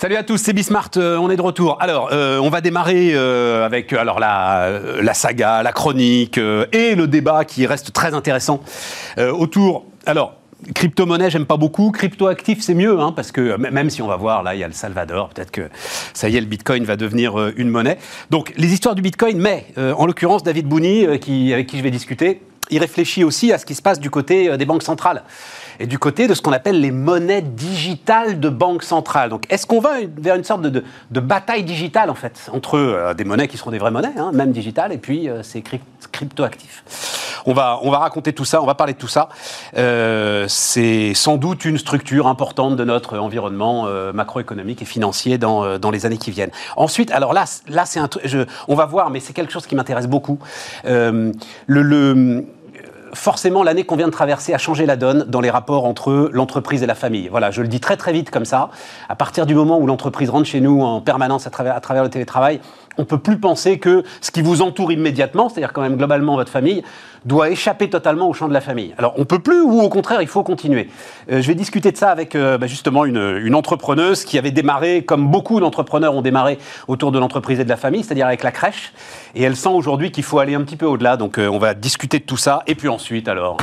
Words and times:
Salut 0.00 0.14
à 0.14 0.22
tous, 0.22 0.36
c'est 0.36 0.52
Bismart, 0.52 0.90
euh, 0.96 1.16
on 1.16 1.28
est 1.28 1.34
de 1.34 1.42
retour. 1.42 1.76
Alors, 1.80 2.10
euh, 2.12 2.38
on 2.38 2.50
va 2.50 2.60
démarrer 2.60 3.14
euh, 3.14 3.66
avec 3.66 3.92
alors 3.92 4.20
la, 4.20 4.78
la, 5.02 5.12
saga, 5.12 5.64
la 5.64 5.72
chronique 5.72 6.38
et 6.38 6.94
le 6.94 7.08
débat 7.08 7.44
qui 7.44 7.66
reste 7.66 7.92
très 7.92 8.14
intéressant 8.14 8.60
autour. 9.18 9.86
Alors, 10.06 10.34
Crypto-monnaie, 10.72 11.30
j'aime 11.30 11.46
pas 11.46 11.56
beaucoup. 11.56 11.90
Crypto-actif, 11.90 12.60
c'est 12.60 12.74
mieux, 12.74 13.00
hein, 13.00 13.10
parce 13.10 13.32
que 13.32 13.56
même 13.56 13.90
si 13.90 14.00
on 14.00 14.06
va 14.06 14.14
voir, 14.14 14.44
là, 14.44 14.54
il 14.54 14.60
y 14.60 14.62
a 14.62 14.68
le 14.68 14.72
Salvador, 14.72 15.30
peut-être 15.30 15.50
que 15.50 15.68
ça 16.14 16.28
y 16.28 16.36
est, 16.36 16.40
le 16.40 16.46
Bitcoin 16.46 16.84
va 16.84 16.94
devenir 16.94 17.36
une 17.56 17.68
monnaie. 17.68 17.98
Donc, 18.30 18.52
les 18.56 18.72
histoires 18.72 18.94
du 18.94 19.02
Bitcoin, 19.02 19.40
mais 19.40 19.66
en 19.76 20.06
l'occurrence, 20.06 20.44
David 20.44 20.68
Bouni, 20.68 21.18
qui, 21.18 21.52
avec 21.52 21.66
qui 21.66 21.76
je 21.76 21.82
vais 21.82 21.90
discuter, 21.90 22.40
il 22.70 22.78
réfléchit 22.78 23.24
aussi 23.24 23.52
à 23.52 23.58
ce 23.58 23.66
qui 23.66 23.74
se 23.74 23.82
passe 23.82 23.98
du 23.98 24.10
côté 24.10 24.56
des 24.56 24.64
banques 24.64 24.84
centrales 24.84 25.24
et 25.80 25.86
du 25.86 25.98
côté 25.98 26.26
de 26.26 26.34
ce 26.34 26.42
qu'on 26.42 26.52
appelle 26.52 26.80
les 26.80 26.90
monnaies 26.90 27.42
digitales 27.42 28.40
de 28.40 28.48
banque 28.48 28.82
centrale. 28.82 29.30
Donc, 29.30 29.44
est-ce 29.50 29.66
qu'on 29.66 29.80
va 29.80 29.98
vers 30.16 30.34
une 30.34 30.44
sorte 30.44 30.62
de, 30.62 30.82
de, 31.10 31.20
bataille 31.20 31.64
digitale, 31.64 32.10
en 32.10 32.14
fait, 32.14 32.50
entre 32.52 32.76
euh, 32.76 33.14
des 33.14 33.24
monnaies 33.24 33.48
qui 33.48 33.56
seront 33.56 33.70
des 33.70 33.78
vraies 33.78 33.90
monnaies, 33.90 34.14
hein, 34.16 34.30
même 34.32 34.52
digitales, 34.52 34.92
et 34.92 34.98
puis 34.98 35.28
euh, 35.28 35.42
ces 35.42 35.62
cryptoactifs? 36.12 37.42
On 37.46 37.52
va, 37.52 37.78
on 37.82 37.90
va 37.90 37.98
raconter 37.98 38.32
tout 38.32 38.44
ça, 38.44 38.60
on 38.60 38.66
va 38.66 38.74
parler 38.74 38.92
de 38.92 38.98
tout 38.98 39.08
ça. 39.08 39.28
Euh, 39.76 40.46
c'est 40.48 41.14
sans 41.14 41.36
doute 41.36 41.64
une 41.64 41.78
structure 41.78 42.26
importante 42.26 42.76
de 42.76 42.84
notre 42.84 43.18
environnement 43.18 43.86
macroéconomique 44.12 44.82
et 44.82 44.84
financier 44.84 45.38
dans, 45.38 45.78
dans, 45.78 45.90
les 45.90 46.04
années 46.04 46.18
qui 46.18 46.30
viennent. 46.30 46.50
Ensuite, 46.76 47.10
alors 47.10 47.32
là, 47.32 47.44
là 47.68 47.84
un 47.96 48.08
on 48.66 48.74
va 48.74 48.86
voir, 48.86 49.10
mais 49.10 49.20
c'est 49.20 49.32
quelque 49.32 49.52
chose 49.52 49.66
qui 49.66 49.76
m'intéresse 49.76 50.08
beaucoup. 50.08 50.38
le 50.84 52.44
forcément, 53.12 53.62
l'année 53.62 53.84
qu'on 53.84 53.96
vient 53.96 54.06
de 54.06 54.12
traverser 54.12 54.54
a 54.54 54.58
changé 54.58 54.86
la 54.86 54.96
donne 54.96 55.24
dans 55.28 55.40
les 55.40 55.50
rapports 55.50 55.84
entre 55.84 56.30
l'entreprise 56.32 56.82
et 56.82 56.86
la 56.86 56.94
famille. 56.94 57.28
Voilà, 57.28 57.50
je 57.50 57.62
le 57.62 57.68
dis 57.68 57.80
très 57.80 57.96
très 57.96 58.12
vite 58.12 58.30
comme 58.30 58.44
ça. 58.44 58.70
À 59.08 59.16
partir 59.16 59.46
du 59.46 59.54
moment 59.54 59.78
où 59.78 59.86
l'entreprise 59.86 60.30
rentre 60.30 60.46
chez 60.46 60.60
nous 60.60 60.82
en 60.82 61.00
permanence 61.00 61.46
à 61.46 61.50
travers, 61.50 62.02
le 62.02 62.10
télétravail, 62.10 62.60
on 62.98 63.02
ne 63.02 63.06
peut 63.06 63.18
plus 63.18 63.38
penser 63.38 63.78
que 63.78 64.02
ce 64.20 64.30
qui 64.30 64.42
vous 64.42 64.60
entoure 64.60 64.92
immédiatement, 64.92 65.48
c'est-à-dire 65.48 65.72
quand 65.72 65.82
même 65.82 65.96
globalement 65.96 66.36
votre 66.36 66.50
famille, 66.50 66.82
doit 67.24 67.50
échapper 67.50 67.90
totalement 67.90 68.28
au 68.28 68.32
champ 68.32 68.48
de 68.48 68.52
la 68.52 68.60
famille. 68.60 68.94
Alors 68.98 69.14
on 69.16 69.24
peut 69.24 69.38
plus 69.38 69.60
ou 69.60 69.80
au 69.80 69.88
contraire 69.88 70.22
il 70.22 70.28
faut 70.28 70.42
continuer. 70.42 70.88
Euh, 71.30 71.40
je 71.40 71.46
vais 71.46 71.54
discuter 71.54 71.92
de 71.92 71.96
ça 71.96 72.10
avec 72.10 72.34
euh, 72.34 72.58
bah, 72.58 72.66
justement 72.66 73.04
une, 73.04 73.54
entrepreneuse 73.54 74.24
qui 74.24 74.38
avait 74.38 74.50
démarré, 74.50 75.02
comme 75.02 75.28
beaucoup 75.28 75.58
d'entrepreneurs 75.58 76.14
ont 76.14 76.22
démarré 76.22 76.58
autour 76.86 77.12
de 77.12 77.18
l'entreprise 77.18 77.58
et 77.58 77.64
de 77.64 77.68
la 77.68 77.76
famille, 77.76 78.04
c'est-à-dire 78.04 78.26
avec 78.26 78.42
la 78.42 78.52
crèche. 78.52 78.92
Et 79.34 79.42
elle 79.42 79.56
sent 79.56 79.70
aujourd'hui 79.70 80.12
qu'il 80.12 80.22
faut 80.22 80.38
aller 80.38 80.54
un 80.54 80.62
petit 80.62 80.76
peu 80.76 80.86
au-delà. 80.86 81.16
Donc 81.16 81.38
euh, 81.38 81.48
on 81.48 81.58
va 81.58 81.74
discuter 81.74 82.18
de 82.18 82.24
tout 82.24 82.36
ça. 82.36 82.62
Et 82.66 82.74
puis 82.74 82.88
ensuite 82.88 83.28
alors 83.28 83.56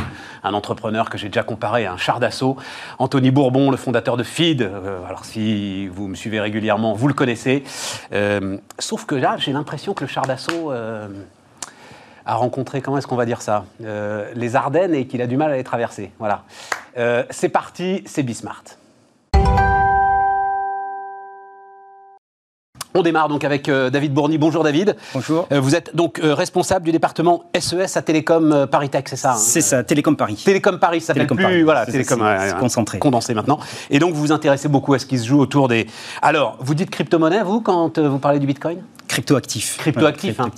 un 0.46 0.54
entrepreneur 0.54 1.10
que 1.10 1.18
j'ai 1.18 1.28
déjà 1.28 1.44
comparé 1.44 1.86
à 1.86 1.94
un 1.94 1.98
char 1.98 2.20
d'assaut, 2.20 2.58
Anthony 3.00 3.32
Bourbon, 3.32 3.72
le 3.72 3.78
fondateur 3.78 4.18
de 4.18 4.24
Feed. 4.24 4.70
alors 5.08 5.26
si 5.26 5.88
vous 5.88 6.08
me 6.08 6.16
suivez 6.16 6.40
régulièrement, 6.40 6.94
vous 6.94 7.08
le 7.08 7.14
connaissez. 7.14 7.64
sauf 8.80 9.06
que 9.06 9.16
là 9.16 9.38
j'ai 9.38 9.52
l'impression 9.52 9.94
que 9.94 10.04
le 10.04 10.10
char 10.10 10.26
d'assaut 10.26 10.72
a 12.26 12.36
rencontré, 12.36 12.82
comment 12.82 12.98
est-ce 12.98 13.08
qu'on 13.08 13.16
va 13.16 13.26
dire 13.26 13.42
ça, 13.42 13.66
euh, 13.82 14.32
les 14.34 14.56
Ardennes 14.56 14.96
et 14.96 15.06
qu'il 15.08 15.22
a 15.22 15.28
du 15.28 15.38
mal 15.38 15.52
à 15.52 15.58
les 15.58 15.64
traverser. 15.64 16.12
Voilà. 16.20 16.44
Euh, 16.98 17.24
c'est 17.30 17.50
parti, 17.50 18.04
c'est 18.06 18.24
Bismart. 18.24 18.64
On 22.98 23.04
démarre 23.04 23.28
donc 23.28 23.44
avec 23.44 23.68
euh, 23.68 23.90
David 23.90 24.14
Bourny. 24.14 24.38
Bonjour 24.38 24.64
David. 24.64 24.96
Bonjour. 25.14 25.48
vous 25.52 25.76
êtes 25.76 25.94
donc 25.96 26.20
responsable 26.24 26.86
du 26.86 26.94
département 26.94 27.44
SES 27.60 27.76
e 27.76 27.98
à 27.98 28.02
Télécom 28.02 28.68
Paris 28.72 28.90
Tech, 28.90 29.04
c'est 29.08 29.18
ça 29.18 29.34
hein 29.34 29.38
C'est 29.38 29.60
ça, 29.60 29.84
Télécom 29.84 30.16
Paris. 30.16 30.42
Télécom 30.46 30.80
Paris, 30.80 31.02
ça 31.02 31.08
s'appelle 31.08 31.28
plus, 31.28 31.64
voilà, 31.64 31.86
Télécom 31.86 32.24
concentré. 32.58 32.98
condensé 33.00 33.34
maintenant. 33.34 33.60
Et 33.90 34.00
donc 34.00 34.14
vous 34.14 34.22
vous 34.22 34.32
intéressez 34.32 34.70
beaucoup 34.70 34.94
à 34.94 35.00
ce 35.00 35.06
qui 35.06 35.20
se 35.20 35.28
joue 35.28 35.40
autour 35.40 35.68
des. 35.68 35.88
Alors, 36.22 36.58
vous 36.62 36.74
dites 36.74 36.90
crypto-monnaie, 36.90 37.44
vous, 37.44 37.60
quand 37.60 38.00
vous 38.00 38.20
parlez 38.20 38.40
du 38.40 38.48
Bitcoin? 38.48 38.82
Cryptoactif. 39.16 39.78
Cryptoactif, 39.78 40.42
hein. 40.42 40.52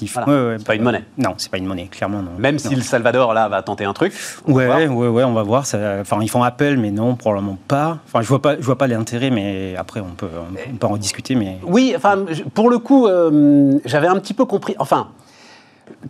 c'est 0.58 0.66
pas 0.66 0.74
une 0.74 0.82
monnaie. 0.82 1.04
Non, 1.16 1.36
c'est 1.38 1.52
pas 1.52 1.60
une 1.60 1.68
monnaie, 1.68 1.86
clairement 1.86 2.24
non. 2.24 2.32
Même 2.40 2.58
si 2.58 2.74
le 2.74 2.82
Salvador 2.82 3.36
là 3.36 3.48
va 3.50 3.62
tenter 3.62 3.86
un 3.86 3.94
truc. 3.94 4.14
Ouais, 4.48 4.68
ouais, 4.68 4.88
ouais, 4.88 5.24
on 5.24 5.34
va 5.34 5.44
voir. 5.44 5.62
Enfin, 5.62 6.18
ils 6.22 6.30
font 6.30 6.42
appel, 6.42 6.80
mais 6.80 6.90
non, 6.90 7.16
probablement 7.16 7.60
pas. 7.68 8.00
Enfin, 8.08 8.24
je 8.24 8.28
vois 8.28 8.42
pas, 8.42 8.58
je 8.58 8.64
vois 8.64 8.80
pas 8.80 8.88
l'intérêt, 8.88 9.30
mais 9.30 9.76
après 9.78 10.00
on 10.00 10.16
peut, 10.16 10.26
on, 10.72 10.76
peut 10.76 10.88
en 10.88 10.98
discuter. 10.98 11.36
Mais 11.36 11.60
oui, 11.68 11.94
enfin, 11.96 12.26
pour 12.56 12.72
le 12.72 12.80
coup, 12.80 13.06
euh, 13.06 13.78
j'avais 13.86 14.08
un 14.08 14.18
petit 14.20 14.34
peu 14.34 14.46
compris. 14.46 14.74
Enfin. 14.80 15.10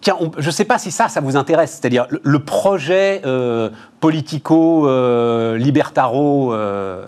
Tiens, 0.01 0.17
je 0.37 0.47
ne 0.47 0.51
sais 0.51 0.65
pas 0.65 0.79
si 0.79 0.89
ça, 0.89 1.07
ça 1.07 1.21
vous 1.21 1.35
intéresse, 1.35 1.77
c'est-à-dire 1.79 2.07
le, 2.09 2.39
projet 2.39 3.21
euh, 3.25 3.69
politico-libertaro 3.99 6.51
euh, 6.51 7.05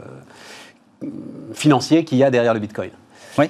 financier 1.54 2.04
qu'il 2.04 2.20
y 2.20 2.24
a 2.24 2.30
derrière 2.30 2.54
le 2.54 2.60
Bitcoin. 2.60 2.92
Oui. 3.40 3.46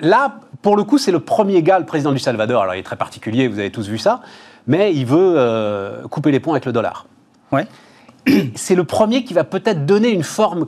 Là, 0.00 0.40
pour 0.62 0.76
le 0.76 0.84
coup, 0.84 0.98
c'est 0.98 1.12
le 1.12 1.20
premier 1.20 1.62
gars, 1.62 1.78
le 1.78 1.86
président 1.86 2.12
du 2.12 2.18
Salvador. 2.18 2.62
Alors, 2.62 2.74
il 2.74 2.78
est 2.78 2.84
très 2.84 2.96
particulier, 2.96 3.48
vous 3.48 3.58
avez 3.58 3.70
tous 3.70 3.88
vu 3.88 3.98
ça, 3.98 4.20
mais 4.66 4.94
il 4.94 5.06
veut 5.06 5.34
euh, 5.36 6.06
couper 6.08 6.30
les 6.30 6.40
ponts 6.40 6.52
avec 6.52 6.66
le 6.66 6.72
dollar. 6.72 7.06
Ouais. 7.50 7.66
C'est 8.54 8.74
le 8.74 8.84
premier 8.84 9.24
qui 9.24 9.34
va 9.34 9.44
peut-être 9.44 9.86
donner 9.86 10.10
une 10.10 10.22
forme, 10.22 10.66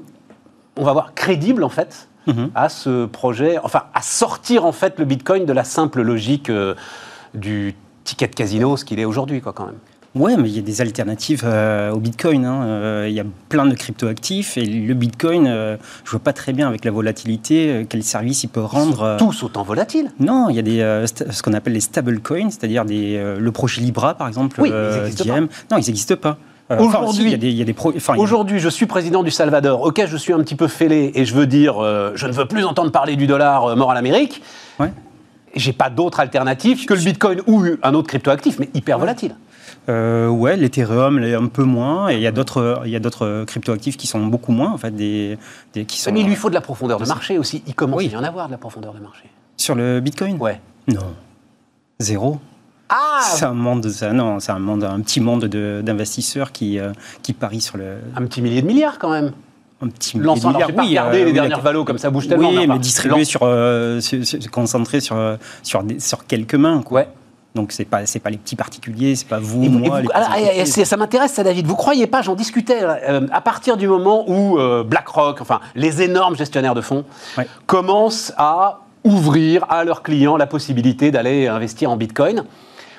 on 0.76 0.84
va 0.84 0.92
voir, 0.92 1.14
crédible 1.14 1.64
en 1.64 1.68
fait, 1.68 2.08
mhm. 2.26 2.50
à 2.54 2.68
ce 2.68 3.04
projet, 3.04 3.58
enfin, 3.62 3.84
à 3.94 4.00
sortir 4.00 4.64
en 4.64 4.72
fait 4.72 4.98
le 4.98 5.04
Bitcoin 5.04 5.44
de 5.44 5.52
la 5.52 5.64
simple 5.64 6.00
logique 6.00 6.48
euh, 6.48 6.74
du 7.34 7.74
ticket 8.04 8.28
de 8.28 8.34
casino, 8.34 8.76
ce 8.76 8.84
qu'il 8.84 8.98
est 8.98 9.04
aujourd'hui, 9.04 9.40
quoi, 9.40 9.52
quand 9.52 9.66
même. 9.66 9.78
Ouais, 10.14 10.36
mais 10.36 10.50
il 10.50 10.56
y 10.56 10.58
a 10.58 10.62
des 10.62 10.82
alternatives 10.82 11.42
euh, 11.44 11.90
au 11.90 11.98
Bitcoin. 11.98 12.44
Hein. 12.44 12.64
Euh, 12.64 13.06
il 13.08 13.14
y 13.14 13.20
a 13.20 13.24
plein 13.48 13.64
de 13.64 13.74
cryptoactifs 13.74 14.58
et 14.58 14.64
le 14.64 14.92
Bitcoin, 14.92 15.46
euh, 15.46 15.76
je 16.04 16.10
vois 16.10 16.20
pas 16.20 16.34
très 16.34 16.52
bien 16.52 16.68
avec 16.68 16.84
la 16.84 16.90
volatilité 16.90 17.86
quel 17.88 18.02
service 18.02 18.44
il 18.44 18.48
peut 18.48 18.60
rendre. 18.60 19.16
Ils 19.16 19.20
sont 19.20 19.26
tous 19.26 19.42
autant 19.44 19.62
volatiles. 19.62 20.10
Non, 20.20 20.50
il 20.50 20.56
y 20.56 20.58
a 20.58 20.62
des 20.62 21.06
ce 21.06 21.42
qu'on 21.42 21.54
appelle 21.54 21.72
les 21.72 21.80
stable 21.80 22.20
coins, 22.20 22.50
c'est-à-dire 22.50 22.84
des 22.84 23.36
le 23.38 23.52
projet 23.52 23.80
Libra 23.80 24.14
par 24.14 24.28
exemple. 24.28 24.60
Oui, 24.60 24.68
ils 24.68 25.28
pas. 25.28 25.40
Non, 25.40 25.48
ils 25.78 25.86
n'existent 25.86 26.16
pas. 26.16 26.36
Aujourd'hui, 26.78 27.36
Aujourd'hui, 28.16 28.58
je 28.58 28.68
suis 28.68 28.86
président 28.86 29.22
du 29.22 29.30
Salvador. 29.30 29.82
Ok, 29.82 30.02
je 30.06 30.16
suis 30.16 30.32
un 30.32 30.38
petit 30.38 30.54
peu 30.54 30.68
fêlé 30.68 31.12
et 31.14 31.24
je 31.24 31.34
veux 31.34 31.46
dire, 31.46 31.74
je 32.14 32.26
ne 32.26 32.32
veux 32.32 32.46
plus 32.46 32.64
entendre 32.64 32.90
parler 32.90 33.16
du 33.16 33.26
dollar 33.26 33.76
mort 33.76 33.90
à 33.90 33.94
l'Amérique. 33.94 34.42
Ouais. 34.78 34.92
J'ai 35.54 35.72
pas 35.72 35.90
d'autre 35.90 36.20
alternative 36.20 36.86
que 36.86 36.94
le 36.94 37.00
Bitcoin 37.00 37.42
ou 37.46 37.62
un 37.82 37.94
autre 37.94 38.08
cryptoactif, 38.08 38.58
mais 38.58 38.70
hyper 38.74 38.98
volatile. 38.98 39.34
Euh, 39.88 40.28
ouais, 40.28 40.56
l'Ethereum 40.56 41.18
un 41.18 41.46
peu 41.46 41.64
moins, 41.64 42.08
et 42.08 42.14
il 42.14 42.20
y 42.20 42.26
a 42.26 42.32
d'autres, 42.32 42.82
il 42.84 42.90
y 42.90 42.96
a 42.96 43.00
d'autres 43.00 43.44
cryptoactifs 43.46 43.96
qui 43.96 44.06
sont 44.06 44.24
beaucoup 44.26 44.52
moins 44.52 44.72
en 44.72 44.78
fait, 44.78 44.94
des, 44.94 45.38
qui 45.86 45.98
sont. 45.98 46.12
Mais 46.12 46.20
il 46.20 46.26
lui 46.26 46.36
faut 46.36 46.48
de 46.48 46.54
la 46.54 46.60
profondeur 46.60 47.00
de 47.00 47.06
marché 47.06 47.38
aussi. 47.38 47.62
Il 47.66 47.74
commence 47.74 48.00
à 48.00 48.04
y 48.04 48.16
en 48.16 48.22
avoir 48.22 48.46
de 48.46 48.52
la 48.52 48.58
profondeur 48.58 48.94
de 48.94 49.00
marché. 49.00 49.24
Sur 49.56 49.74
le 49.74 50.00
Bitcoin? 50.00 50.36
Ouais. 50.38 50.60
Non, 50.88 51.14
zéro. 51.98 52.38
Ah 52.88 53.20
C'est 53.22 53.44
un 53.44 53.54
monde, 53.54 53.88
ça, 53.88 54.12
non, 54.12 54.38
c'est 54.38 54.52
un 54.52 54.58
monde, 54.58 54.84
un 54.84 55.00
petit 55.00 55.20
monde 55.20 55.46
d'investisseurs 55.46 56.52
qui, 56.52 56.78
euh, 56.78 56.92
qui 57.22 57.32
parient 57.32 57.60
sur 57.60 57.78
le. 57.78 57.96
Un 58.14 58.26
petit 58.26 58.42
millier 58.42 58.62
de 58.62 58.66
milliards 58.66 58.98
quand 58.98 59.10
même 59.10 59.32
un 59.80 59.88
petit 59.88 60.16
millier 60.16 60.32
de 60.38 60.46
milliards. 60.46 60.70
Oui, 60.76 60.88
regardez 60.90 61.22
euh, 61.22 61.24
les 61.24 61.32
dernières 61.32 61.60
valos 61.60 61.84
comme 61.84 61.98
ça 61.98 62.10
bouge 62.10 62.28
tellement. 62.28 62.50
Oui, 62.50 62.68
mais 62.68 62.78
distribué 62.78 63.24
sur, 63.24 63.40
concentré 64.52 65.00
sur, 65.00 65.16
sur, 65.64 65.82
sur 65.98 66.24
quelques 66.26 66.54
mains. 66.54 66.82
Quoi. 66.82 67.00
Ouais. 67.00 67.08
Donc 67.54 67.72
c'est 67.72 67.84
pas 67.84 68.06
c'est 68.06 68.18
pas 68.18 68.30
les 68.30 68.38
petits 68.38 68.56
particuliers, 68.56 69.14
c'est 69.14 69.28
pas 69.28 69.38
vous, 69.38 69.64
moi. 69.64 70.00
ça 70.64 70.96
m'intéresse 70.96 71.32
ça, 71.32 71.44
David. 71.44 71.66
Vous 71.66 71.76
croyez 71.76 72.06
pas 72.06 72.22
J'en 72.22 72.34
discutais 72.34 72.78
euh, 72.82 73.26
à 73.30 73.40
partir 73.40 73.76
du 73.76 73.86
moment 73.86 74.24
où 74.26 74.58
euh, 74.58 74.84
BlackRock, 74.84 75.40
enfin 75.40 75.60
les 75.74 76.00
énormes 76.02 76.36
gestionnaires 76.36 76.74
de 76.74 76.80
fonds, 76.80 77.04
commencent 77.66 78.32
à 78.38 78.80
ouvrir 79.04 79.66
à 79.68 79.84
leurs 79.84 80.02
clients 80.02 80.36
la 80.36 80.46
possibilité 80.46 81.10
d'aller 81.10 81.48
investir 81.48 81.90
en 81.90 81.96
Bitcoin. 81.96 82.44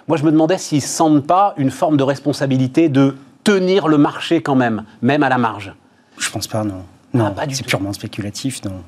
Moi, 0.08 0.18
je 0.18 0.24
me 0.24 0.32
demandais 0.32 0.58
s'ils 0.58 0.82
sentent 0.82 1.26
pas 1.26 1.54
une 1.58 1.72
forme 1.72 1.98
de 1.98 2.04
responsabilité 2.04 2.90
de 2.90 3.16
tenir 3.44 3.88
le 3.88 3.98
marché 3.98 4.42
quand 4.42 4.56
même, 4.56 4.84
même 5.02 5.24
à 5.24 5.30
la 5.30 5.38
marge. 5.38 5.74
Je 6.18 6.30
pense 6.30 6.48
pas, 6.48 6.64
non. 6.64 6.84
Non, 7.14 7.34
ah, 7.38 7.44
c'est 7.50 7.66
purement 7.66 7.94
spéculatif, 7.94 8.64
non. 8.66 8.82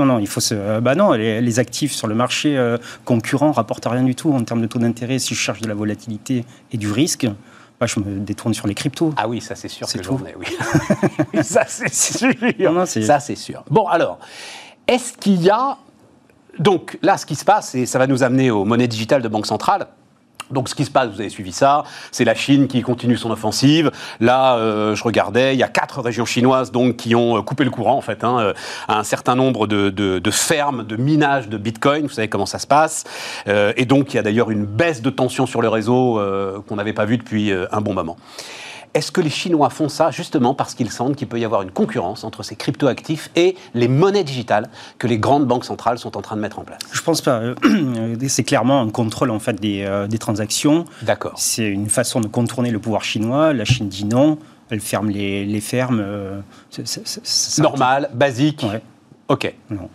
Non, 0.00 0.06
non, 0.06 0.18
il 0.18 0.28
faut 0.28 0.40
se. 0.40 0.54
Euh, 0.54 0.80
bah 0.80 0.94
non, 0.94 1.12
les, 1.12 1.58
actifs 1.58 1.92
sur 1.92 2.06
le 2.06 2.14
marché 2.14 2.56
euh, 2.56 2.78
concurrent 3.04 3.52
rapportent 3.52 3.84
rien 3.84 4.02
du 4.02 4.14
tout 4.14 4.32
en 4.32 4.42
termes 4.44 4.62
de 4.62 4.66
taux 4.66 4.78
d'intérêt. 4.78 5.18
Si 5.18 5.34
je 5.34 5.38
cherche 5.38 5.60
de 5.60 5.68
la 5.68 5.74
volatilité 5.74 6.46
et 6.72 6.78
du 6.78 6.90
risque, 6.90 7.28
bah, 7.78 7.84
je 7.84 8.00
me 8.00 8.18
détourne 8.20 8.54
sur 8.54 8.66
les 8.66 8.74
cryptos. 8.74 9.12
Ah 9.18 9.28
oui, 9.28 9.42
ça 9.42 9.54
c'est 9.56 9.68
sûr. 9.68 9.86
C'est 9.86 9.98
tout. 9.98 10.18
Ai, 10.26 10.34
oui. 10.38 10.46
ça 11.42 11.64
c'est 11.68 11.92
sûr. 11.92 12.32
ça 12.86 13.20
c'est 13.20 13.34
sûr. 13.34 13.62
Bon, 13.68 13.86
alors, 13.88 14.18
est-ce 14.88 15.12
qu'il 15.12 15.42
y 15.42 15.50
a. 15.50 15.76
Donc 16.58 16.98
là, 17.02 17.18
ce 17.18 17.26
qui 17.26 17.36
se 17.36 17.44
passe, 17.44 17.74
et 17.74 17.84
ça 17.84 17.98
va 17.98 18.06
nous 18.06 18.22
amener 18.22 18.50
aux 18.50 18.64
monnaies 18.64 18.88
digitales 18.88 19.20
de 19.20 19.28
banque 19.28 19.46
centrale. 19.46 19.86
Donc 20.50 20.68
ce 20.68 20.74
qui 20.74 20.84
se 20.84 20.90
passe, 20.90 21.10
vous 21.10 21.20
avez 21.20 21.30
suivi 21.30 21.52
ça, 21.52 21.84
c'est 22.10 22.24
la 22.24 22.34
Chine 22.34 22.68
qui 22.68 22.82
continue 22.82 23.16
son 23.16 23.30
offensive. 23.30 23.90
Là, 24.20 24.56
euh, 24.56 24.94
je 24.94 25.04
regardais, 25.04 25.54
il 25.54 25.58
y 25.58 25.62
a 25.62 25.68
quatre 25.68 26.00
régions 26.00 26.24
chinoises 26.24 26.72
donc 26.72 26.96
qui 26.96 27.14
ont 27.14 27.38
euh, 27.38 27.42
coupé 27.42 27.64
le 27.64 27.70
courant 27.70 27.96
en 27.96 28.00
fait, 28.00 28.24
hein, 28.24 28.38
euh, 28.40 28.52
à 28.88 28.98
un 28.98 29.04
certain 29.04 29.34
nombre 29.34 29.66
de, 29.66 29.90
de, 29.90 30.30
fermes 30.30 30.84
de 30.84 30.96
minage 30.96 31.48
de 31.48 31.56
Bitcoin. 31.56 32.02
Vous 32.02 32.12
savez 32.12 32.28
comment 32.28 32.46
ça 32.46 32.58
se 32.58 32.66
passe. 32.66 33.04
et 33.46 33.84
donc 33.84 34.12
il 34.12 34.16
y 34.16 34.18
a 34.18 34.22
d'ailleurs 34.22 34.50
une 34.50 34.64
baisse 34.64 35.02
de 35.02 35.10
tension 35.10 35.46
sur 35.46 35.60
le 35.60 35.68
réseau 35.68 36.20
qu'on 36.66 36.76
n'avait 36.76 36.92
pas 36.92 37.04
vu 37.04 37.18
depuis 37.18 37.52
un 37.52 37.80
bon 37.80 37.94
moment. 37.94 38.16
Est-ce 38.92 39.12
que 39.12 39.20
les 39.20 39.30
Chinois 39.30 39.70
font 39.70 39.88
ça 39.88 40.10
justement 40.10 40.52
parce 40.52 40.74
qu'ils 40.74 40.90
sentent 40.90 41.14
qu'il 41.14 41.28
peut 41.28 41.38
y 41.38 41.44
avoir 41.44 41.62
une 41.62 41.70
concurrence 41.70 42.24
entre 42.24 42.42
ces 42.42 42.56
cryptoactifs 42.56 43.30
et 43.36 43.56
les 43.74 43.86
monnaies 43.86 44.24
digitales 44.24 44.68
que 44.98 45.06
les 45.06 45.16
grandes 45.18 45.46
banques 45.46 45.64
centrales 45.64 45.98
sont 45.98 46.16
en 46.16 46.22
train 46.22 46.34
de 46.34 46.40
mettre 46.40 46.58
en 46.58 46.64
place? 46.64 46.80
Je 46.90 47.00
pense 47.02 47.20
pas. 47.20 47.40
C'est 48.28 48.42
clairement 48.42 48.80
un 48.80 48.90
contrôle 48.90 49.30
en 49.30 49.38
fait 49.38 49.60
des, 49.60 49.84
euh, 49.86 50.08
des 50.08 50.18
transactions. 50.18 50.86
D'accord. 51.02 51.34
C'est 51.36 51.68
une 51.68 51.88
façon 51.88 52.20
de 52.20 52.26
contourner 52.26 52.70
le 52.72 52.80
pouvoir 52.80 53.04
chinois. 53.04 53.52
La 53.52 53.64
Chine 53.64 53.88
dit 53.88 54.04
non. 54.04 54.38
Elle 54.70 54.80
ferme 54.80 55.08
les, 55.10 55.44
les 55.44 55.60
fermes. 55.60 56.00
euh, 56.00 56.40
Normal, 57.58 58.10
basique. 58.14 58.62
Ouais. 58.68 58.80
Ok. 59.28 59.52
Non. 59.70 59.88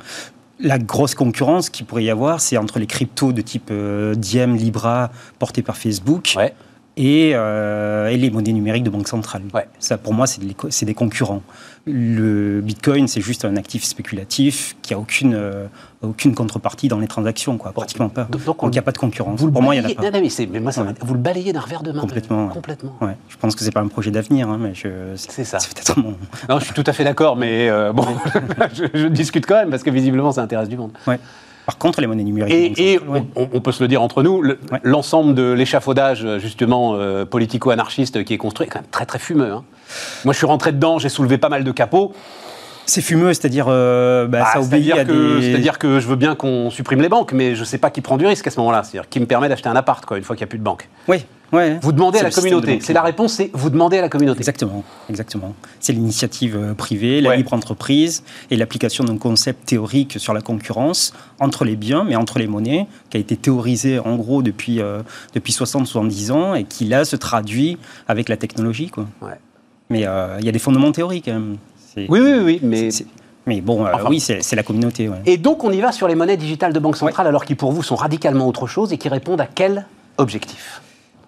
La 0.59 0.79
grosse 0.79 1.15
concurrence 1.15 1.69
qu'il 1.69 1.85
pourrait 1.85 2.05
y 2.05 2.09
avoir, 2.09 2.39
c'est 2.39 2.55
entre 2.57 2.79
les 2.79 2.87
cryptos 2.87 3.33
de 3.33 3.41
type 3.41 3.69
euh, 3.71 4.15
Diem, 4.15 4.55
Libra, 4.55 5.11
portés 5.37 5.61
par 5.63 5.75
Facebook, 5.75 6.33
Ouais. 6.37 6.53
Et, 6.97 7.31
euh, 7.33 8.07
et 8.07 8.17
les 8.17 8.29
monnaies 8.29 8.53
numériques 8.53 8.83
de 8.83 8.89
banque 8.89 9.07
centrale. 9.07 9.41
Ouais. 9.53 9.67
Ça, 9.79 9.97
pour 9.97 10.13
moi, 10.13 10.27
c'est 10.27 10.39
des, 10.85 10.93
concurrents. 10.93 11.41
Le 11.85 12.61
Bitcoin, 12.61 13.07
c'est 13.07 13.21
juste 13.21 13.45
un 13.45 13.57
actif 13.57 13.83
spéculatif 13.83 14.75
qui 14.81 14.93
a 14.93 14.99
aucune, 14.99 15.33
euh, 15.35 15.65
aucune 16.01 16.33
contrepartie 16.33 16.87
dans 16.87 16.99
les 16.99 17.07
transactions, 17.07 17.57
quoi. 17.57 17.73
Pratiquement 17.73 18.09
pas. 18.09 18.23
donc 18.23 18.43
Donc 18.45 18.63
on- 18.63 18.69
il 18.69 18.71
n'y 18.71 18.79
a 18.79 18.81
pas 18.81 18.91
de 18.91 18.97
concurrence. 18.97 19.39
Vous 19.39 19.51
pour 19.51 19.61
moi, 19.61 19.75
il 19.75 19.81
n'y 19.81 19.85
en 19.85 19.89
a 19.89 19.93
pas. 19.93 20.01
Non, 20.03 20.11
non, 20.11 20.21
mais, 20.21 20.47
mais 20.51 20.59
moi, 20.59 20.71
ça 20.71 20.81
Ouais. 20.81 20.87
m'a- 20.87 20.93
vous 21.05 21.13
le 21.13 21.19
balayez 21.19 21.53
d'un 21.53 21.59
revers 21.59 21.83
de 21.83 21.91
main. 21.91 22.01
Complètement. 22.01 22.47
Complètement. 22.47 22.95
Ouais. 23.01 23.15
Je 23.29 23.37
pense 23.37 23.55
que 23.55 23.63
c'est 23.63 23.71
pas 23.71 23.81
un 23.81 23.87
projet 23.87 24.11
d'avenir, 24.11 24.49
hein, 24.49 24.57
mais 24.59 24.73
je, 24.73 24.87
C'est 25.15 25.43
ça. 25.43 25.57
Peut-être 25.57 25.99
mon. 25.99 26.15
Non, 26.49 26.59
je 26.59 26.65
suis 26.65 26.73
tout 26.73 26.83
à 26.87 26.93
fait 26.93 27.03
d'accord, 27.03 27.35
mais 27.35 27.69
euh, 27.69 27.91
bon, 27.93 28.05
je, 28.73 28.85
je 28.93 29.07
discute 29.07 29.45
quand 29.45 29.55
même 29.55 29.69
parce 29.69 29.83
que 29.83 29.89
visiblement 29.89 30.31
ça 30.31 30.41
intéresse 30.41 30.69
du 30.69 30.77
monde. 30.77 30.91
Ouais. 31.05 31.19
Par 31.65 31.77
contre, 31.77 31.99
les 32.01 32.07
monnaies 32.07 32.23
numériques. 32.23 32.77
Et, 32.79 32.93
et 32.93 32.97
centrale, 32.99 33.17
ouais. 33.17 33.23
on, 33.35 33.49
on 33.53 33.61
peut 33.61 33.71
se 33.71 33.81
le 33.83 33.87
dire 33.87 34.01
entre 34.01 34.21
nous, 34.23 34.41
le- 34.41 34.59
Ouais. 34.71 34.79
l'ensemble 34.83 35.33
de 35.35 35.51
l'échafaudage 35.51 36.25
justement 36.37 36.95
euh, 36.95 37.25
politico-anarchiste 37.25 38.23
qui 38.23 38.33
est 38.33 38.37
construit 38.37 38.67
est 38.67 38.69
quand 38.69 38.79
même 38.81 38.89
très 38.91 39.05
très 39.05 39.19
fumeux. 39.19 39.51
hein. 39.51 39.63
Moi, 40.25 40.33
je 40.33 40.37
suis 40.37 40.47
rentré 40.47 40.71
dedans, 40.71 40.99
j'ai 40.99 41.09
soulevé 41.09 41.37
pas 41.37 41.49
mal 41.49 41.63
de 41.63 41.71
capots. 41.71 42.13
C'est 42.85 43.01
fumeux, 43.01 43.33
c'est-à-dire 43.33 43.65
euh, 43.67 44.27
bah, 44.27 44.43
Ah, 44.45 44.53
ça 44.53 44.59
obéit 44.61 44.85
C'est-à-dire 44.85 44.97
à 44.97 45.05
que, 45.05 45.39
des. 45.39 45.41
c'est-à-dire 45.51 45.79
que 45.79 45.99
je 45.99 46.07
veux 46.07 46.15
bien 46.15 46.35
qu'on 46.35 46.69
supprime 46.69 47.01
les 47.01 47.09
banques, 47.09 47.33
mais 47.33 47.55
je 47.55 47.63
sais 47.63 47.77
pas 47.77 47.89
qui 47.89 48.01
prend 48.01 48.17
du 48.17 48.25
risque 48.25 48.45
à 48.47 48.51
ce 48.51 48.59
moment-là. 48.59 48.83
C'est-à-dire 48.83 49.09
qui 49.09 49.19
me 49.19 49.25
permet 49.25 49.49
d'acheter 49.49 49.69
un 49.69 49.75
appart, 49.75 50.05
quoi, 50.05 50.17
une 50.17 50.23
fois 50.23 50.35
qu'il 50.35 50.43
n'y 50.43 50.49
a 50.49 50.51
plus 50.51 50.59
de 50.59 50.63
banque. 50.63 50.87
Oui, 51.07 51.25
ouais. 51.51 51.79
Vous 51.81 51.91
demandez 51.91 52.19
à 52.19 52.23
la 52.23 52.29
communauté. 52.29 52.79
C'est 52.81 52.93
la 52.93 53.01
réponse, 53.01 53.33
c'est 53.33 53.49
vous 53.53 53.69
demandez 53.71 53.97
à 53.97 54.01
la 54.01 54.09
communauté. 54.09 54.39
Exactement, 54.39 54.83
exactement. 55.09 55.55
C'est 55.79 55.93
l'initiative 55.93 56.55
euh, 56.55 56.73
privée, 56.75 57.21
la 57.21 57.31
Ouais. 57.31 57.37
libre 57.37 57.53
entreprise 57.53 58.23
et 58.51 58.55
l'application 58.55 59.03
d'un 59.03 59.17
concept 59.17 59.65
théorique 59.65 60.19
sur 60.19 60.33
la 60.33 60.41
concurrence 60.41 61.13
entre 61.39 61.65
les 61.65 61.75
biens, 61.75 62.03
mais 62.03 62.15
entre 62.15 62.37
les 62.39 62.47
monnaies, 62.47 62.85
qui 63.09 63.17
a 63.17 63.19
été 63.19 63.35
théorisé 63.35 63.97
en 63.99 64.15
gros 64.15 64.43
depuis, 64.43 64.79
euh, 64.79 65.01
depuis 65.33 65.53
60-70 65.53 66.31
ans 66.31 66.53
et 66.53 66.65
qui 66.65 66.85
là 66.85 67.03
se 67.03 67.15
traduit 67.15 67.77
avec 68.07 68.29
la 68.29 68.37
technologie. 68.37 68.89
Quoi. 68.89 69.07
Ouais. 69.23 69.39
Mais 69.89 70.05
euh, 70.05 70.37
il 70.39 70.45
y 70.45 70.49
a 70.49 70.51
des 70.51 70.59
fondements 70.59 70.91
théoriques 70.91 71.29
Oui, 71.97 72.05
oui, 72.09 72.59
oui, 72.63 72.91
mais 73.47 73.61
bon, 73.61 73.85
euh, 73.85 73.91
Enfin. 73.93 74.07
oui, 74.09 74.19
c'est 74.19 74.55
la 74.55 74.63
communauté. 74.63 75.07
ouais. 75.07 75.17
Et 75.25 75.37
donc, 75.37 75.63
on 75.63 75.71
y 75.71 75.79
va 75.79 75.91
sur 75.91 76.07
les 76.07 76.15
monnaies 76.15 76.37
digitales 76.37 76.73
de 76.73 76.79
banque 76.79 76.97
centrale, 76.97 77.27
alors 77.27 77.45
qui 77.45 77.55
pour 77.55 77.71
vous 77.71 77.83
sont 77.83 77.95
radicalement 77.95 78.47
autre 78.47 78.65
chose 78.67 78.91
et 78.91 78.97
qui 78.97 79.07
répondent 79.07 79.41
à 79.41 79.45
quel 79.47 79.85
objectif? 80.17 80.81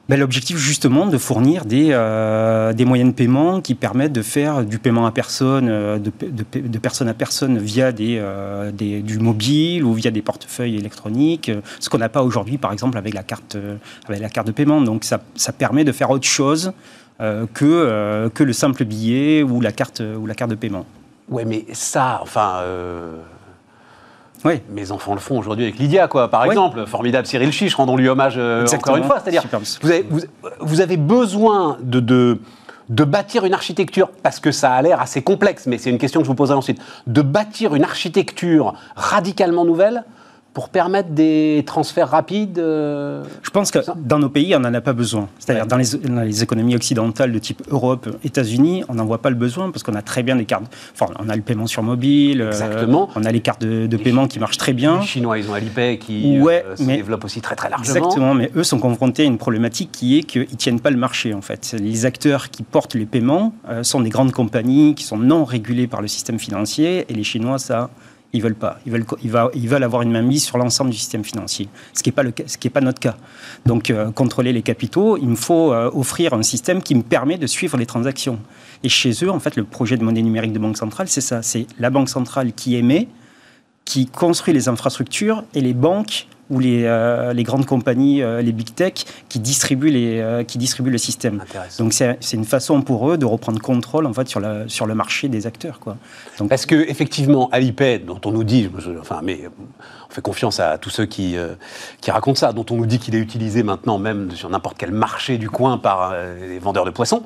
Ben, 0.09 0.17
L'objectif 0.17 0.55
justement 0.57 1.05
de 1.05 1.17
fournir 1.17 1.65
des, 1.65 1.89
euh, 1.91 2.71
des 2.71 2.85
moyens 2.85 3.11
de 3.11 3.15
paiement 3.15 3.59
qui 3.59 3.75
permettent 3.75 4.13
de 4.13 4.21
faire 4.21 4.63
du 4.63 4.79
paiement 4.79 5.05
à 5.05 5.11
personne, 5.11 5.67
euh, 5.69 5.99
de, 5.99 6.11
de, 6.21 6.65
de 6.67 6.77
personne 6.79 7.09
à 7.09 7.13
personne 7.13 7.57
via 7.57 7.91
des, 7.91 8.15
euh, 8.17 8.71
des- 8.71 9.01
du 9.01 9.19
mobile 9.19 9.83
ou 9.83 9.91
via 9.93 10.09
des 10.09 10.21
portefeuilles 10.21 10.77
électroniques, 10.77 11.51
ce 11.81 11.89
qu'on 11.89 11.97
n'a 11.97 12.07
pas 12.07 12.23
aujourd'hui 12.23 12.57
par 12.57 12.71
exemple 12.71 12.97
avec 12.97 13.13
la 13.13 13.23
carte, 13.23 13.57
avec 14.07 14.21
la 14.21 14.29
carte 14.29 14.47
de 14.47 14.53
paiement. 14.53 14.79
Donc 14.81 15.03
ça, 15.03 15.19
ça 15.35 15.51
permet 15.51 15.83
de 15.83 15.91
faire 15.91 16.09
autre 16.09 16.25
chose 16.27 16.71
que, 17.19 17.65
euh, 17.65 18.29
que 18.29 18.43
le 18.43 18.53
simple 18.53 18.85
billet 18.85 19.43
ou 19.43 19.59
la 19.61 19.71
carte, 19.71 20.01
ou 20.01 20.25
la 20.25 20.35
carte 20.35 20.51
de 20.51 20.55
paiement. 20.55 20.85
Ouais, 21.29 21.45
mais 21.45 21.65
ça, 21.73 22.19
enfin, 22.21 22.57
euh, 22.61 23.17
Oui. 24.45 24.61
mes 24.69 24.91
enfants 24.91 25.13
le 25.13 25.19
font 25.19 25.37
aujourd'hui 25.39 25.65
avec 25.65 25.77
Lydia, 25.79 26.07
quoi, 26.07 26.29
par 26.29 26.45
exemple. 26.45 26.85
Formidable 26.85 27.27
Cyril 27.27 27.51
Chiche, 27.51 27.75
rendons-lui 27.75 28.07
hommage 28.07 28.35
euh, 28.37 28.65
encore 28.73 28.97
une 28.97 29.03
fois. 29.03 29.19
C'est-à-dire, 29.19 29.43
vous 30.59 30.81
avez 30.81 30.97
besoin 30.97 31.77
de, 31.81 31.99
de, 31.99 32.39
de 32.89 33.03
bâtir 33.03 33.45
une 33.45 33.53
architecture, 33.53 34.09
parce 34.23 34.39
que 34.39 34.51
ça 34.51 34.71
a 34.71 34.81
l'air 34.81 35.01
assez 35.01 35.21
complexe, 35.21 35.65
mais 35.65 35.77
c'est 35.77 35.89
une 35.89 35.97
question 35.97 36.21
que 36.21 36.25
je 36.25 36.29
vous 36.29 36.35
poserai 36.35 36.55
ensuite, 36.55 36.79
de 37.07 37.21
bâtir 37.21 37.75
une 37.75 37.83
architecture 37.83 38.73
radicalement 38.95 39.65
nouvelle 39.65 40.05
pour 40.57 40.69
permettre 40.69 41.09
des 41.09 41.61
transferts 41.67 42.09
rapides. 42.09 42.57
euh, 42.57 43.23
Je 43.43 43.51
pense 43.51 43.69
que 43.69 43.77
dans 43.95 44.17
nos 44.17 44.27
pays, 44.29 44.55
on 44.55 44.59
n'en 44.59 44.73
a 44.73 44.81
pas 44.81 44.93
besoin. 44.93 45.29
C'est-à-dire 45.37 45.65
Ouais. 45.65 45.69
dans, 45.69 45.77
les, 45.77 46.09
dans 46.09 46.21
les 46.23 46.41
économies 46.41 46.75
occidentales 46.75 47.31
de 47.31 47.37
type 47.37 47.61
Europe, 47.69 48.09
États-Unis, 48.23 48.83
on 48.89 48.95
n'en 48.95 49.05
voit 49.05 49.21
pas 49.21 49.29
le 49.29 49.35
besoin 49.35 49.69
parce 49.69 49.83
qu'on 49.83 49.93
a 49.93 50.01
très 50.01 50.23
bien 50.23 50.35
des 50.35 50.45
cartes. 50.45 50.63
Enfin, 50.99 51.13
on 51.19 51.29
a 51.29 51.35
le 51.35 51.43
paiement 51.43 51.67
sur 51.67 51.83
mobile. 51.83 52.41
euh, 52.41 52.47
Exactement. 52.47 53.07
on 53.15 53.23
a 53.23 53.31
les 53.31 53.41
cartes 53.41 53.61
de, 53.61 53.85
de 53.85 53.97
paiement 53.97 54.27
qui 54.27 54.39
marchent 54.39 54.57
très 54.57 54.73
bien. 54.73 54.99
Les 55.01 55.05
Chinois, 55.05 55.37
ils 55.37 55.47
ont 55.47 55.53
Alipay 55.53 55.99
qui 55.99 56.39
Ouais, 56.39 56.65
euh, 56.67 56.75
se 56.75 56.81
mais- 56.81 56.95
développe 56.97 57.23
aussi 57.25 57.39
très 57.39 57.55
très 57.55 57.69
largement. 57.69 57.95
Exactement, 57.95 58.33
mais 58.33 58.49
eux 58.55 58.63
sont 58.63 58.79
confrontés 58.79 59.21
à 59.21 59.25
une 59.27 59.37
problématique 59.37 59.91
qui 59.91 60.17
est 60.17 60.23
qu'ils 60.23 60.41
ne 60.41 60.45
tiennent 60.55 60.79
pas 60.79 60.89
le 60.89 60.97
marché 60.97 61.35
en 61.35 61.41
fait. 61.43 61.75
Les 61.79 62.07
acteurs 62.07 62.49
qui 62.49 62.63
portent 62.63 62.95
les 62.95 63.05
paiements 63.05 63.53
sont 63.83 64.01
des 64.01 64.09
grandes 64.09 64.31
compagnies 64.31 64.95
qui 64.95 65.03
sont 65.03 65.17
non 65.19 65.45
régulées 65.45 65.85
par 65.85 66.01
le 66.01 66.07
système 66.07 66.39
financier 66.39 67.05
et 67.09 67.13
les 67.13 67.23
Chinois, 67.23 67.59
ça, 67.59 67.91
ils 68.33 68.41
veulent 68.41 68.55
pas. 68.55 68.79
Ils 68.85 68.91
veulent, 68.91 69.05
ils, 69.53 69.73
avoir 69.83 70.01
une 70.01 70.11
mainmise 70.11 70.43
sur 70.43 70.57
l'ensemble 70.57 70.91
du 70.91 70.97
système 70.97 71.23
financier, 71.23 71.69
ce 71.93 72.03
qui 72.03 72.09
n'est 72.09 72.13
pas, 72.13 72.23
le 72.23 72.31
pas 72.69 72.81
notre 72.81 72.99
cas. 72.99 73.17
Donc, 73.65 73.89
euh, 73.89 74.11
contrôler 74.11 74.53
les 74.53 74.61
capitaux, 74.61 75.17
il 75.17 75.29
me 75.29 75.35
faut 75.35 75.73
euh, 75.73 75.89
offrir 75.93 76.33
un 76.33 76.43
système 76.43 76.81
qui 76.81 76.95
me 76.95 77.03
permet 77.03 77.37
de 77.37 77.47
suivre 77.47 77.77
les 77.77 77.85
transactions. 77.85 78.39
Et 78.83 78.89
chez 78.89 79.11
eux, 79.23 79.31
en 79.31 79.39
fait, 79.39 79.55
le 79.55 79.63
projet 79.63 79.97
de 79.97 80.03
monnaie 80.03 80.21
numérique 80.21 80.53
de 80.53 80.59
banque 80.59 80.77
centrale, 80.77 81.07
c'est 81.07 81.21
ça. 81.21 81.41
C'est 81.41 81.67
la 81.79 81.89
banque 81.89 82.09
centrale 82.09 82.53
qui 82.53 82.75
émet, 82.75 83.07
qui 83.85 84.05
construit 84.05 84.53
les 84.53 84.67
infrastructures 84.67 85.43
et 85.53 85.61
les 85.61 85.73
banques 85.73 86.27
ou 86.49 86.59
les, 86.59 86.83
euh, 86.85 87.33
les 87.33 87.43
grandes 87.43 87.65
compagnies, 87.65 88.21
euh, 88.21 88.41
les 88.41 88.51
big 88.51 88.73
tech, 88.73 88.93
qui 89.29 89.39
distribuent, 89.39 89.89
les, 89.91 90.19
euh, 90.19 90.43
qui 90.43 90.57
distribuent 90.57 90.91
le 90.91 90.97
système. 90.97 91.43
Donc 91.77 91.93
c'est 91.93 92.17
une 92.33 92.45
façon 92.45 92.81
pour 92.81 93.09
eux 93.11 93.17
de 93.17 93.25
reprendre 93.25 93.61
contrôle 93.61 94.05
en 94.05 94.13
fait 94.13 94.27
sur, 94.27 94.39
la, 94.39 94.67
sur 94.67 94.85
le 94.85 94.95
marché 94.95 95.27
des 95.27 95.45
acteurs. 95.47 95.79
Quoi. 95.79 95.97
Donc, 96.39 96.49
Parce 96.49 96.65
que 96.65 96.75
effectivement, 96.89 97.49
Alipay, 97.51 97.99
dont 97.99 98.19
on 98.25 98.31
nous 98.31 98.43
dit, 98.43 98.69
je- 98.77 98.91
enfin, 98.99 99.19
mais 99.23 99.41
on 100.09 100.13
fait 100.13 100.21
confiance 100.21 100.59
à 100.59 100.77
tous 100.77 100.89
ceux 100.89 101.05
qui, 101.05 101.35
euh, 101.37 101.55
qui 102.01 102.11
racontent 102.11 102.39
ça, 102.39 102.53
dont 102.53 102.65
on 102.71 102.75
nous 102.75 102.85
dit 102.85 102.99
qu'il 102.99 103.13
est 103.15 103.19
utilisé 103.19 103.61
maintenant 103.63 103.97
même 103.99 104.31
sur 104.31 104.49
n'importe 104.49 104.77
quel 104.77 104.91
marché 104.91 105.37
du 105.37 105.49
coin 105.49 105.77
par 105.77 106.13
les 106.39 106.59
vendeurs 106.59 106.85
de 106.85 106.91
poissons, 106.91 107.23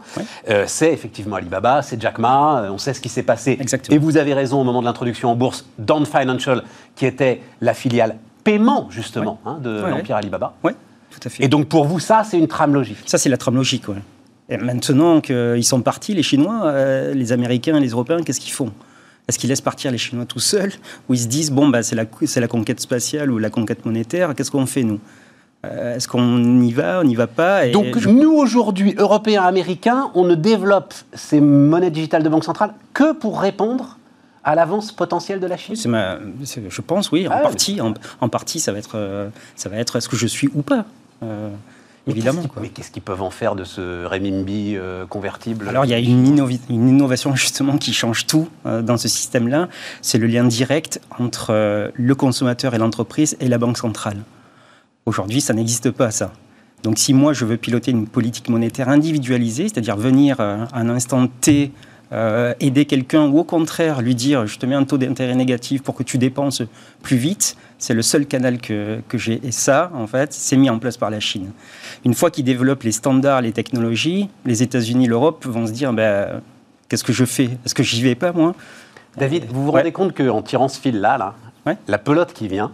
c'est 0.66 0.92
effectivement 0.92 1.36
Alibaba, 1.36 1.82
c'est 1.82 2.02
Jack 2.02 2.18
Ma, 2.18 2.68
on 2.72 2.78
sait 2.78 2.94
ce 2.94 3.02
qui 3.02 3.10
s'est 3.10 3.24
passé. 3.24 3.58
Exactement. 3.60 3.96
Et 3.96 4.00
vous 4.00 4.18
avez 4.18 4.34
raison 4.34 4.60
au 4.62 4.64
moment 4.64 4.82
de 4.82 4.86
l'introduction 4.88 5.30
en 5.30 5.36
bourse, 5.36 5.66
Dawn 5.78 6.06
Financial, 6.06 6.64
qui 6.96 7.06
était 7.06 7.42
la 7.62 7.74
filiale 7.74 8.16
paiement 8.44 8.88
justement 8.90 9.40
hein, 9.46 9.58
de 9.62 9.82
Ouais, 9.84 9.90
l'empire 9.92 10.16
Alibaba. 10.16 10.54
ouais, 10.64 10.76
tout 11.10 11.20
à 11.26 11.30
fait. 11.30 11.44
Et 11.44 11.48
donc 11.48 11.68
pour 11.68 11.86
vous, 11.86 12.00
ça, 12.00 12.24
c'est 12.24 12.38
une 12.38 12.48
trame 12.48 12.74
logique. 12.74 12.98
Ça, 13.06 13.18
c'est 13.18 13.30
la 13.30 13.38
trame 13.38 13.56
logique. 13.56 13.88
ouais. 13.90 13.96
Et 14.50 14.58
maintenant 14.58 15.22
qu'ils 15.22 15.64
sont 15.64 15.82
partis, 15.82 16.14
les 16.14 16.24
Chinois, 16.24 16.64
euh, 16.66 17.14
les 17.14 17.32
Américains 17.32 17.78
et 17.78 17.80
les 17.80 17.90
Européens, 17.90 18.22
qu'est-ce 18.24 18.40
qu'ils 18.42 18.52
font? 18.54 18.72
Est-ce 19.30 19.40
qu'ils 19.40 19.50
laissent 19.50 19.62
partir 19.62 19.92
les 19.92 19.98
Chinois 19.98 20.26
tout 20.26 20.40
seuls? 20.40 20.74
Ou 21.08 21.14
ils 21.14 21.20
se 21.20 21.28
disent, 21.28 21.52
bon, 21.52 21.70
bah, 21.70 21.84
c'est 21.84 21.96
la, 21.96 22.48
conquête 22.48 22.82
spatiale 22.82 23.32
ou 23.32 23.38
la 23.38 23.50
conquête 23.50 23.86
monétaire, 23.86 24.36
qu'est-ce 24.36 24.52
qu'on 24.52 24.66
fait, 24.66 24.84
nous? 24.84 25.00
Euh, 25.64 25.96
Est-ce 25.96 26.08
qu'on 26.08 26.60
y 26.62 26.72
va, 26.74 27.00
on 27.02 27.04
n'y 27.06 27.16
va 27.16 27.28
pas? 27.28 27.68
Et 27.68 27.72
Donc 27.72 27.98
je- 27.98 28.10
nous, 28.10 28.32
aujourd'hui, 28.34 28.96
Européens, 28.98 29.44
Américains, 29.44 30.10
on 30.16 30.26
ne 30.26 30.34
développe 30.36 30.94
ces 31.14 31.40
monnaies 31.40 31.92
digitales 31.92 32.24
de 32.24 32.30
banque 32.30 32.44
centrale 32.44 32.74
que 32.94 33.14
pour 33.14 33.40
répondre 33.40 33.98
à 34.44 34.56
l'avance 34.56 34.92
potentielle 34.92 35.40
de 35.40 35.48
la 35.48 35.58
Chine 35.58 35.76
Oui, 35.78 35.92
ma- 35.92 36.18
je 36.44 36.82
pense, 36.82 37.12
oui, 37.12 37.28
en 37.28 37.32
Ah, 37.32 37.40
partie. 37.40 37.80
En, 37.82 37.94
en 38.20 38.30
partie, 38.30 38.60
ça 38.60 38.72
va 38.72 38.80
être, 38.80 38.96
euh, 38.96 39.30
ça 39.56 39.70
va 39.70 39.78
être 39.78 39.96
est-ce 39.98 40.10
que 40.10 40.16
je 40.18 40.28
suis 40.28 40.50
ou 40.56 40.62
pas 40.64 40.86
euh, 41.24 41.50
Mais 42.08 42.14
Évidemment. 42.14 42.42
Mais 42.60 42.70
qu'est-ce 42.70 42.90
qu'ils 42.92 43.04
peuvent 43.04 43.22
en 43.22 43.30
faire 43.30 43.56
de 43.56 43.64
ce 43.64 44.06
renminbi 44.06 44.76
euh, 44.76 45.06
convertible? 45.06 45.70
Alors, 45.70 45.86
il 45.86 45.92
y 45.92 45.94
a 45.94 46.00
une, 46.00 46.50
innovation 46.70 47.36
justement 47.36 47.78
qui 47.78 47.94
change 47.94 48.26
tout 48.26 48.48
euh, 48.66 48.82
dans 48.82 48.98
ce 48.98 49.08
système-là. 49.08 49.70
C'est 50.02 50.18
le 50.18 50.26
lien 50.28 50.44
direct 50.44 51.00
entre 51.20 51.52
euh, 51.52 51.90
le 51.94 52.16
consommateur 52.16 52.74
et 52.74 52.80
l'entreprise 52.80 53.38
et 53.40 53.48
la 53.48 53.60
banque 53.60 53.78
centrale. 53.78 54.18
Aujourd'hui, 55.06 55.42
ça 55.42 55.54
n'existe 55.54 55.92
pas, 55.92 56.10
ça. 56.12 56.32
Donc, 56.84 56.98
si 56.98 57.14
moi, 57.14 57.34
je 57.34 57.46
veux 57.46 57.58
piloter 57.58 57.92
une 57.92 58.08
politique 58.08 58.50
monétaire 58.50 58.90
individualisée, 58.90 59.68
c'est-à-dire 59.68 59.98
venir 59.98 60.38
euh, 60.40 60.66
à 60.74 60.80
un 60.80 60.90
instant 60.90 61.28
T 61.28 61.72
euh, 62.14 62.54
aider 62.60 62.86
quelqu'un 62.86 63.28
ou 63.28 63.40
au 63.40 63.44
contraire 63.44 64.02
lui 64.02 64.16
dire 64.16 64.46
je 64.46 64.60
te 64.60 64.66
mets 64.66 64.76
un 64.76 64.84
taux 64.84 64.98
d'intérêt 64.98 65.36
négatif 65.36 65.82
pour 65.82 65.96
que 65.96 66.04
tu 66.04 66.18
dépenses 66.18 66.62
plus 67.02 67.18
vite, 67.18 67.56
c'est 67.78 67.94
le 67.94 68.02
seul 68.02 68.26
canal 68.26 68.60
que, 68.60 69.00
que 69.08 69.18
j'ai. 69.18 69.40
Et 69.46 69.52
ça, 69.52 69.90
en 69.96 70.08
fait, 70.08 70.34
c'est 70.34 70.58
mis 70.58 70.70
en 70.70 70.78
place 70.78 70.98
par 70.98 71.10
la 71.10 71.20
Chine. 71.20 71.52
Une 72.06 72.14
fois 72.14 72.30
qu'ils 72.30 72.44
développent 72.46 72.84
les 72.84 72.92
standards, 72.92 73.42
les 73.42 73.54
technologies, 73.54 74.30
les 74.46 74.62
États-Unis, 74.62 75.08
l'Europe 75.08 75.46
vont 75.46 75.66
se 75.66 75.72
dire 75.72 75.94
ben, 75.94 76.42
qu'est-ce 76.90 77.04
que 77.04 77.14
je 77.14 77.26
fais? 77.26 77.50
Est-ce 77.66 77.74
que 77.74 77.84
j'y 77.84 78.02
vais 78.02 78.16
pas, 78.16 78.32
moi? 78.34 78.54
David, 79.18 79.46
vous 79.50 79.64
vous 79.66 79.72
Ouais. 79.72 79.80
rendez 79.80 79.92
compte 79.92 80.16
qu'en 80.16 80.42
tirant 80.42 80.68
ce 80.68 80.80
fil-là, 80.80 81.18
là, 81.18 81.34
Ouais. 81.66 81.78
la 81.88 81.98
pelote 81.98 82.34
qui 82.34 82.48
vient, 82.48 82.72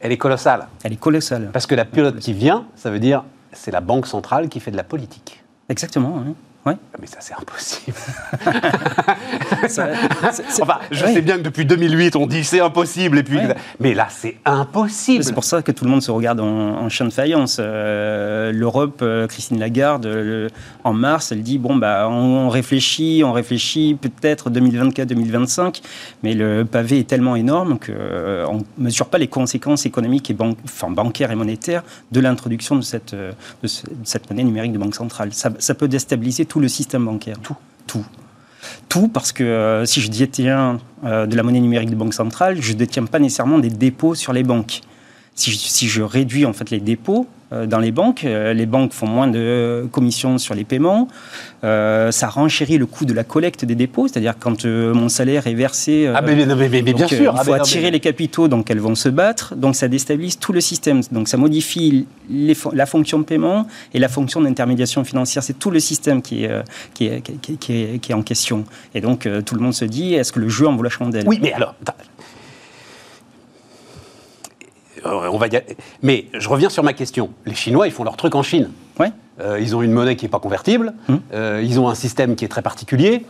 elle 0.00 0.12
est 0.12 0.16
colossale. 0.18 0.66
Elle 0.82 0.92
est 0.92 0.96
colossale. 1.00 1.50
Parce 1.52 1.66
que 1.66 1.74
la 1.74 1.84
pelote 1.84 2.18
qui 2.18 2.32
vient, 2.32 2.66
ça 2.76 2.90
veut 2.90 2.98
dire 3.00 3.24
c'est 3.52 3.70
la 3.70 3.80
banque 3.80 4.06
centrale 4.06 4.48
qui 4.48 4.60
fait 4.60 4.70
de 4.70 4.76
la 4.76 4.84
politique. 4.84 5.42
Exactement, 5.68 6.22
oui. 6.26 6.34
Ouais. 6.66 6.74
Ah, 6.92 6.98
mais 7.00 7.06
ça, 7.06 7.16
c'est 7.20 7.32
impossible. 7.32 7.96
enfin, 10.62 10.78
je 10.90 11.06
sais 11.06 11.22
bien 11.22 11.38
que 11.38 11.42
depuis 11.42 11.64
2008, 11.64 12.16
on 12.16 12.26
dit 12.26 12.44
c'est 12.44 12.60
impossible, 12.60 13.18
et 13.18 13.22
puis, 13.22 13.38
mais 13.78 13.94
là, 13.94 14.08
c'est 14.10 14.36
impossible. 14.44 15.24
C'est 15.24 15.32
pour 15.32 15.44
ça 15.44 15.62
que 15.62 15.72
tout 15.72 15.86
le 15.86 15.90
monde 15.90 16.02
se 16.02 16.10
regarde 16.10 16.40
en, 16.40 16.86
chien 16.90 17.06
de 17.06 17.12
faïence. 17.12 17.56
Euh, 17.58 18.52
L'Europe, 18.52 19.00
euh, 19.00 19.26
Christine 19.26 19.58
Lagarde, 19.58 20.06
en 20.84 20.92
mars, 20.92 21.32
elle 21.32 21.42
dit 21.42 21.56
bon, 21.56 21.76
bah, 21.76 22.08
on, 22.10 22.50
réfléchit, 22.50 23.22
on 23.24 23.32
réfléchit 23.32 23.96
peut-être 23.98 24.50
2024-2025, 24.50 25.80
mais 26.22 26.34
le 26.34 26.64
pavé 26.64 26.98
est 26.98 27.08
tellement 27.08 27.36
énorme 27.36 27.78
qu'on 27.78 27.92
euh, 27.92 28.46
ne 28.76 28.84
mesure 28.84 29.06
pas 29.06 29.18
les 29.18 29.28
conséquences 29.28 29.86
économiques 29.86 30.30
et 30.30 30.36
enfin, 30.64 30.90
bancaires 30.90 31.30
et 31.30 31.36
monétaires 31.36 31.84
de 32.12 32.20
l'introduction 32.20 32.76
de 32.76 32.82
cette, 32.82 33.14
de, 33.14 33.68
cette 34.04 34.28
monnaie 34.28 34.44
numérique 34.44 34.72
de 34.72 34.78
banque 34.78 34.94
centrale. 34.94 35.32
Ça, 35.32 35.50
ça 35.58 35.74
peut 35.74 35.88
déstabiliser 35.88 36.44
tout 36.50 36.60
le 36.60 36.68
système 36.68 37.06
bancaire. 37.06 37.38
Tout. 37.40 37.56
Tout. 37.86 38.04
Tout 38.88 39.08
parce 39.08 39.32
que 39.32 39.44
euh, 39.44 39.86
si 39.86 40.00
je 40.00 40.10
détiens 40.10 40.80
euh, 41.04 41.24
de 41.24 41.36
la 41.36 41.42
monnaie 41.44 41.60
numérique 41.60 41.90
de 41.90 41.94
banque 41.94 42.12
centrale, 42.12 42.60
je 42.60 42.72
ne 42.72 42.76
détiens 42.76 43.04
pas 43.04 43.20
nécessairement 43.20 43.60
des 43.60 43.70
dépôts 43.70 44.16
sur 44.16 44.32
les 44.32 44.42
banques. 44.42 44.80
Si 45.40 45.52
si 45.52 45.88
je 45.88 46.02
réduis 46.02 46.44
en 46.44 46.52
fait 46.52 46.70
les 46.70 46.80
dépôts, 46.80 47.26
euh, 47.52 47.66
dans 47.66 47.80
les 47.80 47.90
banques. 47.90 48.24
Euh, 48.24 48.52
les 48.52 48.66
banques 48.66 48.92
font 48.92 49.08
moins 49.08 49.26
de 49.26 49.88
commissions 49.90 50.38
sur 50.38 50.54
les 50.54 50.62
paiements. 50.62 51.08
Euh, 51.64 52.12
ça 52.12 52.28
renchérit 52.28 52.78
le 52.78 52.86
coût 52.86 53.04
de 53.04 53.12
la 53.12 53.24
collecte 53.24 53.64
des 53.64 53.74
dépôts, 53.74 54.06
c'est-à-dire 54.06 54.34
quand 54.38 54.64
mon 54.64 55.08
salaire 55.08 55.48
est 55.48 55.54
versé. 55.54 56.08
ah, 56.14 56.22
mais, 56.22 56.36
bien 56.36 57.08
sûr. 57.08 57.34
Il 57.36 57.44
faut 57.44 57.52
attirer 57.52 57.90
les 57.90 57.98
capitaux, 57.98 58.46
donc 58.46 58.70
elles 58.70 58.78
vont 58.78 58.94
se 58.94 59.08
battre. 59.08 59.56
Donc 59.56 59.74
ça 59.74 59.88
déstabilise 59.88 60.38
tout 60.38 60.52
le 60.52 60.60
système. 60.60 61.00
Donc 61.10 61.26
ça 61.26 61.36
modifie 61.36 62.06
la 62.30 62.86
fonction 62.86 63.18
de 63.18 63.24
paiement 63.24 63.66
et 63.94 63.98
la 63.98 64.08
fonction 64.08 64.40
d'intermédiation 64.40 65.02
financière. 65.02 65.42
C'est 65.42 65.58
tout 65.58 65.72
le 65.72 65.80
système 65.80 66.22
qui 66.22 66.44
est, 66.44 66.62
qui 66.94 67.06
est, 67.06 67.20
qui 67.20 67.72
est, 67.72 67.98
qui 67.98 68.12
est 68.12 68.14
en 68.14 68.22
question. 68.22 68.64
Et 68.94 69.00
donc 69.00 69.28
tout 69.44 69.54
le 69.56 69.60
monde 69.60 69.74
se 69.74 69.84
dit 69.84 70.14
est-ce 70.14 70.32
que 70.32 70.38
le 70.38 70.48
jeu 70.48 70.68
en 70.68 70.76
vaut 70.76 70.84
la 70.84 70.90
chandelle? 70.90 71.24
Oui, 71.26 71.40
mais 71.42 71.52
alors, 71.52 71.74
euh, 71.88 71.92
on 75.04 75.38
va 75.38 75.46
Mais 76.02 76.26
je 76.32 76.48
reviens 76.48 76.68
sur 76.68 76.82
ma 76.82 76.92
question. 76.92 77.30
Les 77.46 77.54
Chinois, 77.54 77.86
ils 77.86 77.92
font 77.92 78.04
leur 78.04 78.16
truc 78.16 78.34
en 78.34 78.42
Chine. 78.42 78.70
Euh, 79.40 79.58
ils 79.58 79.74
ont 79.74 79.80
une 79.80 79.92
monnaie 79.92 80.16
qui 80.16 80.26
n'est 80.26 80.30
pas 80.30 80.38
convertible. 80.38 80.92
Hum. 81.08 81.20
Euh, 81.32 81.62
ils 81.64 81.80
ont 81.80 81.88
un 81.88 81.94
système 81.94 82.36
qui 82.36 82.44
est 82.44 82.48
très 82.48 82.62
particulier. 82.62 83.24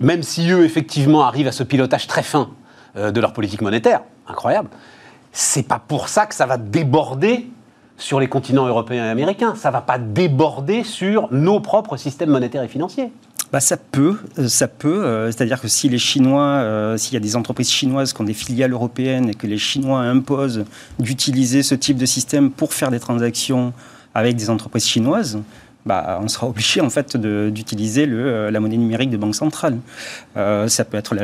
Même 0.00 0.22
si 0.22 0.50
eux, 0.50 0.64
effectivement, 0.64 1.24
arrivent 1.24 1.46
à 1.46 1.52
ce 1.52 1.62
pilotage 1.62 2.06
très 2.06 2.22
fin 2.22 2.50
de 2.96 3.20
leur 3.20 3.32
politique 3.32 3.60
monétaire, 3.60 4.00
incroyable, 4.26 4.68
c'est 5.30 5.62
pas 5.62 5.78
pour 5.78 6.08
ça 6.08 6.26
que 6.26 6.34
ça 6.34 6.46
va 6.46 6.56
déborder 6.56 7.48
sur 7.96 8.18
les 8.18 8.26
continents 8.26 8.66
européens 8.66 9.04
et 9.04 9.10
américains. 9.10 9.54
Ça 9.54 9.70
va 9.70 9.82
pas 9.82 9.98
déborder 9.98 10.82
sur 10.84 11.28
nos 11.32 11.60
propres 11.60 11.96
systèmes 11.96 12.30
monétaires 12.30 12.62
et 12.62 12.68
financiers 12.68 13.12
bah, 13.52 13.60
ça 13.60 13.76
peut, 13.76 14.16
euh, 14.38 14.48
ça 14.48 14.68
peut. 14.68 15.04
Euh, 15.04 15.26
c'est-à-dire 15.26 15.60
que 15.60 15.68
si 15.68 15.88
les 15.88 15.98
Chinois, 15.98 16.42
euh, 16.42 16.96
s'il 16.96 17.14
y 17.14 17.16
a 17.16 17.20
des 17.20 17.36
entreprises 17.36 17.70
chinoises 17.70 18.12
qui 18.12 18.20
ont 18.20 18.24
des 18.24 18.34
filiales 18.34 18.72
européennes 18.72 19.30
et 19.30 19.34
que 19.34 19.46
les 19.46 19.58
Chinois 19.58 20.00
imposent 20.00 20.64
d'utiliser 20.98 21.62
ce 21.62 21.74
type 21.74 21.96
de 21.96 22.06
système 22.06 22.50
pour 22.50 22.74
faire 22.74 22.90
des 22.90 23.00
transactions 23.00 23.72
avec 24.14 24.36
des 24.36 24.50
entreprises 24.50 24.86
chinoises, 24.86 25.38
bah, 25.86 26.20
on 26.22 26.28
sera 26.28 26.46
obligé 26.46 26.80
en 26.80 26.90
fait 26.90 27.16
d'utiliser 27.16 28.06
euh, 28.06 28.50
la 28.50 28.60
monnaie 28.60 28.76
numérique 28.76 29.10
de 29.10 29.16
banque 29.16 29.34
centrale. 29.34 29.78
Euh, 30.36 30.68
ça 30.68 30.84
peut 30.84 30.98
être 30.98 31.16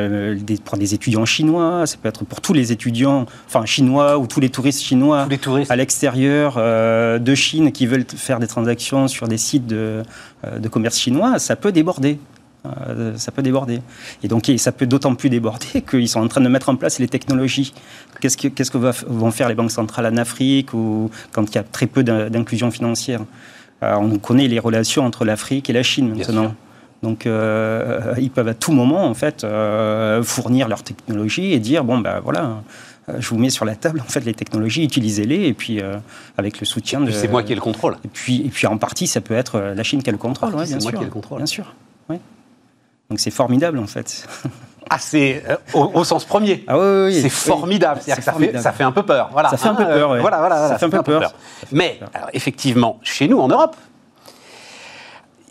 pour 0.64 0.78
des 0.78 0.94
étudiants 0.94 1.26
chinois, 1.26 1.86
ça 1.86 1.96
peut 2.00 2.08
être 2.08 2.24
pour 2.24 2.40
tous 2.40 2.54
les 2.54 2.72
étudiants, 2.72 3.26
enfin 3.46 3.66
chinois 3.66 4.18
ou 4.18 4.26
tous 4.26 4.40
les 4.40 4.48
touristes 4.48 4.82
chinois 4.82 5.28
à 5.68 5.76
l'extérieur 5.76 6.54
euh, 6.56 7.18
de 7.18 7.34
Chine 7.34 7.70
qui 7.70 7.86
veulent 7.86 8.06
faire 8.16 8.40
des 8.40 8.46
transactions 8.46 9.08
sur 9.08 9.28
des 9.28 9.38
sites 9.38 9.66
de, 9.66 10.02
de 10.58 10.68
commerce 10.68 10.98
chinois, 10.98 11.38
ça 11.38 11.56
peut 11.56 11.72
déborder 11.72 12.18
ça 13.14 13.30
peut 13.30 13.42
déborder. 13.42 13.80
Et 14.24 14.28
donc, 14.28 14.50
ça 14.56 14.72
peut 14.72 14.86
d'autant 14.86 15.14
plus 15.14 15.30
déborder 15.30 15.84
qu'ils 15.88 16.08
sont 16.08 16.18
en 16.18 16.26
train 16.26 16.40
de 16.40 16.48
mettre 16.48 16.68
en 16.68 16.74
place 16.74 16.98
les 16.98 17.06
technologies. 17.06 17.72
Qu'est-ce 18.20 18.36
que, 18.36 18.48
qu'est-ce 18.48 18.72
que 18.72 18.78
vont 18.78 19.30
faire 19.30 19.48
les 19.48 19.54
banques 19.54 19.70
centrales 19.70 20.12
en 20.12 20.16
Afrique 20.16 20.74
ou 20.74 21.08
quand 21.30 21.48
il 21.48 21.54
y 21.54 21.58
a 21.58 21.62
très 21.62 21.86
peu 21.86 22.02
d'inclusion 22.02 22.72
financière? 22.72 23.20
On 23.82 24.18
connaît 24.18 24.48
les 24.48 24.58
relations 24.58 25.04
entre 25.04 25.24
l'Afrique 25.24 25.70
et 25.70 25.72
la 25.72 25.82
Chine 25.82 26.14
maintenant. 26.14 26.54
Donc, 27.02 27.26
euh, 27.26 28.14
ils 28.18 28.30
peuvent 28.30 28.48
à 28.48 28.54
tout 28.54 28.72
moment, 28.72 29.04
en 29.04 29.14
fait, 29.14 29.44
euh, 29.44 30.22
fournir 30.22 30.66
leur 30.66 30.82
technologie 30.82 31.52
et 31.52 31.58
dire 31.58 31.84
bon, 31.84 31.98
ben 31.98 32.20
voilà, 32.20 32.62
je 33.18 33.28
vous 33.28 33.38
mets 33.38 33.50
sur 33.50 33.64
la 33.64 33.76
table, 33.76 34.00
en 34.00 34.10
fait, 34.10 34.24
les 34.24 34.34
technologies, 34.34 34.82
utilisez-les, 34.82 35.46
et 35.46 35.52
puis 35.54 35.80
avec 36.36 36.58
le 36.58 36.66
soutien 36.66 37.00
de. 37.00 37.10
C'est 37.10 37.28
moi 37.28 37.42
qui 37.42 37.52
ai 37.52 37.54
le 37.54 37.60
contrôle. 37.60 37.96
Et 38.04 38.08
puis, 38.08 38.42
et 38.46 38.48
puis, 38.48 38.66
en 38.66 38.78
partie, 38.78 39.06
ça 39.06 39.20
peut 39.20 39.34
être 39.34 39.60
la 39.60 39.82
Chine 39.82 40.02
qui 40.02 40.08
a 40.08 40.12
le 40.12 40.18
contrôle, 40.18 40.54
ouais, 40.54 40.66
bien 40.66 40.80
sûr. 40.80 40.80
C'est 40.80 40.82
moi 40.84 40.92
qui 40.92 41.02
ai 41.02 41.06
le 41.06 41.12
contrôle. 41.12 41.38
Bien 41.38 41.46
sûr. 41.46 41.74
Donc, 43.10 43.20
c'est 43.20 43.30
formidable, 43.30 43.78
en 43.78 43.86
fait. 43.86 44.26
Ah, 44.88 44.98
c'est 45.00 45.42
au, 45.74 46.04
sens 46.04 46.24
premier. 46.24 46.64
Ah 46.68 46.78
oui, 46.78 47.06
oui, 47.06 47.20
c'est 47.20 47.28
formidable. 47.28 48.00
ça, 48.02 48.14
Fait, 48.14 48.56
ça 48.56 48.70
fait 48.70 48.84
un 48.84 48.92
peu 48.92 49.02
peur. 49.02 49.30
Voilà. 49.32 49.48
Ça 49.48 49.56
fait 49.56 49.66
un 49.66 49.74
peu 49.74 49.84
peur. 49.84 50.16
Voilà, 50.20 50.38
voilà, 50.38 50.68
ça, 50.68 50.78
fait 50.78 50.86
un, 50.86 50.90
peu, 50.90 51.02
peur. 51.02 51.32
Mais 51.72 51.98
alors, 52.14 52.28
effectivement, 52.32 53.00
chez 53.02 53.26
nous, 53.26 53.40
en 53.40 53.48
Europe, 53.48 53.74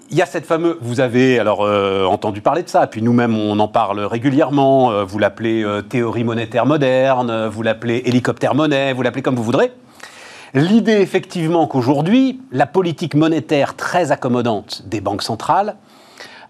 il 0.10 0.18
y 0.18 0.22
a 0.22 0.26
cette 0.26 0.46
fameuse. 0.46 0.78
Vous 0.82 1.00
avez 1.00 1.40
alors 1.40 1.66
euh, 1.66 2.06
entendu 2.06 2.42
parler 2.42 2.64
de 2.64 2.70
ça, 2.70 2.88
puis 2.88 3.02
nous-mêmes 3.02 3.38
on 3.38 3.60
en 3.60 3.68
parle 3.68 4.00
régulièrement. 4.02 4.92
Euh, 4.92 5.04
vous 5.04 5.20
l'appelez 5.20 5.64
euh, 5.64 5.82
théorie 5.82 6.24
monétaire 6.24 6.66
moderne, 6.66 7.48
vous 7.48 7.62
l'appelez 7.64 8.04
hélicoptère 8.06 8.56
monnaie, 8.56 8.94
vous 8.94 9.02
l'appelez 9.02 9.22
comme 9.22 9.36
vous 9.36 9.44
voudrez. 9.44 9.72
L'idée 10.54 11.02
effectivement 11.02 11.68
qu'aujourd'hui, 11.68 12.40
la 12.52 12.66
politique 12.66 13.16
monétaire 13.16 13.76
très 13.76 14.12
accommodante 14.12 14.84
des 14.86 15.02
banques 15.02 15.24
centrales 15.24 15.76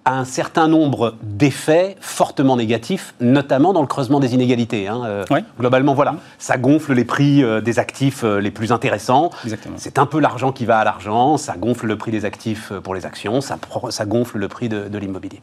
a 0.05 0.19
un 0.19 0.25
certain 0.25 0.67
nombre 0.67 1.15
d'effets 1.23 1.97
fortement 1.99 2.55
négatifs, 2.55 3.15
notamment 3.19 3.73
dans 3.73 3.81
le 3.81 3.87
creusement 3.87 4.19
des 4.19 4.35
inégalités. 4.35 4.87
Hein. 4.87 5.01
Euh, 5.05 5.25
globalement, 5.59 5.95
voilà, 5.95 6.15
ça 6.37 6.57
gonfle 6.57 6.93
les 6.93 7.05
prix 7.05 7.43
euh, 7.43 7.59
des 7.59 7.79
actifs 7.79 8.23
euh, 8.23 8.39
les 8.39 8.51
plus 8.51 8.71
intéressants. 8.71 9.31
C'est 9.77 9.97
un 9.97 10.05
peu 10.05 10.19
l'argent 10.19 10.51
qui 10.51 10.65
va 10.65 10.77
à 10.77 10.83
l'argent, 10.83 11.37
ça 11.37 11.57
gonfle 11.57 11.87
le 11.87 11.97
prix 11.97 12.11
des 12.11 12.23
actifs 12.23 12.71
pour 12.83 12.93
les 12.93 13.05
actions, 13.07 13.41
ça, 13.41 13.57
ça 13.89 14.05
gonfle 14.05 14.37
le 14.37 14.47
prix 14.47 14.69
de, 14.69 14.97
l'immobilier. 14.97 15.41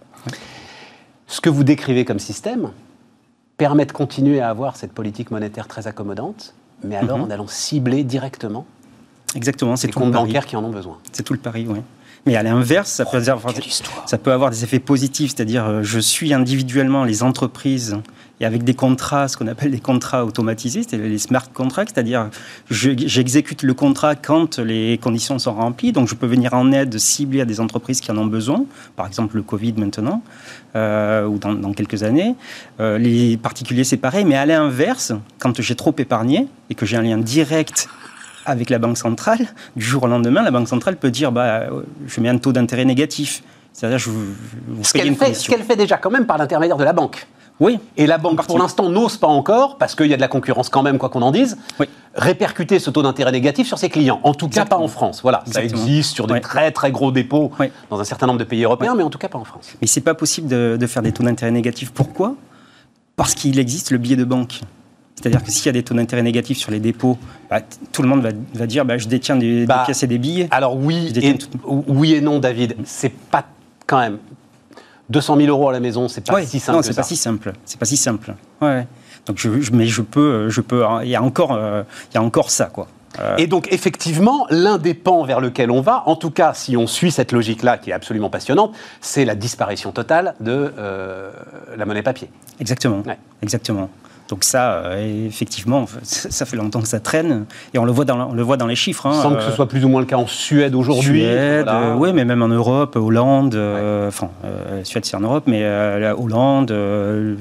Ce 1.27 1.41
que 1.41 1.51
vous 1.51 1.65
décrivez 1.65 2.05
comme 2.05 2.19
système 2.19 2.71
permet 3.57 3.85
de 3.85 3.93
continuer 3.93 4.41
à 4.41 4.49
avoir 4.49 4.77
cette 4.77 4.93
politique 4.93 5.31
monétaire 5.31 5.67
très 5.67 5.89
accommodante, 5.89 6.55
mais 6.85 6.97
alors 6.97 7.19
mhm. 7.19 7.25
en 7.25 7.31
allant 7.31 7.47
cibler 7.49 8.05
directement 8.05 8.65
Exactement, 9.35 9.77
c'est 9.77 9.87
les 9.87 9.93
comptes 9.93 10.13
bancaires 10.13 10.47
qui 10.47 10.57
en 10.57 10.65
ont 10.65 10.71
besoin. 10.71 10.99
C'est 11.11 11.23
tout 11.23 11.33
le 11.33 11.39
pari, 11.39 11.67
oui. 11.69 11.81
Mais 12.25 12.37
à 12.37 12.43
l'inverse, 12.43 12.91
ça, 12.91 13.05
peut 13.05 13.21
ça 14.07 14.19
peut 14.19 14.33
avoir 14.33 14.51
des 14.51 14.63
effets 14.63 14.79
positifs, 14.79 15.33
c'est-à-dire 15.35 15.67
euh, 15.67 15.83
je 15.83 15.99
suis 15.99 16.33
individuellement 16.33 17.05
les 17.05 17.23
entreprises 17.23 17.97
et 18.43 18.45
avec 18.45 18.65
des 18.65 18.75
contrats, 18.75 19.29
ce 19.29 19.37
qu'on 19.37 19.47
appelle 19.47 19.71
des 19.71 19.79
contrats 19.79 20.25
automatisés, 20.25 20.83
c'est 20.87 20.99
les 20.99 21.19
smart 21.19 21.49
contracts, 21.53 21.93
c'est-à-dire 21.95 22.29
j'exécute 22.71 23.63
le 23.63 23.73
contrat 23.73 24.17
quand 24.17 24.59
les 24.59 24.99
conditions 24.99 25.39
sont 25.39 25.55
remplies, 25.55 25.93
donc 25.93 26.09
je 26.09 26.17
peux 26.17 26.27
venir 26.27 26.53
en 26.53 26.73
aide 26.73 26.99
ciblée 26.99 27.41
à 27.41 27.45
des 27.45 27.61
entreprises 27.61 28.01
qui 28.01 28.11
en 28.11 28.19
ont 28.19 28.27
besoin, 28.27 28.65
par 28.97 29.07
exemple 29.07 29.37
le 29.37 29.43
Covid 29.43 29.75
maintenant, 29.77 30.25
euh, 30.75 31.25
ou 31.25 31.39
dans, 31.39 31.73
quelques 31.73 32.03
années. 32.03 32.35
Euh, 32.81 32.99
les 32.99 33.37
particuliers, 33.37 33.85
c'est 33.85 33.97
pareil, 33.97 34.25
mais 34.25 34.37
à 34.37 34.45
l'inverse, 34.45 35.13
quand 35.39 35.61
j'ai 35.61 35.77
trop 35.77 35.95
épargné 35.97 36.49
et 36.69 36.75
que 36.75 36.85
j'ai 36.85 36.97
un 36.97 37.03
lien 37.03 37.19
direct 37.19 37.89
avec 38.47 38.71
la 38.71 38.79
Banque 38.79 38.99
centrale, 38.99 39.47
du 39.77 39.85
jour 39.85 40.03
au 40.05 40.07
lendemain, 40.07 40.43
la 40.43 40.51
Banque 40.51 40.69
centrale 40.69 40.97
peut 40.97 41.11
dire 41.11 41.33
bah, 41.33 41.65
je 42.07 42.21
mets 42.21 42.29
un 42.29 42.39
taux 42.39 42.53
d'intérêt 42.53 42.85
négatif. 42.85 43.43
C'est-à-dire, 43.73 43.99
je 43.99 44.11
vous, 44.11 44.85
ce 44.85 44.93
qu'elle 44.93 45.65
fait, 45.65 45.77
déjà 45.77 45.97
quand 45.97 46.11
même 46.11 46.27
par 46.27 46.37
l'intermédiaire 46.37 46.77
de 46.77 46.85
la 46.85 46.93
banque. 46.93 47.27
Oui. 47.59 47.79
Et 47.97 48.07
la 48.07 48.19
banque, 48.19 48.45
pour 48.45 48.59
l'instant, 48.59 48.89
n'ose 48.91 49.17
pas 49.17 49.29
encore, 49.29 49.79
parce 49.79 49.95
qu'il 49.95 50.07
y 50.07 50.13
a 50.13 50.17
de 50.17 50.21
la 50.21 50.29
concurrence 50.29 50.69
quand 50.69 50.83
même, 50.83 50.99
quoi 50.99 51.09
qu'on 51.09 51.23
en 51.23 51.31
dise, 51.31 51.57
répercuter 52.15 52.79
ce 52.79 52.91
taux 52.91 53.03
d'intérêt 53.03 53.33
négatif 53.33 53.67
sur 53.67 53.79
ses 53.79 53.89
clients. 53.89 54.21
En 54.25 54.35
tout 54.35 54.49
cas, 54.49 54.67
pas 54.67 54.77
en 54.77 54.89
France. 54.89 55.21
Voilà, 55.23 55.43
ça 55.47 55.63
existe 55.63 56.15
sur 56.15 56.27
des 56.27 56.41
très 56.41 56.71
très 56.71 56.91
gros 56.91 57.13
dépôts 57.13 57.51
dans 57.89 58.01
un 58.01 58.05
certain 58.05 58.27
nombre 58.27 58.41
de 58.41 58.45
pays 58.45 58.65
européens, 58.65 58.95
mais 58.95 59.03
en 59.03 59.11
tout 59.11 59.19
cas 59.19 59.29
pas 59.29 59.39
en 59.39 59.45
France. 59.45 59.75
Mais 59.81 59.87
c'est 59.87 60.01
pas 60.01 60.15
possible 60.15 60.49
de, 60.49 60.77
de 60.79 60.87
faire 60.87 61.03
des 61.03 61.13
taux 61.13 61.23
d'intérêt 61.23 61.53
négatifs. 61.53 61.93
Pourquoi? 61.93 62.35
Parce 63.17 63.35
qu'il 63.35 63.59
existe 63.59 63.91
le 63.91 63.99
biais 63.99 64.17
de 64.17 64.25
banque. 64.25 64.61
C'est-à-dire 65.23 65.45
que 65.45 65.53
s'il 65.53 65.67
y 65.67 65.69
a 65.69 65.73
des 65.73 65.85
taux 65.85 65.95
d'intérêt 65.95 66.23
négatifs 66.23 66.59
sur 66.59 66.73
les 66.73 66.81
dépôts, 66.81 67.17
bah, 67.49 67.61
tout 67.93 68.03
le 68.03 68.09
monde 68.09 68.27
va, 68.55 68.67
dire 68.67 68.85
bah, 68.85 68.99
je 68.99 69.07
détiens 69.07 69.37
des, 69.37 69.67
bah, 69.67 69.83
pièces 69.85 70.03
et 70.03 70.09
des 70.09 70.19
billets. 70.19 70.49
Alors 70.51 70.77
oui, 70.77 71.13
et, 71.15 71.39
oui 71.65 72.15
et 72.15 72.21
non, 72.21 72.41
David. 72.41 72.77
C'est 72.85 73.13
pas 73.13 73.45
quand 73.87 74.01
même 74.01 74.19
200 75.11 75.37
000 75.37 75.49
euros 75.49 75.69
à 75.69 75.73
la 75.73 75.81
maison, 75.81 76.09
c'est 76.09 76.27
pas 76.27 76.45
si 76.45 76.59
simple. 76.59 76.77
Non, 76.77 76.83
c'est 76.83 76.97
pas 76.97 77.03
si 77.05 77.17
simple. 77.17 77.53
C'est 77.65 77.79
pas 77.79 77.87
si 77.87 77.97
simple. 77.97 78.35
Ouais. 78.61 78.87
Donc 79.27 79.39
je, 79.39 79.49
mais 79.73 79.87
je 79.87 80.03
peux, 80.03 80.49
je 80.49 80.61
peux. 80.61 80.85
Il 81.03 81.09
y 81.09 81.17
a 81.17 81.23
encore, 81.23 81.53
euh, 81.53 81.85
il 82.11 82.15
y 82.15 82.19
a 82.19 82.23
encore 82.23 82.51
ça, 82.51 82.67
quoi. 82.67 82.89
Euh. 83.21 83.37
Et 83.37 83.47
donc, 83.47 83.71
effectivement, 83.73 84.47
l'un 84.51 84.79
des 84.79 84.95
pans 84.95 85.23
vers 85.25 85.41
lequel 85.41 85.71
on 85.71 85.81
va, 85.81 86.03
en 86.07 86.17
tout 86.17 86.31
cas, 86.31 86.55
si 86.55 86.77
on 86.77 86.87
suit 86.87 87.11
cette 87.11 87.33
logique-là, 87.33 87.79
qui 87.79 87.91
est 87.91 87.93
absolument 87.93 88.31
passionnante, 88.31 88.75
c'est 89.01 89.25
la 89.25 89.35
disparition 89.35 89.93
totale 89.93 90.35
de 90.41 90.73
euh, 90.79 91.31
la 91.77 91.85
monnaie 91.85 92.03
papier. 92.03 92.31
Exactement. 92.59 93.03
Exactement. 93.43 93.91
Donc 94.29 94.45
ça, 94.45 94.73
euh, 94.73 95.27
effectivement, 95.27 95.87
ça 96.03 96.47
fait 96.47 96.57
longtemps 96.57 96.81
que 96.81 96.89
ça 96.89 97.01
traîne 97.01 97.45
et 97.75 97.79
on 97.79 97.85
le 97.85 97.93
voit 97.93 98.05
dans, 98.05 98.31
on 98.31 98.33
le 98.33 98.43
voit 98.43 98.57
dans 98.57 98.67
les 98.67 98.75
chiffres. 98.75 99.07
Hein, 99.07 99.21
Sans 99.21 99.35
que 99.35 99.43
ce 99.43 99.51
soit 99.51 99.69
plus 99.69 99.85
ou 99.85 99.89
moins 99.89 100.01
le 100.01 100.07
cas 100.07 100.17
en 100.17 100.27
Suède 100.27 100.75
aujourd'hui. 100.75 101.21
Suède, 101.21 101.71
oui, 101.97 102.13
mais 102.13 102.25
même 102.25 102.43
en 102.43 102.49
Europe, 102.49 102.97
Hollande, 102.97 103.55
enfin, 104.09 104.31
Suède 104.85 105.05
c'est 105.05 105.17
en 105.17 105.21
Europe, 105.21 105.45
mais 105.47 105.65
Hollande, 106.17 106.75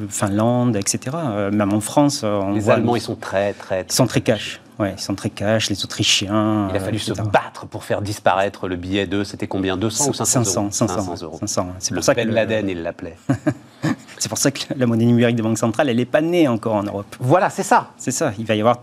Finlande, 0.09 0.75
etc. 0.75 1.15
même 1.51 1.73
en 1.73 1.81
France, 1.81 2.23
on 2.23 2.53
les 2.53 2.69
Allemands, 2.69 2.95
ils 2.95 3.01
sont 3.01 3.15
très, 3.15 3.53
très, 3.53 3.85
ils 3.89 3.93
sont 3.93 4.07
très 4.07 4.21
cash. 4.21 4.59
Ouais, 4.81 4.95
ils 4.97 5.01
sont 5.01 5.13
très 5.13 5.29
cash, 5.29 5.69
les 5.69 5.83
Autrichiens. 5.83 6.67
Il 6.71 6.75
a 6.75 6.79
fallu 6.79 6.97
se 6.97 7.13
battre 7.13 7.67
pour 7.67 7.83
faire 7.83 8.01
disparaître 8.01 8.67
le 8.67 8.75
billet 8.75 9.05
de, 9.05 9.23
c'était 9.23 9.45
combien 9.45 9.77
200 9.77 10.09
ou 10.09 10.13
500 10.13 10.43
500, 10.43 10.71
500, 10.71 11.23
euros 11.23 11.37
500, 11.37 11.67
C'est 11.77 11.93
pour 11.93 12.03
ça 12.03 12.15
que 12.15 12.21
Laden, 12.21 12.67
il 12.67 12.81
l'appelait. 12.81 13.15
c'est 14.17 14.27
pour 14.27 14.39
ça 14.39 14.49
que 14.49 14.61
la 14.75 14.87
monnaie 14.87 15.05
numérique 15.05 15.35
de 15.35 15.43
banque 15.43 15.59
centrale, 15.59 15.87
elle 15.89 15.97
n'est 15.97 16.05
pas 16.05 16.21
née 16.21 16.47
encore 16.47 16.73
en 16.73 16.81
Europe. 16.81 17.15
Voilà, 17.19 17.51
c'est 17.51 17.61
ça. 17.61 17.91
C'est 17.95 18.09
ça. 18.09 18.33
Il 18.39 18.45
va 18.45 18.55
y 18.55 18.59
avoir 18.59 18.79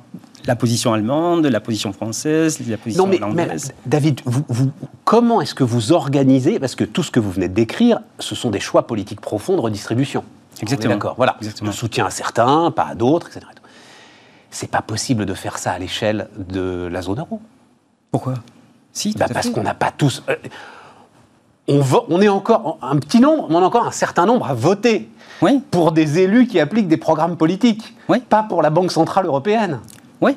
la 0.47 0.55
position 0.55 0.93
allemande, 0.93 1.47
la 1.47 1.59
position 1.59 1.93
française, 1.93 2.61
la 2.69 2.76
position 2.76 3.09
non, 3.09 3.33
mais. 3.35 3.49
David, 3.85 4.21
vous, 4.25 4.71
comment 5.02 5.40
est-ce 5.40 5.57
que 5.57 5.64
vous 5.64 5.90
organisez 5.90 6.61
Parce 6.61 6.76
que 6.76 6.85
tout 6.85 7.02
ce 7.02 7.11
que 7.11 7.19
vous 7.19 7.33
venez 7.33 7.49
de 7.49 7.55
décrire, 7.55 7.99
ce 8.21 8.37
sont 8.37 8.50
des 8.50 8.61
choix 8.61 8.87
politiques 8.87 9.21
profonds 9.21 9.57
de 9.57 9.61
redistribution. 9.61 10.23
Exactement. 10.62 10.95
D'accord. 10.95 11.14
Voilà. 11.17 11.37
Exactement. 11.40 11.73
soutien 11.73 12.07
à 12.07 12.11
certains, 12.11 12.71
pas 12.71 12.85
à 12.85 12.95
d'autres, 12.95 13.28
etc 13.28 13.49
c'est 14.50 14.71
pas 14.71 14.83
possible 14.83 15.26
de 15.26 15.35
faire 15.35 15.59
ça 15.59 15.73
à 15.73 15.78
l'échelle 15.78 16.28
de 16.37 16.88
la 16.90 17.02
zone 17.02 17.21
euro. 17.21 17.40
Pourquoi? 18.11 18.35
Si, 18.93 19.14
bah 19.17 19.26
Parce 19.33 19.50
qu'on 19.50 19.62
n'a 19.62 19.75
pas 19.75 19.90
tous. 19.90 20.23
Euh, 20.28 20.37
on, 21.69 21.83
on, 22.09 22.21
est 22.21 22.28
encore 22.28 22.78
un 22.81 22.97
petit 22.97 23.21
nombre, 23.21 23.49
mais 23.50 23.57
on 23.57 23.62
a 23.62 23.67
encore 23.67 23.87
un 23.87 23.93
certain 23.93 24.25
nombre 24.25 24.47
à 24.47 24.55
voter 24.55 25.11
oui. 25.43 25.62
pour 25.71 25.93
des 25.93 26.19
élus 26.19 26.47
qui 26.47 26.59
appliquent 26.61 26.88
des 26.88 26.97
programmes 26.97 27.37
politiques, 27.37 27.95
oui. 28.09 28.21
pas 28.21 28.43
pour 28.43 28.62
la 28.62 28.71
Banque 28.71 28.90
centrale 28.90 29.26
européenne. 29.26 29.81
Oui, 30.21 30.37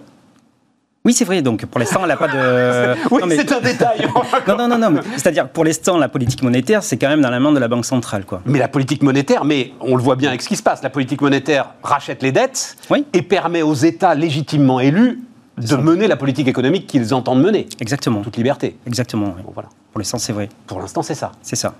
oui, 1.03 1.13
c'est 1.13 1.25
vrai. 1.25 1.41
Donc, 1.41 1.65
pour 1.65 1.79
l'instant, 1.79 2.01
elle 2.03 2.09
n'a 2.09 2.17
pas 2.17 2.27
de. 2.27 2.95
oui, 3.11 3.21
c'est 3.29 3.51
un 3.51 3.59
détail. 3.59 4.07
non, 4.47 4.55
non, 4.55 4.67
non, 4.67 4.91
non. 4.91 5.01
C'est-à-dire, 5.15 5.49
pour 5.49 5.65
l'instant, 5.65 5.97
la 5.97 6.09
politique 6.09 6.43
monétaire, 6.43 6.83
c'est 6.83 6.97
quand 6.97 7.09
même 7.09 7.21
dans 7.21 7.31
la 7.31 7.39
main 7.39 7.51
de 7.51 7.59
la 7.59 7.67
Banque 7.67 7.85
centrale, 7.85 8.23
quoi. 8.23 8.41
Mais 8.45 8.59
la 8.59 8.67
politique 8.67 9.01
monétaire, 9.01 9.43
mais 9.43 9.73
on 9.79 9.95
le 9.95 10.03
voit 10.03 10.15
bien 10.15 10.29
avec 10.29 10.43
ce 10.43 10.47
qui 10.47 10.55
se 10.55 10.61
passe. 10.61 10.83
La 10.83 10.91
politique 10.91 11.21
monétaire 11.21 11.73
rachète 11.81 12.21
les 12.21 12.31
dettes 12.31 12.77
et 13.13 13.21
permet 13.23 13.63
aux 13.63 13.73
États 13.73 14.13
légitimement 14.13 14.79
élus 14.79 15.19
de 15.57 15.75
mener 15.75 16.07
la 16.07 16.17
politique 16.17 16.47
économique 16.47 16.85
qu'ils 16.85 17.13
entendent 17.13 17.41
mener. 17.41 17.67
Exactement. 17.79 18.21
Toute 18.21 18.37
liberté. 18.37 18.77
Exactement. 18.85 19.35
voilà. 19.53 19.69
Pour 19.91 19.99
l'instant, 19.99 20.19
c'est 20.19 20.33
vrai. 20.33 20.49
Pour 20.67 20.79
l'instant, 20.79 21.01
c'est 21.01 21.15
ça. 21.15 21.31
C'est 21.41 21.55
ça. 21.55 21.73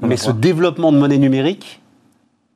Mais 0.00 0.16
ce 0.16 0.32
développement 0.32 0.90
de 0.90 0.98
monnaie 0.98 1.18
numérique, 1.18 1.81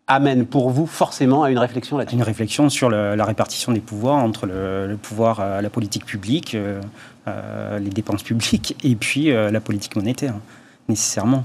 amène 0.07 0.47
pour 0.47 0.71
vous 0.71 0.87
forcément 0.87 1.43
à 1.43 1.51
une 1.51 1.59
réflexion 1.59 1.99
là-dessus 1.99 2.17
Une 2.17 2.23
réflexion 2.23 2.69
sur 2.69 2.91
la 2.91 3.25
répartition 3.25 3.73
des 3.73 3.81
pouvoirs 3.81 4.17
entre 4.17 4.47
le, 4.47 4.97
pouvoir, 5.01 5.41
euh, 5.41 5.61
la 5.61 5.71
politique 5.71 6.05
publique, 6.05 6.55
euh, 6.55 6.81
euh, 7.27 7.79
les 7.79 7.91
dépenses 7.91 8.23
publiques 8.23 8.77
et 8.85 8.95
puis 8.95 9.33
la 9.33 9.61
politique 9.61 9.97
monétaire, 9.97 10.35
nécessairement. 10.89 11.45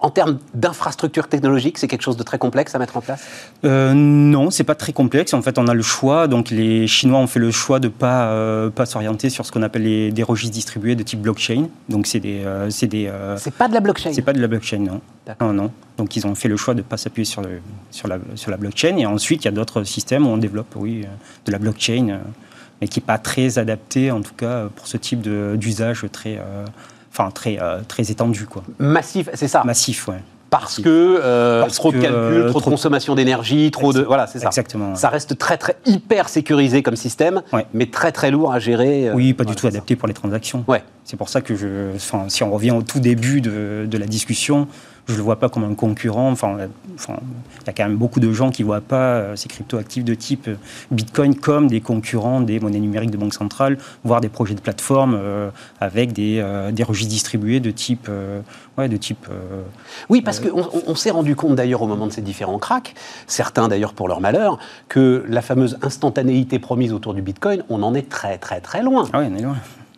En 0.00 0.10
termes 0.10 0.38
d'infrastructure 0.54 1.26
technologique, 1.26 1.78
c'est 1.78 1.88
quelque 1.88 2.02
chose 2.02 2.16
de 2.16 2.22
très 2.22 2.38
complexe 2.38 2.74
à 2.74 2.78
mettre 2.78 2.96
en 2.96 3.00
place? 3.00 3.24
Euh, 3.64 3.94
Non, 3.94 4.50
c'est 4.50 4.62
pas 4.62 4.74
très 4.74 4.92
complexe. 4.92 5.34
En 5.34 5.42
fait, 5.42 5.58
on 5.58 5.66
a 5.66 5.74
le 5.74 5.82
choix. 5.82 6.28
Donc, 6.28 6.50
les 6.50 6.86
Chinois 6.86 7.18
ont 7.18 7.26
fait 7.26 7.40
le 7.40 7.50
choix 7.50 7.80
de 7.80 7.88
pas 7.88 8.28
euh, 8.28 8.70
pas 8.70 8.86
s'orienter 8.86 9.30
sur 9.30 9.44
ce 9.44 9.50
qu'on 9.50 9.62
appelle 9.62 9.82
les, 9.82 10.12
des 10.12 10.22
registres 10.22 10.54
distribués 10.54 10.94
de 10.94 11.02
type 11.02 11.20
blockchain. 11.20 11.68
Donc, 11.88 12.06
c'est 12.06 12.20
des 12.20 12.44
euh, 12.44 12.70
c'est 12.70 12.86
des. 12.86 13.06
Euh, 13.08 13.36
c'est 13.38 13.54
pas 13.54 13.68
de 13.68 13.74
la 13.74 13.80
blockchain. 13.80 14.12
C'est 14.12 14.22
pas 14.22 14.34
de 14.34 14.40
la 14.40 14.46
blockchain, 14.46 14.78
non. 14.78 15.00
Non, 15.40 15.52
non. 15.52 15.72
Donc, 15.96 16.14
ils 16.14 16.26
ont 16.26 16.34
fait 16.34 16.48
le 16.48 16.56
choix 16.56 16.74
de 16.74 16.82
pas 16.82 16.98
s'appuyer 16.98 17.24
sur 17.24 17.40
le, 17.40 17.60
sur 17.90 18.06
la 18.06 18.18
sur 18.36 18.50
la 18.50 18.58
blockchain. 18.58 18.96
Et 18.98 19.06
ensuite, 19.06 19.42
il 19.42 19.46
y 19.46 19.48
a 19.48 19.52
d'autres 19.52 19.82
systèmes 19.82 20.26
où 20.26 20.30
on 20.30 20.36
développe, 20.36 20.76
oui, 20.76 21.04
de 21.46 21.52
la 21.52 21.58
blockchain, 21.58 22.20
mais 22.80 22.86
qui 22.86 23.00
est 23.00 23.02
pas 23.02 23.18
très 23.18 23.58
adapté, 23.58 24.10
en 24.10 24.20
tout 24.20 24.34
cas, 24.34 24.68
pour 24.76 24.86
ce 24.86 24.98
type 24.98 25.22
d'usage 25.22 26.04
très 26.12 26.38
enfin 27.16 27.30
très, 27.30 27.58
euh, 27.60 27.80
très 27.86 28.10
étendu. 28.10 28.46
Quoi. 28.46 28.62
Massif, 28.78 29.28
c'est 29.34 29.48
ça 29.48 29.62
Massif, 29.64 30.08
ouais. 30.08 30.16
Parce 30.48 30.80
que 30.80 31.18
euh, 31.22 31.66
trop 31.66 31.90
de 31.90 31.98
calculs, 32.00 32.46
trop, 32.50 32.60
de 32.60 32.64
consommation 32.64 33.16
d'énergie, 33.16 33.70
trop 33.72 33.92
de 33.92 34.02
voilà, 34.02 34.28
c'est 34.28 34.38
ça. 34.38 34.46
Exactement. 34.46 34.94
Ça 34.94 35.08
reste 35.08 35.36
très 35.36 35.58
très 35.58 35.76
hyper 35.86 36.28
sécurisé 36.28 36.84
comme 36.84 36.94
système, 36.94 37.42
mais 37.74 37.86
très 37.86 38.12
très 38.12 38.30
lourd 38.30 38.52
à 38.52 38.60
gérer. 38.60 39.08
Euh, 39.08 39.14
oui, 39.14 39.32
pas 39.32 39.44
du 39.44 39.56
tout 39.56 39.66
adapté 39.66 39.96
pour 39.96 40.06
les 40.06 40.14
transactions. 40.14 40.64
Ouais. 40.68 40.84
C'est 41.04 41.16
pour 41.16 41.28
ça 41.28 41.40
que 41.40 41.56
je, 41.56 41.94
enfin, 41.96 42.26
si 42.28 42.44
on 42.44 42.50
revient 42.52 42.70
au 42.70 42.82
tout 42.82 43.00
début 43.00 43.40
de, 43.40 43.86
de 43.90 43.98
la 43.98 44.06
discussion, 44.06 44.68
je 45.06 45.12
ne 45.12 45.18
le 45.18 45.22
vois 45.22 45.36
pas 45.36 45.48
comme 45.48 45.64
un 45.64 45.74
concurrent. 45.74 46.30
Enfin, 46.30 46.56
il 46.58 47.66
y 47.66 47.70
a 47.70 47.72
quand 47.72 47.84
même 47.84 47.96
beaucoup 47.96 48.18
de 48.18 48.32
gens 48.32 48.50
qui 48.50 48.62
ne 48.62 48.66
voient 48.66 48.80
pas 48.80 48.96
euh, 48.96 49.36
ces 49.36 49.48
cryptoactifs 49.48 50.04
de 50.04 50.14
type 50.14 50.48
euh, 50.48 50.56
Bitcoin 50.90 51.36
comme 51.36 51.68
des 51.68 51.80
concurrents 51.80 52.40
des 52.40 52.58
monnaies 52.58 52.80
numériques 52.80 53.12
de 53.12 53.16
banque 53.16 53.34
centrale, 53.34 53.78
voire 54.04 54.20
des 54.20 54.28
projets 54.28 54.54
de 54.54 54.60
plateforme 54.60 55.16
euh, 55.16 55.50
avec 55.80 56.12
des, 56.12 56.44
des, 56.72 56.82
registres 56.82 57.10
distribués 57.10 57.60
de 57.60 57.70
type. 57.70 58.08
ouais, 58.78 58.88
de 58.88 58.96
type 58.96 59.26
oui, 60.08 60.22
parce 60.22 60.40
qu'on 60.40 60.68
on, 60.86 60.94
s'est 60.94 61.10
rendu 61.10 61.36
compte 61.36 61.56
d'ailleurs 61.56 61.82
au 61.82 61.86
moment 61.86 62.06
de 62.06 62.12
ces 62.12 62.22
différents 62.22 62.58
cracks, 62.58 62.94
certains 63.26 63.68
d'ailleurs 63.68 63.92
pour 63.92 64.08
leur 64.08 64.20
malheur, 64.20 64.58
que 64.88 65.24
la 65.28 65.42
fameuse 65.42 65.78
instantanéité 65.82 66.58
promise 66.58 66.92
autour 66.92 67.14
du 67.14 67.22
Bitcoin, 67.22 67.62
on 67.68 67.82
en 67.82 67.94
est 67.94 68.08
très 68.08 68.38
très 68.38 68.60
très 68.60 68.82
loin. 68.82 69.08
Ah 69.12 69.20
oui, 69.20 69.26
on 69.30 69.36
est 69.36 69.42
loin. 69.42 69.56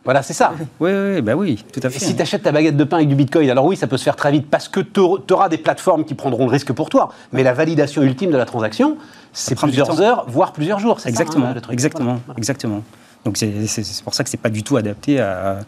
Voilà, 0.09 0.23
c'est 0.23 0.33
ça. 0.33 0.55
Oui, 0.81 0.91
oui, 0.91 1.21
bah 1.21 1.35
oui, 1.37 1.63
tout 1.71 1.81
à 1.83 1.91
fait. 1.91 1.99
si 1.99 2.17
tu 2.17 2.23
achètes 2.23 2.43
ta 2.43 2.51
baguette 2.51 2.79
de 2.79 2.85
pain 2.85 2.97
avec 2.97 3.11
du 3.11 3.15
bitcoin, 3.15 3.51
alors 3.51 3.67
oui, 3.67 3.77
ça 3.77 3.87
peut 3.87 3.99
se 3.99 4.05
faire 4.05 4.17
très 4.17 4.33
vite 4.33 4.47
parce 4.49 4.67
que 4.67 4.81
tu 4.81 5.01
auras 5.01 5.51
des 5.51 5.59
plateformes 5.59 6.07
qui 6.07 6.15
prendront 6.15 6.47
le 6.47 6.51
risque 6.51 6.73
pour 6.73 6.89
toi. 6.89 7.11
Mais 7.35 7.43
la 7.43 7.53
validation 7.53 8.01
ultime 8.01 8.31
de 8.31 8.39
la 8.39 8.47
transaction, 8.47 8.97
c'est 9.35 9.55
plusieurs 9.55 10.01
heures, 10.01 10.25
voire 10.27 10.55
plusieurs 10.55 10.79
jours. 10.79 10.99
Exactement, 11.05 11.53
ça, 11.53 11.59
hein, 11.59 11.63
exactement, 11.71 12.21
exactement. 12.39 12.83
Donc 13.27 13.37
c'est 13.37 13.53
pour 14.03 14.15
ça 14.15 14.25
que 14.25 14.31
c'est 14.31 14.41
pas 14.41 14.49
du 14.49 14.63
tout 14.63 14.79
adapté 14.79 15.21
à, 15.21 15.59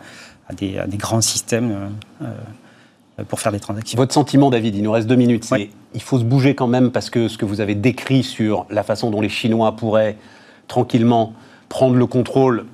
des, 0.56 0.80
grands 0.94 1.20
systèmes. 1.20 1.90
Euh, 2.22 2.26
pour 3.28 3.40
faire 3.40 3.52
des 3.52 3.60
transactions. 3.60 3.98
Votre 3.98 4.14
sentiment, 4.14 4.48
David, 4.48 4.74
il 4.74 4.82
nous 4.82 4.92
reste 4.92 5.06
deux 5.06 5.16
minutes. 5.16 5.46
Il 5.92 6.02
faut 6.02 6.18
se 6.18 6.24
bouger 6.24 6.54
quand 6.54 6.66
même 6.66 6.92
parce 6.92 7.10
que 7.10 7.28
ce 7.28 7.36
que 7.36 7.44
vous 7.44 7.60
avez 7.60 7.74
décrit 7.74 8.22
sur 8.22 8.64
la 8.70 8.84
façon 8.84 9.10
dont 9.10 9.20
les 9.20 9.28
Chinois 9.28 9.76
pourraient 9.76 10.16
tranquillement 10.66 11.34
prendre 11.68 11.96
le 11.96 12.06
contrôle 12.06 12.64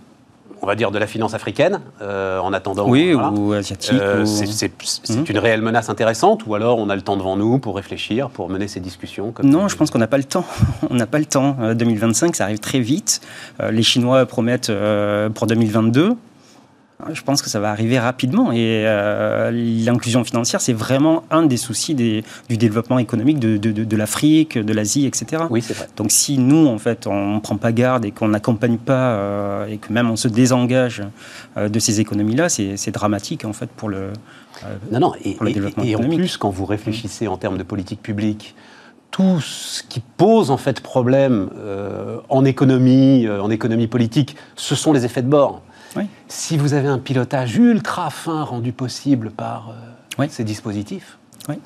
on 0.62 0.66
va 0.66 0.75
dire, 0.75 0.90
de 0.90 0.99
la 0.99 1.07
finance 1.07 1.35
africaine, 1.35 1.81
euh, 2.03 2.38
en 2.38 2.53
attendant. 2.53 2.88
Oui, 2.88 3.14
ou 3.14 3.53
asiatique. 3.53 3.92
Euh, 3.92 4.25
c'est 4.25 4.71
hum. 5.11 5.25
une 5.29 5.38
réelle 5.38 5.62
menace 5.62 5.88
intéressante, 5.88 6.47
ou 6.47 6.55
alors 6.55 6.79
on 6.79 6.88
a 6.88 6.97
le 6.97 7.03
temps 7.03 7.16
devant 7.16 7.37
nous 7.37 7.59
pour 7.59 7.77
réfléchir, 7.77 8.31
pour 8.31 8.49
mener 8.49 8.69
ces 8.69 8.81
discussions 8.81 9.33
Non, 9.42 9.69
je 9.69 9.77
pense 9.77 9.90
qu'on 9.90 9.99
n'a 9.99 10.07
pas 10.07 10.19
le 10.19 10.25
temps. 10.25 10.45
on 10.90 10.95
n'a 10.95 11.07
pas 11.07 11.19
le 11.19 11.27
temps. 11.27 11.57
2025, 11.75 12.29
euh, 12.29 12.33
ça 12.35 12.45
arrive 12.45 12.59
très 12.59 12.81
vite. 12.81 13.21
les 13.71 13.83
Chinois 13.83 14.27
promettent 14.27 14.73
pour 15.35 15.47
2022. 15.47 16.16
Je 17.13 17.23
pense 17.23 17.43
que 17.43 17.51
ça 17.51 17.61
va 17.61 17.71
arriver 17.71 17.99
rapidement 17.99 18.53
et 18.53 18.85
euh, 18.87 19.51
l'inclusion 19.53 20.25
financière, 20.25 20.63
c'est 20.63 20.73
vraiment 20.73 21.25
un 21.31 21.43
des 21.43 21.59
soucis 21.59 21.95
du 21.95 22.23
développement 22.49 22.99
économique 22.99 23.39
de, 23.39 23.97
l'Afrique, 23.97 24.57
de 24.57 24.73
l'Asie, 24.73 25.05
etc. 25.05 25.45
Oui, 25.51 25.61
c'est 25.61 25.75
vrai. 25.75 25.89
Donc 25.97 26.11
si 26.11 26.39
nous, 26.39 26.67
en 26.67 26.79
fait, 26.79 27.07
on 27.07 27.35
ne 27.35 27.41
prend 27.41 27.59
pas 27.59 27.73
garde 27.73 28.07
et 28.07 28.13
qu'on 28.13 28.29
n'accompagne 28.29 28.79
pas 28.79 29.11
euh, 29.11 29.67
et 29.67 29.77
que 29.77 29.93
même 29.93 30.11
on 30.11 30.17
se 30.17 30.29
désengage 30.29 31.03
euh, 31.59 31.69
de 31.69 31.79
ces 31.79 32.01
économies-là, 32.01 32.49
c'est 32.49 32.91
dramatique, 32.93 33.45
en 33.45 33.53
fait, 33.53 33.69
pour 33.69 33.91
le, 33.91 34.13
non, 34.91 35.01
non, 35.01 35.13
et, 35.23 35.37
développement 35.53 35.85
et, 35.85 35.91
et 35.91 35.97
en 35.97 36.09
plus, 36.09 36.39
quand 36.39 36.51
vous 36.51 36.65
réfléchissez 36.65 37.29
en 37.29 37.37
termes 37.37 37.59
de 37.59 37.63
politique 37.63 38.01
publique, 38.01 38.55
tout 39.11 39.41
ce 39.41 39.83
qui 39.83 40.01
pose 40.01 40.51
en 40.51 40.57
fait 40.57 40.81
problème 40.81 41.51
en 42.29 42.45
économie, 42.45 43.29
en 43.29 43.51
économie 43.51 43.87
politique, 43.87 44.37
ce 44.57 44.75
sont 44.75 44.95
les 44.95 45.05
effets 45.05 45.23
de 45.23 45.29
bord. 45.29 45.63
Si 46.29 46.57
vous 46.57 46.75
avez 46.75 46.88
un 46.88 46.99
pilotage 46.99 47.57
ultra 47.57 48.11
fin 48.11 48.42
rendu 48.42 48.72
possible 48.72 49.31
par 49.31 49.75
euh, 50.18 50.27
ces 50.29 50.44
dispositifs. 50.44 51.18
Oui. 51.49 51.57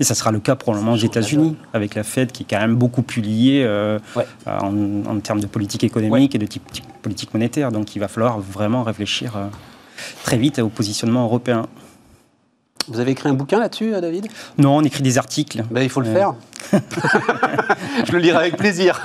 Et 0.00 0.04
ça 0.04 0.14
sera 0.14 0.32
le 0.32 0.40
cas 0.40 0.56
probablement 0.56 0.94
aux 0.94 0.96
États-Unis, 0.96 1.56
avec 1.72 1.94
la 1.94 2.02
Fed 2.02 2.32
qui 2.32 2.42
est 2.42 2.46
quand 2.48 2.58
même 2.58 2.74
beaucoup 2.74 3.02
plus 3.02 3.22
liée 3.22 3.62
euh, 3.64 4.00
en, 4.46 5.20
termes 5.20 5.40
de 5.40 5.46
politique 5.46 5.84
économique 5.84 6.34
et 6.34 6.38
de 6.38 6.46
type, 6.46 6.64
politique 7.00 7.32
monétaire. 7.32 7.70
Donc 7.70 7.94
il 7.94 8.00
va 8.00 8.08
falloir 8.08 8.40
vraiment 8.40 8.82
réfléchir 8.82 9.36
euh, 9.36 9.46
très 10.24 10.36
vite 10.36 10.58
au 10.58 10.68
positionnement 10.68 11.24
européen. 11.24 11.66
Vous 12.88 13.00
avez 13.00 13.12
écrit 13.12 13.28
un 13.28 13.34
bouquin 13.34 13.58
là-dessus, 13.58 13.94
euh, 13.94 14.00
David? 14.00 14.26
Non, 14.58 14.76
on 14.76 14.82
écrit 14.82 15.02
des 15.02 15.16
articles. 15.18 15.64
Ben, 15.70 15.82
il 15.82 15.88
faut 15.88 16.00
le 16.00 16.12
faire. 16.12 16.34
Je 16.72 18.12
le 18.12 18.18
lirai 18.18 18.36
avec 18.38 18.56
plaisir. 18.56 19.00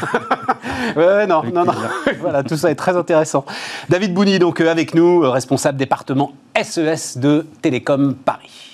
ouais, 0.96 1.28
non, 1.28 1.44
non, 1.44 1.66
non. 1.66 1.74
voilà, 2.20 2.44
tout 2.44 2.58
ça 2.58 2.72
est 2.72 2.76
très 2.76 2.98
intéressant. 2.98 3.46
David 3.90 4.14
Bouni, 4.14 4.40
donc 4.40 4.60
euh, 4.60 4.70
avec 4.70 4.94
nous, 4.94 5.24
euh, 5.24 5.30
responsable 5.30 5.78
département 5.78 6.34
SES 6.62 7.18
e 7.18 7.20
de 7.20 7.46
Télécom 7.62 8.16
Paris. 8.16 8.69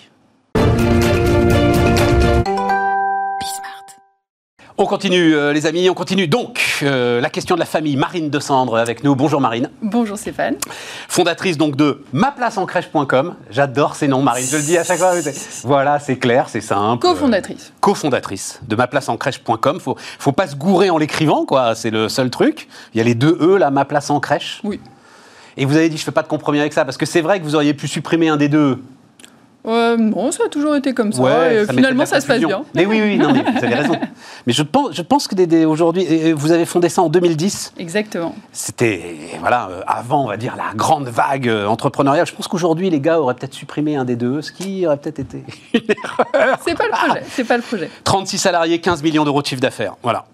On 4.77 4.85
continue, 4.87 5.33
euh, 5.33 5.53
les 5.53 5.67
amis, 5.67 5.89
on 5.89 5.93
continue. 5.93 6.27
Donc, 6.27 6.79
euh, 6.83 7.21
la 7.21 7.29
question 7.29 7.55
de 7.55 7.61
la 7.61 7.65
famille, 7.65 7.95
Marine 7.95 8.29
de 8.29 8.39
Cendre 8.41 8.75
avec 8.75 9.05
nous. 9.05 9.15
Bonjour 9.15 9.39
Marine. 9.39 9.69
Bonjour 9.81 10.17
Stéphane. 10.17 10.55
Fondatrice 11.07 11.55
donc 11.55 11.77
de 11.77 12.03
maplaceencrèche.com. 12.11 13.35
J'adore 13.49 13.95
ces 13.95 14.09
noms, 14.09 14.21
Marine, 14.21 14.45
je 14.45 14.57
le 14.57 14.63
dis 14.63 14.77
à 14.77 14.83
chaque 14.83 14.97
fois. 14.97 15.13
Voilà, 15.63 15.99
c'est 15.99 16.17
clair, 16.17 16.49
c'est 16.49 16.59
simple. 16.59 17.01
Co-fondatrice. 17.01 17.71
Co-fondatrice 17.79 18.59
de 18.67 18.75
maplaceencrèche.com. 18.75 19.79
Faut, 19.79 19.95
faut 20.19 20.33
pas 20.33 20.47
se 20.47 20.57
gourer 20.57 20.89
en 20.89 20.97
l'écrivant, 20.97 21.45
quoi. 21.45 21.73
C'est 21.73 21.89
le 21.89 22.09
seul 22.09 22.29
truc. 22.29 22.67
Il 22.93 22.97
y 22.97 23.01
a 23.01 23.05
les 23.05 23.15
deux 23.15 23.37
E, 23.39 23.55
là, 23.57 23.71
ma 23.71 23.85
place 23.85 24.09
en 24.09 24.19
crèche. 24.19 24.59
Oui. 24.65 24.81
Et 25.55 25.63
vous 25.63 25.77
avez 25.77 25.87
dit, 25.87 25.95
je 25.95 26.03
fais 26.03 26.11
pas 26.11 26.21
de 26.21 26.27
compromis 26.27 26.59
avec 26.59 26.73
ça, 26.73 26.83
parce 26.83 26.97
que 26.97 27.05
c'est 27.05 27.21
vrai 27.21 27.39
que 27.39 27.45
vous 27.45 27.55
auriez 27.55 27.73
pu 27.73 27.87
supprimer 27.87 28.27
un 28.27 28.35
des 28.35 28.49
deux 28.49 28.79
euh, 29.67 29.97
non, 29.97 30.31
ça 30.31 30.43
a 30.45 30.49
toujours 30.49 30.75
été 30.75 30.93
comme 30.93 31.11
ça. 31.11 31.51
et 31.51 31.65
finalement, 31.67 32.05
ça 32.05 32.21
se 32.21 32.27
passe 32.27 32.39
bien. 32.39 32.63
Mais 32.73 32.85
oui, 32.85 33.01
oui, 33.01 33.17
non, 33.17 33.33
mais 33.33 33.43
vous 33.43 33.63
avez 33.63 33.75
raison. 33.75 33.95
Mais 34.47 34.53
je 34.53 34.61
pense, 34.63 34.95
je 34.95 35.01
pense 35.01 35.27
que 35.27 35.65
aujourd'hui, 35.65 36.33
vous 36.33 36.51
avez 36.51 36.65
fondé 36.65 36.89
ça 36.89 37.01
en 37.01 37.09
2010. 37.09 37.73
Exactement. 37.77 38.35
C'était, 38.51 39.15
voilà, 39.39 39.69
euh, 39.69 39.81
avant, 39.87 40.23
on 40.23 40.27
va 40.27 40.37
dire, 40.37 40.55
la 40.55 40.75
grande 40.75 41.07
vague 41.07 41.47
euh, 41.47 41.65
entrepreneuriale. 41.65 42.27
Je 42.27 42.33
pense 42.33 42.47
qu'aujourd'hui, 42.47 42.89
les 42.89 42.99
gars 42.99 43.19
auraient 43.19 43.33
peut-être 43.33 43.53
supprimé 43.53 43.95
un 43.95 44.05
des 44.05 44.15
deux, 44.15 44.41
ce 44.41 44.51
qui 44.51 44.85
aurait 44.85 44.97
peut-être 44.97 45.19
été 45.19 45.43
une 45.73 45.81
erreur. 45.81 46.59
C'est 46.63 46.77
pas 46.77 46.85
le 46.85 46.91
projet. 46.91 47.23
C'est 47.29 47.43
pas 47.43 47.57
le 47.57 47.63
projet. 47.63 47.89
36 48.03 48.37
salariés, 48.37 48.79
15 48.79 49.01
millions 49.03 49.25
d'euros 49.25 49.41
de 49.41 49.47
chiffre 49.47 49.61
d'affaires. 49.61 49.95
Voilà. 50.03 50.25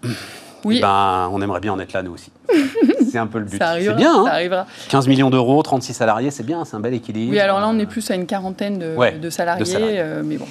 Oui. 0.64 0.80
Ben, 0.80 1.28
on 1.32 1.40
aimerait 1.42 1.60
bien 1.60 1.72
en 1.72 1.80
être 1.80 1.92
là, 1.92 2.02
nous 2.02 2.12
aussi. 2.12 2.30
c'est 3.10 3.18
un 3.18 3.26
peu 3.26 3.38
le 3.38 3.44
but. 3.44 3.58
Bien. 3.58 4.20
Hein 4.20 4.24
ça 4.26 4.32
arrivera. 4.32 4.66
15 4.88 5.08
millions 5.08 5.30
d'euros, 5.30 5.62
36 5.62 5.94
salariés, 5.94 6.30
c'est 6.30 6.46
bien, 6.46 6.64
c'est 6.64 6.76
un 6.76 6.80
bel 6.80 6.94
équilibre. 6.94 7.32
Oui, 7.32 7.40
alors 7.40 7.60
là, 7.60 7.68
on 7.68 7.78
est 7.78 7.86
plus 7.86 8.10
à 8.10 8.14
une 8.14 8.26
quarantaine 8.26 8.78
de, 8.78 9.30
salariés, 9.30 9.76
euh, 9.78 10.22
mais 10.24 10.36
bon. 10.36 10.46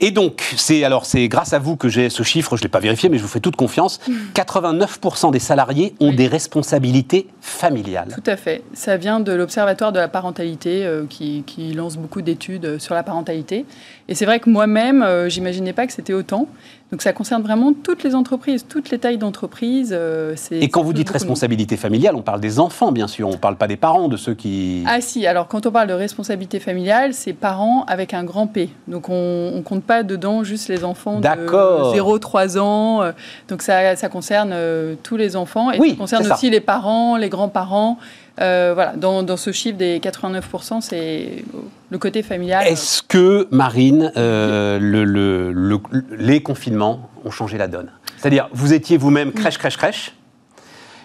Et 0.00 0.10
donc, 0.10 0.42
c'est 0.56 0.84
alors 0.84 1.06
c'est 1.06 1.26
grâce 1.28 1.54
à 1.54 1.58
vous 1.58 1.76
que 1.76 1.88
j'ai 1.88 2.10
ce 2.10 2.22
chiffre, 2.22 2.56
je 2.56 2.60
ne 2.60 2.64
l'ai 2.64 2.70
pas 2.70 2.80
vérifié, 2.80 3.08
mais 3.08 3.16
je 3.16 3.22
vous 3.22 3.28
fais 3.28 3.40
toute 3.40 3.56
confiance. 3.56 3.98
89% 4.34 5.30
des 5.30 5.38
salariés 5.38 5.94
ont 6.00 6.12
des 6.12 6.26
responsabilités 6.26 7.28
familiales. 7.40 8.08
Tout 8.14 8.30
à 8.30 8.36
fait. 8.36 8.62
Ça 8.74 8.96
vient 8.96 9.20
de 9.20 9.32
l'Observatoire 9.32 9.92
de 9.92 9.98
la 9.98 10.08
parentalité 10.08 10.84
euh, 10.84 11.04
qui, 11.08 11.44
lance 11.74 11.96
beaucoup 11.96 12.22
d'études 12.22 12.78
sur 12.78 12.94
la 12.94 13.02
parentalité. 13.02 13.64
Et 14.08 14.14
c'est 14.14 14.24
vrai 14.24 14.40
que 14.40 14.48
moi-même, 14.48 15.02
euh, 15.02 15.28
j'imaginais 15.28 15.72
pas 15.72 15.86
que 15.86 15.92
c'était 15.92 16.12
autant. 16.12 16.48
Donc 16.92 17.02
ça 17.02 17.12
concerne 17.12 17.42
vraiment 17.42 17.72
toutes 17.72 18.04
les 18.04 18.14
entreprises, 18.14 18.64
toutes 18.68 18.90
les 18.90 18.98
tailles 18.98 19.18
d'entreprise. 19.18 19.90
Euh, 19.92 20.36
et 20.52 20.68
quand 20.68 20.84
vous 20.84 20.92
dites 20.92 21.10
responsabilité 21.10 21.76
familiale, 21.76 22.14
on 22.14 22.22
parle 22.22 22.40
des 22.40 22.60
enfants, 22.60 22.92
bien 22.92 23.08
sûr, 23.08 23.26
on 23.26 23.32
ne 23.32 23.36
parle 23.36 23.56
pas 23.56 23.66
des 23.66 23.76
parents, 23.76 24.06
de 24.06 24.16
ceux 24.16 24.34
qui... 24.34 24.84
Ah 24.86 25.00
si, 25.00 25.26
alors 25.26 25.48
quand 25.48 25.66
on 25.66 25.72
parle 25.72 25.88
de 25.88 25.94
responsabilité 25.94 26.60
familiale, 26.60 27.12
c'est 27.12 27.32
parents 27.32 27.84
avec 27.88 28.14
un 28.14 28.22
grand 28.22 28.46
P. 28.46 28.70
Donc 28.86 29.08
on 29.08 29.50
ne 29.56 29.62
compte 29.62 29.82
pas 29.82 30.04
dedans 30.04 30.44
juste 30.44 30.68
les 30.68 30.84
enfants 30.84 31.18
de 31.18 31.26
0-3 31.26 32.58
ans. 32.60 33.02
Euh, 33.02 33.10
donc 33.48 33.62
ça, 33.62 33.96
ça 33.96 34.08
concerne 34.08 34.50
euh, 34.52 34.94
tous 35.02 35.16
les 35.16 35.34
enfants 35.34 35.72
et 35.72 35.78
ça 35.78 35.96
concerne 35.96 36.32
aussi 36.32 36.50
les 36.50 36.60
parents, 36.60 37.16
les 37.16 37.28
grands-parents. 37.28 37.98
Voilà, 38.38 38.94
dans, 38.96 39.36
ce 39.36 39.52
chiffre 39.52 39.78
des 39.78 39.98
89%, 39.98 40.80
c'est 40.80 41.44
le 41.90 41.98
côté 41.98 42.22
familial. 42.22 42.66
Est-ce 42.66 43.02
que, 43.02 43.48
Marine, 43.50 44.12
le, 44.16 45.80
les 46.16 46.42
confinements 46.42 47.08
ont 47.24 47.30
changé 47.30 47.58
la 47.58 47.68
donne? 47.68 47.90
C'est-à-dire, 48.18 48.48
vous 48.52 48.72
étiez 48.72 48.96
vous-même 48.96 49.32
crèche, 49.32 49.58
crèche, 49.58 49.76
crèche, 49.76 50.16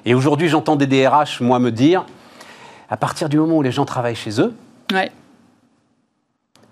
et 0.05 0.13
aujourd'hui, 0.13 0.47
j'entends 0.47 0.75
des 0.75 0.87
DRH, 0.87 1.41
moi, 1.41 1.59
me 1.59 1.71
dire, 1.71 2.05
à 2.89 2.97
partir 2.97 3.29
du 3.29 3.37
moment 3.37 3.57
où 3.57 3.61
les 3.61 3.71
gens 3.71 3.85
travaillent 3.85 4.15
chez 4.15 4.41
eux, 4.41 4.53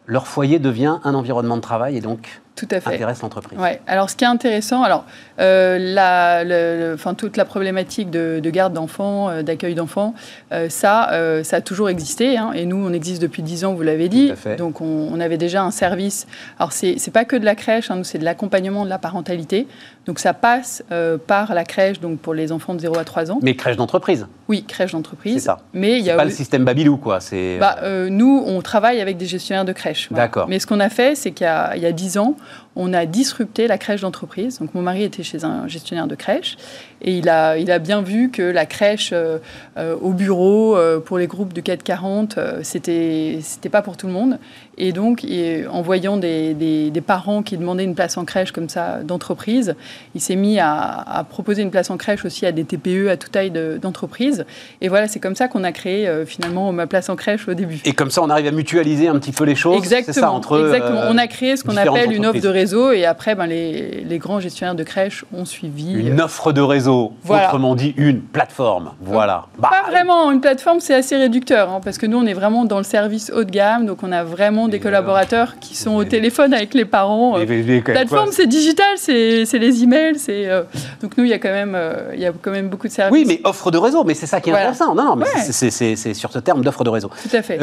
leur 0.06 0.28
foyer 0.28 0.60
devient 0.60 1.00
un 1.04 1.14
environnement 1.14 1.56
de 1.56 1.62
travail 1.62 1.96
et 1.96 2.02
donc 2.02 2.42
tout 2.60 2.76
à 2.76 2.82
fait. 2.82 2.96
intéresse 2.96 3.22
l'entreprise. 3.22 3.58
Ouais. 3.58 3.80
Alors, 3.88 4.10
ce 4.10 4.16
qui 4.18 4.26
est 4.26 4.28
intéressant, 4.28 4.84
alors, 4.84 5.06
euh, 5.40 5.78
la, 5.80 7.14
toute 7.14 7.38
la 7.38 7.46
problématique 7.46 8.10
de, 8.10 8.42
garde 8.50 8.74
d'enfants, 8.74 9.30
euh, 9.30 9.44
d'accueil 9.44 9.76
d'enfants, 9.76 10.14
euh, 10.52 10.68
ça, 10.70 11.10
ça 11.44 11.58
a 11.58 11.62
toujours 11.62 11.90
existé. 11.90 12.38
Hein, 12.38 12.52
et 12.54 12.66
nous, 12.66 12.76
on 12.76 12.92
existe 12.92 13.22
depuis 13.22 13.44
10 13.44 13.66
ans, 13.66 13.74
vous 13.74 13.84
l'avez 13.84 14.10
dit. 14.10 14.34
Donc, 14.58 14.82
on, 14.82 15.20
avait 15.20 15.38
déjà 15.38 15.64
un 15.64 15.72
service. 15.72 16.28
Alors, 16.60 16.72
c'est 16.72 16.96
n'est 16.96 17.14
pas 17.14 17.26
que 17.26 17.36
de 17.36 17.46
la 17.46 17.56
crèche, 17.56 17.92
hein, 17.92 17.96
nous, 17.96 18.04
c'est 18.04 18.18
de 18.18 18.26
l'accompagnement 18.26 18.84
de 18.84 18.90
la 18.90 18.98
parentalité. 18.98 19.68
Donc, 20.10 20.18
ça 20.18 20.34
passe 20.34 20.84
par 21.28 21.54
la 21.54 21.64
crèche 21.64 22.00
donc 22.00 22.18
pour 22.18 22.34
les 22.34 22.52
enfants 22.52 22.74
de 22.74 22.80
0 22.80 22.98
à 22.98 23.04
3 23.04 23.32
ans. 23.32 23.38
Mais 23.44 23.56
crèche 23.56 23.78
d'entreprise 23.78 24.26
Oui, 24.48 24.64
crèche 24.68 24.94
d'entreprise. 24.94 25.36
C'est 25.36 25.40
ça. 25.40 25.60
Mais 25.72 26.00
il 26.00 26.04
y 26.04 26.10
a 26.10 26.16
pas 26.16 26.26
le 26.26 26.32
système 26.32 26.66
Babylou, 26.66 26.98
quoi. 26.98 27.20
Bah, 27.60 27.76
nous, 28.10 28.44
on 28.44 28.60
travaille 28.64 29.02
avec 29.02 29.18
des 29.18 29.28
gestionnaires 29.28 29.66
de 29.66 29.72
crèche. 29.72 30.12
D'accord. 30.12 30.48
Mais 30.48 30.58
ce 30.58 30.66
qu'on 30.66 30.80
a 30.80 30.90
fait, 30.90 31.14
c'est 31.14 31.30
qu'il 31.30 31.46
y, 31.46 31.80
y 31.80 31.86
a 31.86 31.92
10 31.92 32.18
ans, 32.18 32.36
on 32.80 32.94
a 32.94 33.06
disrupté 33.06 33.68
la 33.68 33.78
crèche 33.78 34.02
d'entreprise. 34.02 34.60
Donc 34.60 34.74
mon 34.74 34.82
mari 34.82 35.04
était 35.04 35.22
chez 35.22 35.44
un 35.44 35.68
gestionnaire 35.68 36.08
de 36.08 36.16
crèche 36.16 36.58
et 37.02 37.18
il 37.18 37.30
a, 37.30 37.58
il 37.58 37.72
a 37.72 37.80
bien 37.80 38.02
vu 38.02 38.30
que 38.30 38.42
la 38.42 38.66
crèche 38.66 39.12
euh, 39.14 39.38
euh, 39.78 39.96
au 40.02 40.12
bureau 40.12 40.76
euh, 40.76 41.00
pour 41.00 41.18
les 41.18 41.28
groupes 41.28 41.54
du 41.54 41.62
440, 41.62 42.40
c'était 42.64 43.40
c'était 43.42 43.70
pas 43.70 43.82
pour 43.82 43.98
tout 43.98 44.08
le 44.08 44.14
monde. 44.14 44.40
Et 44.82 44.94
donc, 44.94 45.26
en 45.70 45.82
voyant 45.82 46.16
des, 46.16 46.54
des, 46.54 47.02
parents 47.02 47.44
qui 47.44 47.58
demandaient 47.58 47.84
une 47.84 47.96
place 47.96 48.18
en 48.18 48.24
crèche 48.24 48.54
comme 48.54 48.70
ça 48.70 49.04
d'entreprise, 49.04 49.76
il 50.16 50.22
s'est 50.22 50.38
mis 50.38 50.58
à, 50.58 51.26
proposer 51.30 51.64
une 51.64 51.72
place 51.72 51.90
en 51.90 51.98
crèche 51.98 52.24
aussi 52.24 52.46
à 52.46 52.54
des 52.54 52.64
TPE 52.64 53.10
à 53.10 53.18
toute 53.18 53.34
taille 53.34 53.52
d'entreprise. 53.52 54.46
et 54.80 54.88
voilà, 54.88 55.10
c'est 55.10 55.20
comme 55.20 55.36
ça 55.36 55.50
qu'on 55.50 55.66
a 55.66 55.74
créé 55.74 56.10
finalement 56.26 56.72
ma 56.72 56.88
place 56.88 57.10
en 57.10 57.18
crèche 57.18 57.50
au 57.50 57.56
début. 57.56 57.82
Et 57.84 57.92
comme 57.92 58.10
ça, 58.10 58.22
on 58.22 58.30
arrive 58.30 58.48
à 58.48 58.52
mutualiser 58.52 59.10
un 59.10 59.20
petit 59.20 59.34
peu 59.34 59.44
les 59.44 59.56
choses. 59.56 59.78
Exactement. 59.78 60.14
Ça, 60.14 60.32
entre, 60.32 60.68
exactement. 60.68 61.02
on 61.10 61.18
a 61.18 61.28
créé 61.28 61.58
ce 61.58 61.66
qu'on 61.66 61.76
appelle 61.76 62.14
une 62.14 62.26
offre 62.26 62.40
de 62.40 62.48
réseau 62.48 62.69
et 62.74 63.06
après, 63.06 63.36
ben, 63.36 63.48
les, 63.48 64.04
les 64.04 64.18
grands 64.18 64.40
gestionnaires 64.40 64.76
de 64.76 64.84
crèche 64.84 65.26
ont 65.34 65.46
suivi. 65.46 65.94
Une 65.94 66.22
offre 66.22 66.52
de 66.52 66.62
réseau 66.62 67.14
autrement 67.28 67.76
dit 67.76 67.94
une 67.98 68.22
plateforme. 68.22 68.92
Voilà. 69.02 69.46
Bah, 69.58 69.70
pas 69.72 69.90
vraiment, 69.90 70.32
une 70.32 70.42
plateforme 70.42 70.80
c'est 70.80 70.94
assez 70.94 71.16
réducteur, 71.18 71.70
hein, 71.70 71.82
parce 71.84 71.98
que 71.98 72.06
nous 72.06 72.18
on 72.18 72.26
est 72.26 72.34
vraiment 72.34 72.66
dans 72.66 72.78
le 72.78 72.84
service 72.84 73.32
haut 73.36 73.44
de 73.44 73.52
gamme, 73.52 73.86
donc 73.86 74.04
on 74.04 74.12
a 74.12 74.24
vraiment 74.24 74.68
des 74.68 74.80
collaborateurs 74.80 75.60
qui 75.60 75.76
sont 75.76 75.96
au 75.96 76.04
téléphone 76.04 76.54
avec 76.54 76.74
les 76.74 76.86
parents. 76.86 77.38
Euh, 77.40 77.82
plateforme 77.82 78.30
c'est 78.32 78.48
digital, 78.48 78.98
c'est 78.98 79.46
les 79.54 79.84
emails, 79.84 80.18
c'est 80.18 80.48
euh, 80.48 80.64
donc 81.02 81.18
nous 81.18 81.24
il 81.24 81.30
y 81.30 81.34
a 81.34 81.40
quand 81.40 81.52
même 81.52 81.74
euh, 81.76 82.12
il 82.14 82.20
y 82.20 82.26
a 82.26 82.32
quand 82.32 82.52
même 82.52 82.70
beaucoup 82.70 82.88
de 82.88 82.94
services. 82.94 83.12
Oui, 83.12 83.26
mais 83.28 83.42
offre 83.44 83.72
de 83.72 83.78
réseau, 83.78 84.04
mais 84.04 84.14
c'est 84.14 84.28
ça 84.28 84.42
qui 84.42 84.50
est 84.50 84.54
intéressant. 84.54 84.96
Non, 84.96 85.04
non, 85.04 85.16
mais 85.16 85.26
c'est 85.52 86.14
sur 86.14 86.32
ce 86.32 86.40
terme 86.40 86.64
d'offre 86.64 86.84
de 86.84 86.90
réseau. 86.90 87.10
Tout 87.10 87.36
à 87.36 87.42
fait. 87.42 87.60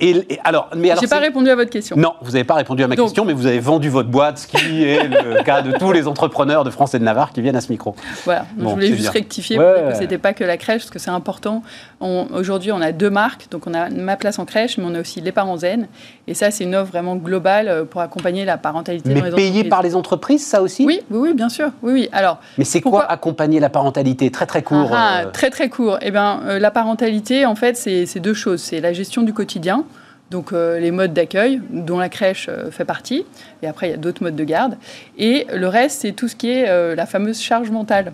et, 0.00 0.38
alors, 0.44 0.70
mais 0.76 0.90
alors, 0.90 1.02
j'ai 1.02 1.08
pas 1.08 1.18
répondu 1.18 1.50
à 1.50 1.56
votre 1.56 1.70
question. 1.70 1.96
Non, 1.96 2.14
vous 2.22 2.32
n'avez 2.32 2.44
pas 2.44 2.54
répondu 2.54 2.82
à 2.82 2.88
ma 2.88 2.96
question, 2.96 3.24
mais 3.24 3.32
vous 3.32 3.46
avez 3.46 3.60
vendu 3.60 3.88
votre 3.88 4.08
boîte, 4.08 4.39
ce 4.40 4.46
qui 4.46 4.84
est 4.84 5.08
le 5.08 5.42
cas 5.44 5.62
de 5.62 5.72
tous 5.78 5.92
les 5.92 6.06
entrepreneurs 6.06 6.64
de 6.64 6.70
France 6.70 6.94
et 6.94 6.98
de 6.98 7.04
Navarre 7.04 7.32
qui 7.32 7.40
viennent 7.40 7.56
à 7.56 7.60
ce 7.60 7.70
micro. 7.70 7.94
Voilà 8.24 8.46
je 8.58 8.64
voulais 8.64 8.88
juste 8.88 9.08
rectifier 9.08 9.56
que 9.56 9.94
ce 9.94 10.00
n'était 10.00 10.18
pas 10.18 10.32
que 10.32 10.44
la 10.44 10.56
crèche, 10.56 10.82
parce 10.82 10.90
que 10.90 10.98
c'est 10.98 11.10
important. 11.10 11.62
Aujourd'hui, 12.00 12.72
on 12.72 12.80
a 12.80 12.92
deux 12.92 13.10
marques. 13.10 13.48
Donc, 13.50 13.66
on 13.66 13.74
a 13.74 13.88
Ma 13.90 14.16
Place 14.16 14.38
en 14.38 14.44
crèche, 14.44 14.78
mais 14.78 14.84
on 14.86 14.94
a 14.94 15.00
aussi 15.00 15.20
Les 15.20 15.32
Parents 15.32 15.58
Zen. 15.58 15.88
Et 16.26 16.34
ça, 16.34 16.50
c'est 16.50 16.64
une 16.64 16.74
offre 16.74 16.90
vraiment 16.90 17.16
globale 17.16 17.68
euh, 17.68 17.84
pour 17.84 18.00
accompagner 18.00 18.44
la 18.44 18.56
parentalité 18.56 19.14
mais 19.14 19.30
payé 19.30 19.64
par 19.64 19.82
les 19.82 19.96
entreprises, 19.96 20.46
ça 20.46 20.62
aussi? 20.62 20.84
Oui, 20.84 21.00
oui, 21.10 21.18
oui, 21.28 21.34
bien 21.34 21.48
sûr. 21.48 21.70
Oui, 21.82 21.92
oui. 21.92 22.08
Alors, 22.12 22.38
mais 22.58 22.64
c'est 22.64 22.80
quoi 22.80 23.04
accompagner 23.10 23.60
la 23.60 23.68
parentalité? 23.68 24.30
Très, 24.30 24.46
très 24.46 24.62
court. 24.62 24.90
Ah, 24.92 25.22
euh. 25.22 25.30
Très, 25.30 25.50
très 25.50 25.68
court. 25.68 25.98
Eh 26.02 26.10
bien, 26.10 26.40
euh, 26.46 26.58
la 26.58 26.70
parentalité, 26.70 27.46
en 27.46 27.54
fait, 27.54 27.76
c'est 27.76 28.20
deux 28.20 28.34
choses. 28.34 28.60
C'est 28.60 28.80
la 28.80 28.92
gestion 28.92 29.22
du 29.22 29.32
quotidien 29.32 29.84
donc 30.30 30.52
les 30.52 30.90
modes 30.90 31.12
d'accueil, 31.12 31.60
dont 31.70 31.98
la 31.98 32.08
crèche 32.08 32.48
fait 32.70 32.84
partie, 32.84 33.24
et 33.62 33.66
après 33.66 33.88
il 33.88 33.90
y 33.90 33.94
a 33.94 33.96
d'autres 33.96 34.22
modes 34.22 34.36
de 34.36 34.44
garde, 34.44 34.76
et 35.18 35.46
le 35.52 35.68
reste 35.68 36.02
c'est 36.02 36.12
tout 36.12 36.28
ce 36.28 36.36
qui 36.36 36.50
est 36.50 36.94
la 36.94 37.06
fameuse 37.06 37.40
charge 37.40 37.70
mentale. 37.70 38.12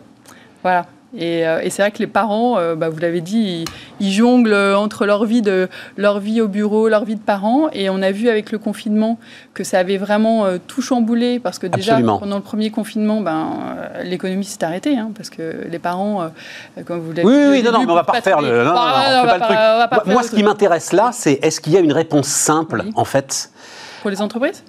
Voilà. 0.62 0.86
Euh, 1.14 1.60
et, 1.60 1.70
c'est 1.70 1.82
vrai 1.82 1.90
que 1.90 1.98
les 1.98 2.06
parents, 2.06 2.58
euh, 2.58 2.74
bah, 2.74 2.88
vous 2.88 2.98
l'avez 2.98 3.20
dit, 3.20 3.64
ils, 4.00 4.12
jonglent 4.12 4.74
entre 4.76 5.06
leur 5.06 5.24
vie, 5.24 5.42
de, 5.42 5.68
leur 5.96 6.18
vie 6.18 6.40
au 6.40 6.48
bureau, 6.48 6.88
leur 6.88 7.04
vie 7.04 7.14
de 7.14 7.20
parents. 7.20 7.68
Et 7.72 7.88
on 7.88 8.02
a 8.02 8.10
vu 8.10 8.28
avec 8.28 8.50
le 8.50 8.58
confinement 8.58 9.18
que 9.54 9.64
ça 9.64 9.78
avait 9.78 9.96
vraiment 9.96 10.44
euh, 10.44 10.58
tout 10.66 10.82
chamboulé. 10.82 11.38
Parce 11.38 11.58
que 11.58 11.66
déjà, 11.66 12.00
pendant 12.00 12.36
le 12.36 12.42
premier 12.42 12.70
confinement, 12.70 13.20
ben, 13.20 13.76
l'économie 14.04 14.44
s'est 14.44 14.64
arrêtée. 14.64 14.98
Hein, 14.98 15.10
parce 15.16 15.30
que 15.30 15.66
les 15.68 15.78
parents, 15.78 16.30
comme 16.84 17.00
vous 17.00 17.12
l'avez 17.12 17.22
dit. 17.22 17.28
Oui, 17.28 17.46
oui, 17.50 17.62
non, 17.62 17.72
non, 17.72 17.84
mais 17.84 17.92
on 17.92 17.94
va 17.94 18.04
pas 18.04 18.14
refaire 18.14 18.40
le. 18.40 18.64
Non, 18.64 18.74
truc. 19.40 20.06
Moi, 20.06 20.22
ce 20.22 20.30
qui 20.30 20.42
m'intéresse 20.42 20.92
là, 20.92 21.10
c'est 21.12 21.38
est-ce 21.42 21.60
qu'il 21.60 21.72
y 21.72 21.76
a 21.76 21.80
une 21.80 21.92
réponse 21.92 22.28
simple, 22.28 22.84
en 22.94 23.04
fait? 23.04 23.50
Pour 24.02 24.10
les 24.10 24.20
entreprises? 24.20 24.62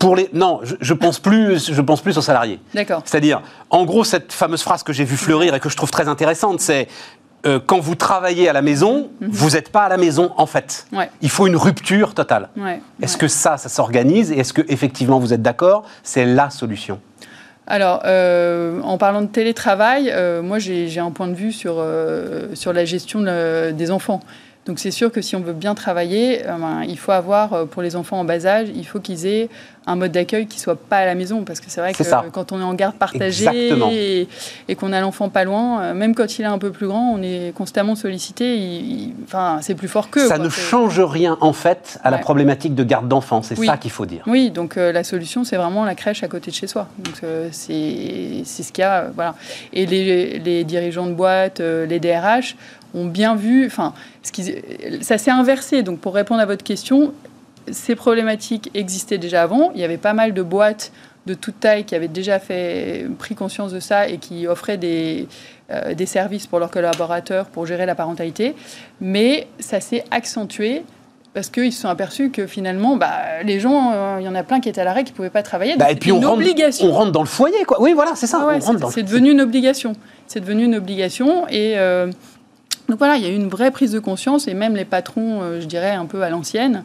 Pour 0.00 0.16
les, 0.16 0.30
non, 0.32 0.60
je, 0.80 0.94
pense 0.94 1.20
plus, 1.20 1.72
je 1.72 1.80
pense 1.82 2.00
plus 2.00 2.16
aux 2.16 2.22
salariés. 2.22 2.58
D'accord. 2.74 3.02
C'est-à-dire, 3.04 3.42
en 3.68 3.84
gros, 3.84 4.02
cette 4.02 4.32
fameuse 4.32 4.62
phrase 4.62 4.82
que 4.82 4.94
j'ai 4.94 5.04
vue 5.04 5.18
fleurir 5.18 5.54
et 5.54 5.60
que 5.60 5.68
je 5.68 5.76
trouve 5.76 5.90
très 5.90 6.08
intéressante, 6.08 6.58
c'est 6.60 6.88
euh, 7.46 7.60
quand 7.64 7.78
vous 7.80 7.94
travaillez 7.94 8.48
à 8.48 8.54
la 8.54 8.62
maison, 8.62 9.10
mhm. 9.20 9.28
vous 9.30 9.50
n'êtes 9.50 9.68
pas 9.70 9.84
à 9.84 9.88
la 9.90 9.98
maison 9.98 10.32
en 10.38 10.46
fait. 10.46 10.86
Il 11.20 11.28
faut 11.28 11.46
une 11.46 11.56
rupture 11.56 12.14
totale. 12.14 12.48
est-ce 13.02 13.18
que 13.18 13.28
ça, 13.28 13.58
ça 13.58 13.68
s'organise 13.68 14.32
et 14.32 14.38
est-ce 14.38 14.54
que 14.54 14.62
effectivement 14.68 15.18
vous 15.18 15.34
êtes 15.34 15.42
d'accord? 15.42 15.84
C'est 16.02 16.24
la 16.24 16.48
solution. 16.48 16.98
Alors, 17.66 18.02
euh, 18.04 18.80
en 18.82 18.98
parlant 18.98 19.20
de 19.20 19.28
télétravail, 19.28 20.10
euh, 20.10 20.42
moi 20.42 20.58
j'ai 20.58 20.98
un 20.98 21.10
point 21.10 21.28
de 21.28 21.34
vue 21.34 21.52
sur, 21.52 21.84
sur 22.54 22.72
la 22.72 22.84
gestion 22.86 23.20
des 23.20 23.90
enfants. 23.90 24.20
Donc 24.66 24.78
c'est 24.78 24.90
sûr 24.90 25.10
que 25.10 25.22
si 25.22 25.36
on 25.36 25.40
veut 25.40 25.54
bien 25.54 25.74
travailler, 25.74 26.46
euh, 26.46 26.58
ben, 26.58 26.82
il 26.86 26.98
faut 26.98 27.12
avoir, 27.12 27.54
euh, 27.54 27.64
pour 27.64 27.80
les 27.80 27.96
enfants 27.96 28.20
en 28.20 28.24
bas 28.24 28.44
âge, 28.44 28.68
il 28.74 28.86
faut 28.86 29.00
qu'ils 29.00 29.26
aient 29.26 29.48
un 29.86 29.96
mode 29.96 30.12
d'accueil 30.12 30.46
qui 30.46 30.60
soit 30.60 30.76
pas 30.76 30.98
à 30.98 31.06
la 31.06 31.14
maison. 31.14 31.44
Parce 31.44 31.60
que 31.60 31.70
c'est 31.70 31.80
vrai 31.80 31.94
que 31.94 32.28
quand 32.30 32.52
on 32.52 32.60
est 32.60 32.64
en 32.64 32.74
garde 32.74 32.94
partagée 32.96 34.28
et, 34.68 34.76
qu'on 34.76 34.92
a 34.92 35.00
l'enfant 35.00 35.30
pas 35.30 35.44
loin, 35.44 35.80
euh, 35.80 35.94
même 35.94 36.14
quand 36.14 36.38
il 36.38 36.42
est 36.42 36.46
un 36.46 36.58
peu 36.58 36.70
plus 36.70 36.86
grand, 36.86 37.10
on 37.10 37.22
est 37.22 37.54
constamment 37.54 37.94
sollicité. 37.94 39.10
enfin, 39.24 39.60
c'est 39.62 39.74
plus 39.74 39.88
fort 39.88 40.10
que. 40.10 40.28
Ça 40.28 40.36
ne 40.36 40.50
change 40.50 41.00
rien, 41.00 41.38
en 41.40 41.54
fait, 41.54 41.98
à 42.04 42.10
la 42.10 42.18
problématique 42.18 42.74
de 42.74 42.84
garde 42.84 43.08
d'enfants. 43.08 43.42
C'est 43.42 43.56
ça 43.56 43.78
qu'il 43.78 43.90
faut 43.90 44.06
dire. 44.06 44.22
Oui, 44.26 44.50
donc 44.50 44.76
la 44.76 45.04
solution, 45.04 45.42
c'est 45.42 45.56
vraiment 45.56 45.86
la 45.86 45.94
crèche 45.94 46.22
à 46.22 46.28
côté 46.28 46.50
de 46.50 46.56
chez 46.56 46.66
soi. 46.66 46.86
Donc 46.98 47.14
c'est 47.50 48.44
ce 48.44 48.72
qu'il 48.72 48.82
y 48.82 48.84
a. 48.84 49.10
voilà. 49.14 49.34
Et 49.72 49.86
les, 49.86 50.38
les, 50.38 50.64
dirigeants 50.64 51.06
de 51.06 51.14
boîte, 51.14 51.60
les 51.60 51.98
DRH, 51.98 52.56
ont 52.94 53.06
bien 53.06 53.34
vu, 53.34 53.66
enfin, 53.66 53.94
ça 54.22 55.18
s'est 55.18 55.30
inversé. 55.30 55.82
Donc, 55.82 55.98
pour 55.98 56.14
répondre 56.14 56.40
à 56.40 56.46
votre 56.46 56.64
question, 56.64 57.12
ces 57.70 57.94
problématiques 57.94 58.70
existaient 58.74 59.18
déjà 59.18 59.42
avant. 59.42 59.72
Il 59.74 59.80
y 59.80 59.84
avait 59.84 59.98
pas 59.98 60.12
mal 60.12 60.34
de 60.34 60.42
boîtes 60.42 60.92
de 61.26 61.34
toute 61.34 61.60
taille 61.60 61.84
qui 61.84 61.94
avaient 61.94 62.08
déjà 62.08 62.38
fait, 62.38 63.06
pris 63.18 63.34
conscience 63.34 63.72
de 63.72 63.80
ça 63.80 64.08
et 64.08 64.18
qui 64.18 64.46
offraient 64.46 64.78
des, 64.78 65.28
euh, 65.70 65.94
des 65.94 66.06
services 66.06 66.46
pour 66.46 66.58
leurs 66.58 66.70
collaborateurs 66.70 67.46
pour 67.46 67.66
gérer 67.66 67.86
la 67.86 67.94
parentalité. 67.94 68.54
Mais 69.00 69.46
ça 69.58 69.80
s'est 69.80 70.04
accentué 70.10 70.82
parce 71.32 71.48
qu'ils 71.48 71.72
se 71.72 71.82
sont 71.82 71.88
aperçus 71.88 72.30
que 72.30 72.46
finalement, 72.46 72.96
bah, 72.96 73.42
les 73.44 73.60
gens, 73.60 73.92
euh, 73.92 74.16
il 74.18 74.24
y 74.24 74.28
en 74.28 74.34
a 74.34 74.42
plein 74.42 74.60
qui 74.60 74.68
étaient 74.68 74.80
à 74.80 74.84
l'arrêt, 74.84 75.04
qui 75.04 75.12
ne 75.12 75.16
pouvaient 75.16 75.30
pas 75.30 75.44
travailler. 75.44 75.76
Bah, 75.76 75.92
et 75.92 75.94
puis 75.94 76.10
on 76.10 76.20
rentre, 76.20 76.32
obligation. 76.32 76.88
on 76.88 76.92
rentre 76.92 77.12
dans 77.12 77.20
le 77.20 77.28
foyer, 77.28 77.64
quoi. 77.66 77.80
Oui, 77.80 77.92
voilà, 77.92 78.12
c'est 78.16 78.26
ça. 78.26 78.48
c'est 78.90 79.02
devenu 79.04 79.30
une 79.30 79.40
obligation. 79.40 79.92
C'est 80.26 80.40
devenu 80.40 80.64
une 80.64 80.74
obligation. 80.74 81.46
Et, 81.48 81.74
euh, 81.78 82.10
donc 82.90 82.98
voilà, 82.98 83.16
il 83.16 83.22
y 83.22 83.26
a 83.26 83.30
eu 83.30 83.36
une 83.36 83.48
vraie 83.48 83.70
prise 83.70 83.92
de 83.92 84.00
conscience 84.00 84.48
et 84.48 84.54
même 84.54 84.74
les 84.74 84.84
patrons, 84.84 85.42
euh, 85.42 85.60
je 85.60 85.66
dirais 85.66 85.92
un 85.92 86.06
peu 86.06 86.22
à 86.22 86.28
l'ancienne, 86.28 86.82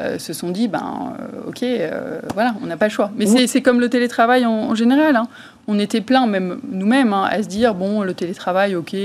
euh, 0.00 0.18
se 0.18 0.32
sont 0.32 0.50
dit, 0.50 0.66
ben 0.66 1.14
euh, 1.20 1.48
ok, 1.48 1.64
voilà, 2.34 2.56
on 2.60 2.66
n'a 2.66 2.76
pas 2.76 2.86
le 2.86 2.90
choix. 2.90 3.12
Mais 3.16 3.46
c'est 3.46 3.62
comme 3.62 3.78
le 3.78 3.88
télétravail 3.88 4.44
en, 4.44 4.74
général. 4.74 5.14
Hein. 5.14 5.28
On 5.68 5.78
était 5.78 6.00
plein, 6.00 6.26
même 6.26 6.58
nous-mêmes, 6.68 7.12
hein, 7.12 7.28
à 7.30 7.42
se 7.42 7.48
dire, 7.48 7.74
bon, 7.74 8.02
le 8.02 8.14
télétravail, 8.14 8.74
ok, 8.74 8.96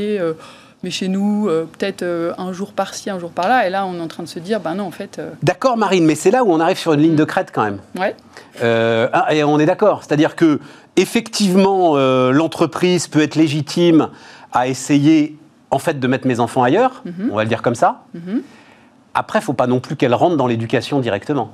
mais 0.81 0.91
chez 0.91 1.07
nous, 1.07 1.47
peut-être 1.77 2.03
un 2.38 2.51
jour 2.51 2.73
par-ci, 2.73 3.09
un 3.09 3.19
jour 3.19 3.29
par-là. 3.29 3.67
Et 3.67 3.69
là, 3.69 3.85
on 3.85 3.97
est 3.99 4.01
en 4.01 4.07
train 4.07 4.23
de 4.23 4.29
se 4.29 4.39
dire, 4.39 4.59
ben 4.59 4.75
non, 4.75 4.85
en 4.85 4.91
fait... 4.91 5.21
D'accord, 5.43 5.77
Marine, 5.77 6.05
mais 6.05 6.15
c'est 6.15 6.31
là 6.31 6.43
où 6.43 6.51
on 6.51 6.59
arrive 6.59 6.77
sur 6.77 6.93
une 6.93 7.01
ligne 7.01 7.15
de 7.15 7.25
crête 7.25 7.49
quand 7.53 7.63
même. 7.63 7.79
Ouais. 7.95 8.15
Ah, 8.63 9.27
et 9.31 9.43
on 9.43 9.59
est 9.59 9.65
d'accord. 9.67 10.03
C'est-à-dire 10.03 10.35
que, 10.35 10.59
effectivement, 10.95 11.97
l'entreprise 12.31 13.07
peut 13.07 13.21
être 13.21 13.35
légitime 13.35 14.09
à 14.51 14.67
essayer 14.67 15.38
en 15.71 15.79
fait 15.79 15.99
de 15.99 16.08
mettre 16.08 16.27
mes 16.27 16.39
enfants 16.39 16.63
ailleurs, 16.63 17.03
mhm. 17.05 17.29
on 17.32 17.36
va 17.36 17.43
le 17.43 17.49
dire 17.49 17.62
comme 17.62 17.75
ça. 17.75 18.03
Mhm. 18.13 18.41
Après, 19.13 19.39
il 19.39 19.41
ne 19.41 19.45
faut 19.45 19.53
pas 19.53 19.67
non 19.67 19.79
plus 19.79 19.95
qu'elles 19.95 20.13
rentrent 20.13 20.38
dans 20.38 20.47
l'éducation 20.47 20.99
directement. 20.99 21.51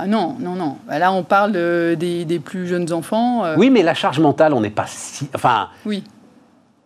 Ah 0.00 0.06
non, 0.06 0.36
non, 0.38 0.54
non. 0.54 0.76
Bah 0.86 1.00
là, 1.00 1.10
on 1.10 1.24
parle 1.24 1.52
des, 1.52 2.40
plus 2.44 2.68
jeunes 2.68 2.92
enfants. 2.92 3.44
Euh. 3.44 3.56
Oui, 3.58 3.68
mais 3.68 3.82
la 3.82 3.94
charge 3.94 4.20
mentale, 4.20 4.54
on 4.54 4.60
n'est 4.60 4.70
pas 4.70 4.86
si... 4.86 5.28
Enfin, 5.34 5.68
oui. 5.84 6.04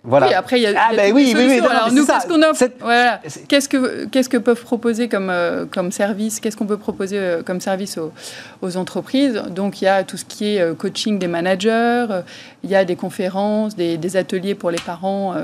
Voilà. 0.05 0.27
Oui, 0.27 0.35
après, 0.35 0.59
il 0.59 0.63
y 0.63 0.67
a, 0.67 0.73
ah, 0.77 0.97
ben 0.97 1.13
oui, 1.15 1.33
oui, 1.37 1.45
oui, 1.47 1.59
Alors, 1.61 1.93
nous, 1.93 2.05
qu'est-ce 2.05 2.27
qu'on 2.27 2.43
offre 2.43 2.65
voilà. 2.81 3.21
Qu'est-ce 3.49 3.69
que, 3.69 4.07
qu'est-ce 4.07 4.29
que 4.29 4.39
peuvent 4.39 4.63
proposer 4.63 5.09
comme, 5.09 5.31
euh, 5.31 5.65
comme 5.71 5.93
service 5.93 6.41
Qu'est-ce 6.41 6.57
qu'on 6.57 6.67
peut 6.67 6.79
proposer 6.79 7.19
euh, 7.19 7.43
comme 7.43 7.61
service 7.61 7.99
aux, 7.99 8.13
aux, 8.63 8.77
entreprises? 8.77 9.41
Donc, 9.51 9.81
il 9.81 9.85
y 9.85 9.89
a 9.89 10.03
tout 10.03 10.17
ce 10.17 10.25
qui 10.25 10.57
est 10.57 10.77
coaching 10.77 11.21
des 11.21 11.29
managers, 11.29 12.07
il 12.65 12.71
y 12.71 12.75
a 12.75 12.85
des 12.85 12.97
conférences, 12.97 13.77
des, 13.77 13.97
des 13.97 14.17
ateliers 14.17 14.57
pour 14.57 14.73
les 14.73 14.81
parents 14.85 15.37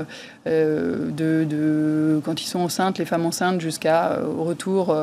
euh, 0.49 1.11
de, 1.11 2.19
quand 2.25 2.41
ils 2.41 2.47
sont 2.47 2.59
enceintes, 2.59 2.97
les 2.97 3.05
femmes 3.05 3.25
enceintes, 3.25 3.61
jusqu'à 3.61 4.13
euh, 4.13 4.23
retour, 4.25 4.95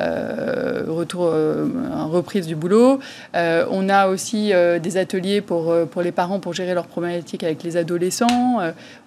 euh, 0.00 0.84
retour 0.88 1.32
reprise 2.10 2.46
du 2.46 2.56
boulot. 2.56 3.00
on 3.34 3.88
a 3.88 4.08
aussi 4.08 4.52
des 4.82 4.96
ateliers 4.96 5.40
pour, 5.40 5.74
pour 5.90 6.02
les 6.02 6.12
parents 6.12 6.38
pour 6.38 6.52
gérer 6.52 6.74
leurs 6.74 6.86
problématiques 6.86 7.44
avec 7.44 7.62
les 7.62 7.76
adolescents. 7.76 8.60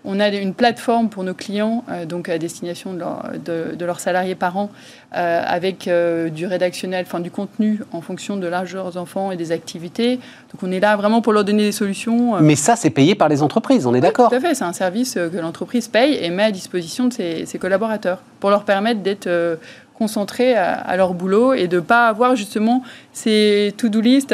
on 0.03 0.19
a 0.19 0.29
une 0.29 0.53
plateforme 0.53 1.09
pour 1.09 1.23
nos 1.23 1.33
clients, 1.33 1.83
donc 2.07 2.29
à 2.29 2.37
destination 2.37 2.93
de, 2.93 3.75
de, 3.75 3.85
leurs 3.85 3.99
salariés 3.99 4.35
parents, 4.35 4.71
avec 5.11 5.89
du 6.33 6.45
rédactionnel, 6.45 7.05
enfin 7.07 7.19
du 7.19 7.31
contenu 7.31 7.81
en 7.91 8.01
fonction 8.01 8.37
de 8.37 8.45
l'âge 8.47 8.71
de 8.71 8.75
leurs 8.75 8.97
enfants 8.97 9.31
et 9.31 9.37
des 9.37 9.51
activités. 9.51 10.17
Donc 10.17 10.61
on 10.61 10.71
est 10.71 10.79
là 10.79 10.95
vraiment 10.95 11.21
pour 11.21 11.33
leur 11.33 11.43
donner 11.43 11.63
des 11.63 11.71
solutions. 11.71 12.39
Mais 12.41 12.55
ça, 12.55 12.75
c'est 12.75 12.91
payé 12.91 13.15
par 13.15 13.27
les 13.27 13.41
entreprises, 13.41 13.87
on 13.87 13.95
est 13.95 14.01
d'accord 14.01 14.29
Tout 14.29 14.35
à 14.35 14.39
fait, 14.39 14.53
c'est 14.53 14.65
un 14.65 14.73
service 14.73 15.15
que 15.15 15.37
l'entreprise 15.37 15.87
paye 15.87 16.17
et 16.21 16.29
met 16.29 16.43
à 16.43 16.51
disposition 16.51 17.07
de 17.07 17.13
ses, 17.13 17.59
collaborateurs 17.59 18.19
pour 18.39 18.49
leur 18.49 18.63
permettre 18.63 19.01
d'être 19.01 19.27
euh, 19.27 19.55
concentrés 19.99 20.55
à, 20.55 20.95
leur 20.95 21.13
boulot 21.13 21.53
et 21.53 21.67
de 21.67 21.79
pas 21.79 22.07
avoir 22.07 22.35
justement 22.35 22.81
ces 23.13 23.73
to-do 23.77 23.99
list 23.99 24.33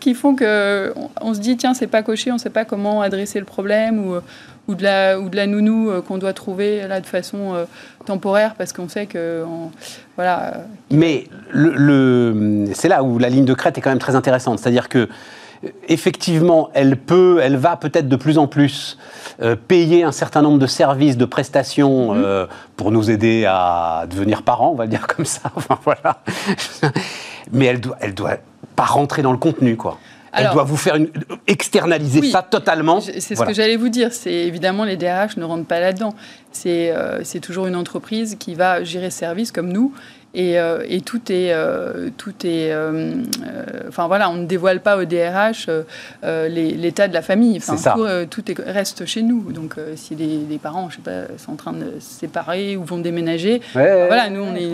qui 0.00 0.14
font 0.14 0.34
que 0.34 0.92
on, 1.20 1.34
se 1.34 1.40
dit 1.40 1.56
tiens 1.56 1.74
c'est 1.74 1.86
pas 1.86 2.02
coché, 2.02 2.32
on 2.32 2.38
sait 2.38 2.50
pas 2.50 2.64
comment 2.64 3.02
adresser 3.02 3.38
le 3.38 3.44
problème 3.44 3.98
ou, 3.98 4.14
ou, 4.66 4.74
de, 4.74 4.82
la, 4.82 5.20
ou 5.20 5.28
de 5.28 5.36
la 5.36 5.46
nounou 5.46 5.90
euh, 5.90 6.00
qu'on 6.00 6.16
doit 6.16 6.32
trouver 6.32 6.88
là 6.88 7.00
de 7.00 7.06
façon 7.06 7.54
euh, 7.54 7.64
temporaire 8.06 8.54
parce 8.56 8.72
qu'on 8.72 8.88
sait 8.88 9.06
que 9.06 9.44
voilà. 10.16 10.64
Mais 10.90 11.26
le, 11.50 12.64
c'est 12.72 12.88
là 12.88 13.02
où 13.02 13.18
la 13.18 13.28
ligne 13.28 13.44
de 13.44 13.54
crête 13.54 13.76
est 13.76 13.82
quand 13.82 13.90
même 13.90 13.98
très 13.98 14.16
intéressante, 14.16 14.58
c'est-à-dire 14.58 14.88
que 14.88 15.08
effectivement, 15.88 16.70
elle 16.74 16.96
peut, 16.96 17.40
elle 17.42 17.56
va 17.56 17.76
peut-être 17.76 18.08
de 18.08 18.16
plus 18.16 18.38
en 18.38 18.46
plus 18.46 18.98
euh, 19.42 19.56
payer 19.56 20.04
un 20.04 20.12
certain 20.12 20.42
nombre 20.42 20.58
de 20.58 20.66
services, 20.66 21.16
de 21.16 21.24
prestations 21.24 22.14
mhm. 22.14 22.22
euh, 22.24 22.46
pour 22.76 22.90
nous 22.90 23.10
aider 23.10 23.44
à 23.46 24.06
devenir 24.10 24.42
parents, 24.42 24.70
on 24.70 24.74
va 24.74 24.84
le 24.84 24.90
dire 24.90 25.06
comme 25.06 25.24
ça. 25.24 25.42
Enfin, 25.56 25.78
voilà. 25.84 26.22
Mais 27.52 27.66
elle 27.66 27.80
doit, 27.80 27.96
elle 28.00 28.14
doit 28.14 28.36
pas 28.74 28.84
rentrer 28.84 29.22
dans 29.22 29.32
le 29.32 29.38
contenu, 29.38 29.76
quoi. 29.76 29.98
Elle 30.38 30.50
doit 30.52 30.64
vous 30.64 30.76
faire 30.76 30.96
une, 30.96 31.08
externaliser 31.46 32.30
ça 32.30 32.42
totalement. 32.42 33.00
C'est 33.00 33.34
ce 33.34 33.42
que 33.42 33.54
j'allais 33.54 33.76
vous 33.76 33.88
dire. 33.88 34.12
C'est 34.12 34.32
évidemment 34.32 34.84
les 34.84 34.96
DRH 34.96 35.36
ne 35.36 35.44
rentrent 35.44 35.66
pas 35.66 35.80
là-dedans. 35.80 36.14
C'est 36.52 36.90
euh, 36.94 37.22
toujours 37.42 37.66
une 37.66 37.76
entreprise 37.76 38.36
qui 38.38 38.54
va 38.54 38.84
gérer 38.84 39.10
ce 39.10 39.18
service 39.18 39.50
comme 39.50 39.72
nous 39.72 39.94
euh, 40.36 40.84
et, 40.88 41.00
tout 41.00 41.32
est, 41.32 41.52
euh, 41.52 42.10
tout 42.16 42.34
est, 42.44 42.70
euh, 42.70 43.14
enfin 43.88 44.06
voilà, 44.06 44.28
on 44.28 44.34
ne 44.34 44.46
dévoile 44.46 44.80
pas 44.80 44.98
au 44.98 45.04
DRH 45.04 45.68
l'état 46.22 47.08
de 47.08 47.14
la 47.14 47.22
famille. 47.22 47.58
Enfin, 47.58 47.76
tout, 48.30 48.42
tout 48.42 48.54
reste 48.66 49.06
chez 49.06 49.22
nous. 49.22 49.52
Donc, 49.52 49.76
si 49.96 50.14
les, 50.14 50.58
parents, 50.58 50.90
je 50.90 50.96
sais 50.96 51.02
pas, 51.02 51.38
sont 51.38 51.52
en 51.52 51.56
train 51.56 51.72
de 51.72 52.00
se 52.00 52.20
séparer 52.20 52.76
ou 52.76 52.84
vont 52.84 52.98
déménager, 52.98 53.60
voilà, 53.72 54.28
nous 54.30 54.42
on 54.42 54.54
est, 54.54 54.70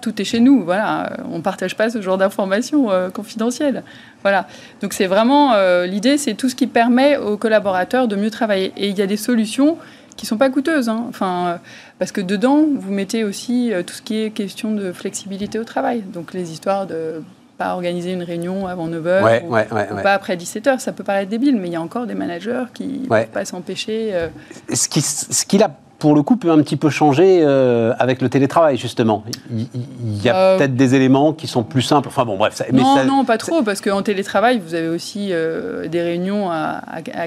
tout 0.00 0.20
est 0.20 0.24
chez 0.24 0.40
nous. 0.40 0.62
Voilà, 0.64 1.12
on 1.30 1.40
partage 1.40 1.76
pas 1.76 1.90
ce 1.90 2.00
genre 2.00 2.18
d'informations 2.18 2.88
confidentielles. 3.12 3.82
Voilà. 4.22 4.46
Donc 4.80 4.92
c'est 4.92 5.06
vraiment 5.06 5.54
l'idée, 5.84 6.18
c'est 6.18 6.34
tout 6.34 6.48
ce 6.48 6.54
qui 6.54 6.66
permet 6.66 7.16
aux 7.16 7.36
collaborateurs 7.36 8.08
de 8.08 8.16
mieux 8.16 8.30
travailler. 8.30 8.72
Et 8.76 8.88
il 8.88 8.98
y 8.98 9.02
a 9.02 9.06
des 9.06 9.16
solutions 9.16 9.78
qui 10.18 10.26
sont 10.26 10.36
pas 10.36 10.50
coûteuses. 10.50 10.90
Hein. 10.90 11.06
Enfin, 11.08 11.60
parce 11.98 12.12
que 12.12 12.20
dedans, 12.20 12.66
vous 12.74 12.92
mettez 12.92 13.24
aussi 13.24 13.72
euh, 13.72 13.82
tout 13.82 13.94
ce 13.94 14.02
qui 14.02 14.20
est 14.20 14.30
question 14.30 14.72
de 14.72 14.92
flexibilité 14.92 15.58
au 15.58 15.64
travail. 15.64 16.02
Donc 16.02 16.34
les 16.34 16.52
histoires 16.52 16.86
de 16.86 17.22
pas 17.56 17.72
organiser 17.72 18.12
une 18.12 18.22
réunion 18.22 18.66
avant 18.66 18.88
9h 18.88 19.46
ou, 19.46 20.02
pas 20.02 20.14
après 20.14 20.36
17h. 20.36 20.80
Ça 20.80 20.92
peut 20.92 21.04
paraître 21.04 21.30
débile, 21.30 21.56
mais 21.56 21.68
il 21.68 21.72
y 21.72 21.76
a 21.76 21.80
encore 21.80 22.06
des 22.06 22.14
managers 22.14 22.64
qui 22.74 23.00
ne 23.00 23.08
peuvent 23.08 23.26
pas 23.28 23.44
s'empêcher. 23.44 24.10
Euh. 24.12 24.28
Ce 24.72 24.88
qu'il 24.88 25.02
ce 25.02 25.44
qui 25.46 25.62
a 25.62 25.70
pour 25.98 26.14
le 26.14 26.22
coup, 26.22 26.36
peut 26.36 26.50
un 26.50 26.58
petit 26.62 26.76
peu 26.76 26.90
changer 26.90 27.40
euh, 27.42 27.92
avec 27.98 28.22
le 28.22 28.28
télétravail, 28.28 28.76
justement. 28.76 29.24
Il 29.50 30.22
y 30.22 30.28
a 30.28 30.36
euh, 30.36 30.56
peut-être 30.56 30.76
des 30.76 30.94
éléments 30.94 31.32
qui 31.32 31.48
sont 31.48 31.64
plus 31.64 31.82
simples. 31.82 32.08
Enfin 32.08 32.24
bon, 32.24 32.36
bref. 32.36 32.62
non, 32.72 33.04
non, 33.04 33.24
pas 33.24 33.36
trop, 33.36 33.62
parce 33.62 33.80
qu'en 33.80 34.02
télétravail, 34.02 34.60
vous 34.64 34.74
avez 34.74 34.88
aussi 34.88 35.28
euh, 35.32 35.88
des 35.88 36.02
réunions 36.02 36.50
à, 36.50 36.80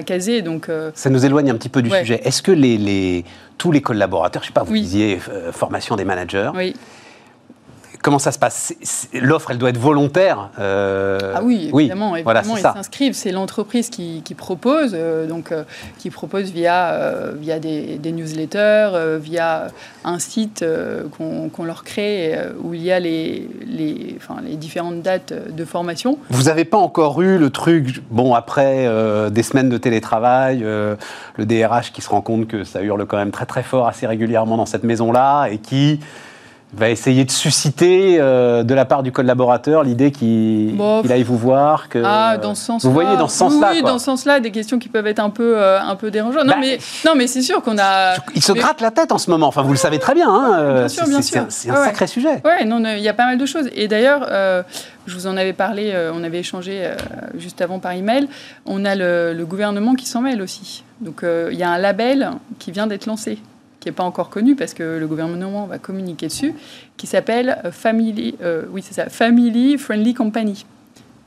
caser. 0.06 0.42
Donc, 0.42 0.68
Ça 0.94 1.10
nous 1.10 1.24
éloigne 1.24 1.50
un 1.50 1.56
petit 1.56 1.68
peu 1.68 1.82
du 1.82 1.90
sujet. 1.90 2.20
Est-ce 2.24 2.42
que 2.42 2.52
les, 2.52 3.24
tous 3.58 3.72
les 3.72 3.82
collaborateurs, 3.82 4.42
je 4.42 4.48
ne 4.48 4.50
sais 4.50 4.54
pas, 4.54 4.64
vous 4.64 4.74
disiez 4.74 5.18
formation 5.52 5.96
des 5.96 6.04
managers, 6.04 6.50
oui 6.54 6.74
comment 8.02 8.18
ça 8.18 8.32
se 8.32 8.38
passe 8.38 8.74
L'offre, 9.14 9.52
elle 9.52 9.58
doit 9.58 9.70
être 9.70 9.78
volontaire 9.78 10.50
euh, 10.58 11.32
Ah 11.34 11.40
oui, 11.42 11.70
évidemment, 11.72 12.16
évidemment 12.16 12.56
ils 12.56 12.60
s'inscrivent. 12.60 13.14
C'est 13.14 13.32
l'entreprise 13.32 13.88
qui, 13.88 14.22
propose, 14.36 14.92
euh, 14.94 15.26
donc 15.26 15.52
euh, 15.52 15.62
qui 15.98 16.10
propose 16.10 16.50
via, 16.50 17.30
via 17.38 17.58
des, 17.58 17.98
newsletters, 18.04 19.18
via 19.20 19.68
un 20.04 20.18
site 20.18 20.64
qu'on 21.16 21.64
leur 21.64 21.84
crée 21.84 22.36
où 22.62 22.74
il 22.74 22.82
y 22.82 22.92
a 22.92 22.98
les, 22.98 23.48
les, 23.66 24.16
enfin, 24.16 24.42
les 24.44 24.56
différentes 24.56 25.02
dates 25.02 25.32
de 25.32 25.64
formation. 25.64 26.18
Vous 26.30 26.44
n'avez 26.44 26.64
pas 26.64 26.78
encore 26.78 27.22
eu 27.22 27.38
le 27.38 27.50
truc, 27.50 28.02
bon, 28.10 28.34
après 28.34 28.88
des 29.30 29.42
semaines 29.42 29.68
de 29.68 29.78
télétravail, 29.78 30.60
le 30.60 30.96
DRH 31.38 31.92
qui 31.92 32.02
se 32.02 32.08
rend 32.08 32.20
compte 32.20 32.48
que 32.48 32.64
ça 32.64 32.82
hurle 32.82 33.06
quand 33.06 33.16
même 33.16 33.30
très 33.30 33.46
très 33.46 33.62
fort 33.62 33.86
assez 33.86 34.06
régulièrement 34.06 34.56
dans 34.56 34.66
cette 34.66 34.84
maison-là 34.84 35.46
et 35.46 35.58
qui 35.58 36.00
va 36.74 36.88
essayer 36.88 37.24
de 37.24 37.30
susciter 37.30 38.16
euh, 38.18 38.62
de 38.62 38.74
la 38.74 38.84
part 38.86 39.02
du 39.02 39.12
collaborateur 39.12 39.84
l'idée 39.84 40.10
qu'il 40.10 40.80
aille 41.10 41.22
vous 41.22 41.36
voir 41.36 41.90
que 41.90 42.02
ah, 42.02 42.38
dans 42.38 42.54
ce 42.54 42.64
sens 42.64 42.84
vous 42.84 42.92
voyez 42.92 43.16
dans 43.16 43.28
ce 43.28 43.36
sens-là 43.36 43.70
oui, 43.72 43.82
dans 43.82 43.98
ce 43.98 44.06
sens-là 44.06 44.40
des 44.40 44.50
questions 44.50 44.78
qui 44.78 44.88
peuvent 44.88 45.06
être 45.06 45.18
un 45.18 45.28
peu 45.28 45.58
euh, 45.58 45.80
un 45.80 45.96
peu 45.96 46.10
dérangeantes. 46.10 46.46
Non 46.46 46.54
bah, 46.54 46.58
mais 46.60 46.78
non 47.04 47.12
mais 47.14 47.26
c'est 47.26 47.42
sûr 47.42 47.62
qu'on 47.62 47.76
a 47.78 48.14
il 48.34 48.42
se 48.42 48.52
gratte 48.52 48.80
la 48.80 48.90
tête 48.90 49.12
en 49.12 49.18
ce 49.18 49.30
moment. 49.30 49.48
Enfin 49.48 49.62
vous 49.62 49.72
le 49.72 49.78
savez 49.78 49.98
très 49.98 50.14
bien 50.14 50.30
hein, 50.30 50.74
bien 50.74 50.88
sûr 50.88 51.06
bien 51.06 51.20
sûr. 51.20 51.44
c'est 51.48 51.70
un, 51.70 51.84
sacré 51.84 52.06
sujet. 52.06 52.40
ouais. 52.44 52.64
Non 52.64 52.82
il 52.84 53.02
y 53.02 53.08
a 53.08 53.14
pas 53.14 53.26
mal 53.26 53.36
de 53.36 53.46
choses. 53.46 53.68
Et 53.74 53.86
d'ailleurs 53.86 54.26
je 55.06 55.14
vous 55.14 55.26
en 55.26 55.36
avais 55.36 55.52
parlé 55.52 55.92
on 56.14 56.24
avait 56.24 56.40
échangé 56.40 56.90
juste 57.36 57.60
avant 57.60 57.80
par 57.80 57.92
email. 57.92 58.28
On 58.64 58.84
a 58.86 58.94
le, 58.94 59.34
le 59.34 59.46
gouvernement 59.46 59.94
qui 59.94 60.06
s'en 60.06 60.22
mêle 60.22 60.40
aussi. 60.40 60.84
Donc 61.00 61.22
il 61.24 61.56
y 61.56 61.62
a 61.62 61.70
un 61.70 61.78
label 61.78 62.30
qui 62.58 62.70
vient 62.70 62.86
d'être 62.86 63.04
lancé 63.04 63.38
qui 63.82 63.88
n'est 63.88 63.92
pas 63.92 64.04
encore 64.04 64.30
connu 64.30 64.54
parce 64.54 64.74
que 64.74 64.98
le 64.98 65.06
gouvernement 65.08 65.66
va 65.66 65.78
communiquer 65.78 66.28
dessus, 66.28 66.54
qui 66.96 67.08
s'appelle 67.08 67.58
euh, 67.64 67.72
Family, 67.72 68.36
euh, 68.40 68.62
oui 68.70 68.82
c'est 68.86 68.94
ça, 68.94 69.08
Family 69.08 69.76
Friendly 69.76 70.14
Company. 70.14 70.64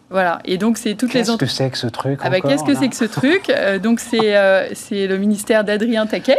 Voilà, 0.10 0.40
et 0.46 0.58
donc 0.58 0.78
c'est 0.78 0.96
toutes 0.96 1.14
les 1.14 1.22
Qu'est-ce 1.22 1.36
que 1.36 1.46
c'est 1.48 1.70
que 1.70 1.78
ce 1.78 1.88
truc 1.88 2.20
ah 2.24 2.30
bah, 2.30 2.40
Qu'est-ce 2.40 2.64
que 2.64 2.74
c'est 2.74 2.88
que 2.88 2.96
ce 2.96 3.06
truc 3.06 3.50
euh, 3.50 3.80
Donc 3.80 4.00
c'est 4.00 4.36
c'est 4.74 5.08
le 5.08 5.18
ministère 5.18 5.64
d'Adrien 5.64 6.06
Taquet. 6.06 6.38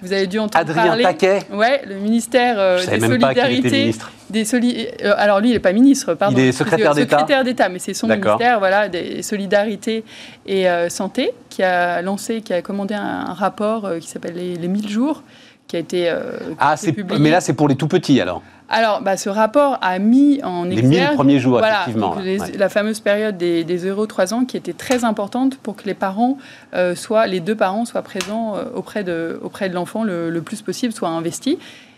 Vous 0.00 0.12
avez 0.12 0.28
dû 0.28 0.38
entendre 0.38 0.70
Adrien 0.70 0.86
parler. 0.86 1.02
Taquet 1.02 1.40
Ouais, 1.52 1.82
le 1.84 1.96
ministère 1.96 2.76
des 2.86 3.00
solidarités. 3.00 3.94
Des 4.30 4.44
soli... 4.44 4.86
alors 5.16 5.40
lui, 5.40 5.48
il 5.48 5.52
n'est 5.54 5.58
pas 5.58 5.72
ministre, 5.72 6.14
pardon. 6.14 6.36
Il 6.36 6.44
est 6.44 6.52
secrétaire 6.52 6.94
d'État. 6.94 7.18
Secrétaire 7.18 7.44
d'État, 7.44 7.68
mais 7.70 7.78
c'est 7.78 7.94
son 7.94 8.06
ministère, 8.06 8.58
voilà, 8.60 8.88
des 8.88 9.22
solidarités 9.22 10.04
et 10.46 10.66
santé, 10.88 11.32
qui 11.48 11.64
a 11.64 12.02
lancé, 12.02 12.42
qui 12.42 12.52
a 12.52 12.62
commandé 12.62 12.94
un, 12.94 13.32
rapport 13.32 13.90
qui 14.00 14.06
s'appelle 14.06 14.34
les, 14.34 14.54
les 14.54 14.68
1000 14.68 14.88
jours, 14.88 15.24
qui 15.68 15.76
a 15.76 15.78
été. 15.78 16.10
Euh, 16.10 16.32
ah, 16.58 16.74
mais 17.20 17.30
là, 17.30 17.40
c'est 17.40 17.52
pour 17.52 17.68
les 17.68 17.76
tout 17.76 17.86
petits 17.88 18.20
alors 18.20 18.42
alors, 18.70 19.00
bah, 19.00 19.16
ce 19.16 19.30
rapport 19.30 19.78
a 19.80 19.98
mis 19.98 20.42
en 20.44 20.70
exergue... 20.70 20.92
Les 20.92 21.00
1000 21.00 21.08
premiers 21.14 21.38
jours, 21.38 21.58
effectivement. 21.64 22.16
La 22.58 22.68
fameuse 22.68 23.00
période 23.00 23.38
des, 23.38 23.64
des 23.64 23.90
0-3 23.90 24.34
ans 24.34 24.44
qui 24.44 24.58
était 24.58 24.74
très 24.74 25.04
importante 25.04 25.56
pour 25.56 25.74
que 25.74 25.84
les 25.86 25.94
parents 25.94 26.36
euh, 26.74 26.94
soient, 26.94 27.26
les 27.26 27.40
deux 27.40 27.54
parents 27.54 27.86
soient 27.86 28.02
présents 28.02 28.56
euh, 28.56 28.64
auprès 28.74 29.04
de, 29.04 29.40
auprès 29.42 29.70
de 29.70 29.74
l'enfant 29.74 30.04
le, 30.04 30.38
plus 30.42 30.60
possible, 30.60 30.92
soient 30.92 31.08
investis. 31.08 31.56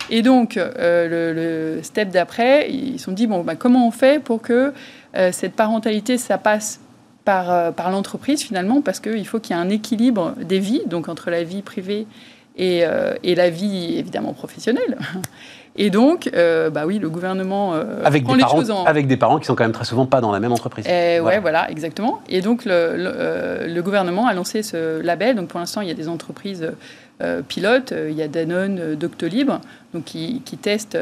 Et 0.09 0.21
donc, 0.21 0.55
le, 0.55 1.79
step 1.83 2.07
d'après, 2.07 2.71
ils 2.71 2.99
se 2.99 3.03
sont 3.03 3.11
dit, 3.11 3.27
bon, 3.27 3.43
bah, 3.43 3.57
comment 3.57 3.85
on 3.85 3.91
fait 3.91 4.23
pour 4.23 4.41
que 4.41 4.71
cette 5.31 5.57
parentalité, 5.57 6.17
ça 6.17 6.37
passe 6.37 6.79
par, 7.25 7.73
par 7.73 7.91
l'entreprise 7.91 8.43
finalement, 8.43 8.81
parce 8.81 9.01
qu'il 9.01 9.27
faut 9.27 9.41
qu'il 9.41 9.57
y 9.57 9.59
ait 9.59 9.61
un 9.61 9.69
équilibre 9.69 10.35
des 10.41 10.59
vies, 10.59 10.83
donc 10.85 11.09
entre 11.09 11.29
la 11.29 11.43
vie 11.43 11.63
privée 11.63 12.07
euh, 12.07 12.40
et, 12.61 13.35
la 13.35 13.49
vie 13.49 13.95
évidemment 13.97 14.33
professionnelle. 14.33 14.97
Et 15.77 15.89
donc, 15.89 16.29
euh, 16.35 16.69
bah 16.69 16.83
oui, 16.85 16.99
le 16.99 17.09
gouvernement 17.09 17.73
euh, 17.73 18.01
avec 18.03 18.25
des 18.27 18.37
parents, 18.37 18.83
Avec 18.83 19.07
des 19.07 19.15
parents 19.15 19.39
qui 19.39 19.45
sont 19.45 19.55
quand 19.55 19.63
même 19.63 19.71
très 19.71 19.85
souvent 19.85 20.05
pas 20.05 20.19
dans 20.19 20.33
la 20.33 20.41
même 20.41 20.51
entreprise. 20.51 20.85
Et, 20.85 21.19
voilà. 21.19 21.37
Ouais, 21.37 21.41
voilà, 21.41 21.71
exactement. 21.71 22.21
Et 22.27 22.41
donc, 22.41 22.65
le, 22.65 23.67
le, 23.67 23.81
gouvernement 23.81 24.27
a 24.27 24.33
lancé 24.33 24.63
ce 24.63 24.99
label. 24.99 25.37
Donc, 25.37 25.47
pour 25.47 25.61
l'instant, 25.61 25.79
il 25.79 25.87
y 25.87 25.91
a 25.91 25.93
des 25.93 26.09
entreprises 26.09 26.69
euh, 27.21 27.41
pilote. 27.41 27.91
Euh, 27.91 28.09
il 28.09 28.17
y 28.17 28.21
a 28.21 28.27
Danone, 28.27 28.79
euh, 28.79 28.95
Doctolib, 28.95 29.51
donc 29.93 30.05
qui, 30.05 30.41
qui 30.45 30.57
testent, 30.57 30.97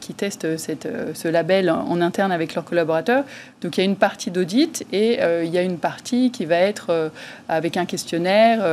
qui 0.00 0.14
testent 0.14 0.56
cette, 0.56 0.88
ce 1.12 1.28
label 1.28 1.70
en 1.70 2.00
interne 2.00 2.32
avec 2.32 2.54
leurs 2.54 2.64
collaborateurs. 2.64 3.24
Donc 3.60 3.76
il 3.76 3.80
y 3.80 3.82
a 3.82 3.86
une 3.86 3.96
partie 3.96 4.30
d'audit 4.30 4.86
et 4.92 5.18
il 5.42 5.50
y 5.50 5.58
a 5.58 5.62
une 5.62 5.76
partie 5.76 6.30
qui 6.30 6.46
va 6.46 6.56
être 6.56 7.10
avec 7.50 7.76
un 7.76 7.84
questionnaire, 7.84 8.64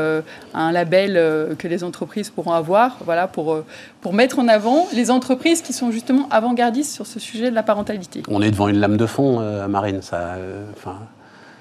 un 0.54 0.72
label 0.72 1.56
que 1.58 1.68
les 1.68 1.84
entreprises 1.84 2.30
pourront 2.30 2.54
avoir, 2.54 2.98
voilà, 3.04 3.28
pour, 3.28 3.62
pour 4.00 4.14
mettre 4.14 4.40
en 4.40 4.48
avant 4.48 4.88
les 4.94 5.12
entreprises 5.12 5.62
qui 5.62 5.74
sont 5.74 5.92
justement 5.92 6.30
avant-gardistes 6.32 6.94
sur 6.94 7.06
ce 7.06 7.20
sujet 7.20 7.50
de 7.50 7.56
la 7.56 7.64
parentalité. 7.64 8.24
On 8.30 8.42
est 8.42 8.52
devant 8.52 8.70
une 8.70 8.80
lame 8.80 8.96
de 8.96 9.06
fond, 9.06 9.42
Marine. 9.68 10.02
Ça, 10.02 10.38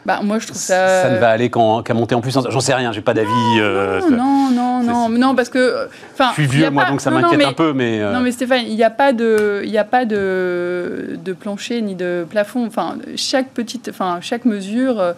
bah, 0.07 0.21
moi, 0.23 0.39
je 0.39 0.47
trouve 0.47 0.59
ça. 0.59 1.03
Ça 1.03 1.11
ne 1.11 1.19
va 1.19 1.31
aller 1.31 1.51
qu'à 1.51 1.95
monter 1.95 2.15
en 2.15 2.21
puissance. 2.21 2.47
J'en 2.49 2.61
sais 2.61 2.75
rien, 2.75 2.93
j'ai 2.93 3.03
pas 3.03 3.13
d'avis. 3.13 3.29
Euh, 3.59 4.01
non, 4.11 4.51
non, 4.51 4.83
non, 4.83 5.09
non, 5.09 5.35
parce 5.35 5.49
que. 5.49 5.89
Je 6.19 6.33
suis 6.33 6.47
vieux, 6.47 6.71
moi, 6.71 6.87
donc 6.87 7.01
ça 7.01 7.11
m'inquiète 7.11 7.45
un 7.45 7.53
peu, 7.53 7.73
mais. 7.73 8.01
Euh, 8.01 8.13
non, 8.13 8.21
mais 8.21 8.33
Stéphane, 8.33 8.63
il 8.67 8.77
n'y 8.77 8.85
a 8.85 8.91
pas 8.91 9.13
de, 9.13 9.63
il 9.65 9.77
a 9.77 9.85
pas 9.85 10.05
de, 10.05 11.19
de 11.23 11.33
plancher 11.33 11.83
ni 11.83 11.95
de 11.95 12.27
plafond. 12.29 12.67
Enfin, 12.67 12.97
chaque 13.17 13.51
petite, 13.51 13.89
enfin, 13.91 14.19
chaque 14.21 14.45
mesure 14.45 15.15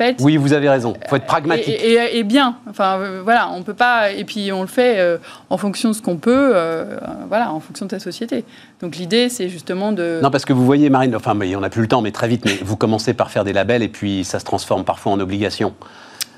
euh. 0.00 0.12
Oui, 0.20 0.36
vous 0.36 0.52
avez 0.52 0.68
raison. 0.68 0.94
Il 1.02 1.08
faut 1.08 1.16
être 1.16 1.26
pragmatique. 1.26 1.78
Et, 1.82 2.22
bien. 2.24 2.56
Enfin, 2.68 3.00
voilà, 3.22 3.50
on 3.50 3.62
peut 3.62 3.74
pas. 3.74 4.10
Et 4.10 4.24
puis, 4.24 4.52
on 4.52 4.62
le 4.62 4.66
fait 4.66 5.18
en 5.48 5.56
fonction 5.56 5.90
de 5.90 5.94
ce 5.94 6.02
qu'on 6.02 6.16
peut. 6.16 6.54
voilà, 7.28 7.52
en 7.52 7.60
fonction 7.60 7.86
de 7.86 7.90
ta 7.90 7.98
société. 7.98 8.44
Donc, 8.80 8.96
l'idée, 8.96 9.28
c'est 9.28 9.48
justement 9.48 9.92
de. 9.92 10.20
Non, 10.22 10.30
parce 10.30 10.44
que 10.44 10.52
vous 10.52 10.66
voyez, 10.66 10.90
Marine. 10.90 11.14
Enfin, 11.16 11.34
mais 11.34 11.54
on 11.56 11.60
n'a 11.60 11.70
plus 11.70 11.82
le 11.82 11.88
temps, 11.88 12.02
mais 12.02 12.12
très 12.12 12.28
vite. 12.28 12.44
Mais 12.44 12.58
vous 12.62 12.76
commencez 12.76 13.14
par 13.14 13.30
faire 13.30 13.44
des 13.44 13.52
labels 13.52 13.82
et 13.82 13.88
puis 13.88 14.24
ça 14.24 14.38
se 14.38 14.44
transforme 14.44 14.84
parfois 14.84 15.12
en 15.12 15.20
obligation. 15.20 15.74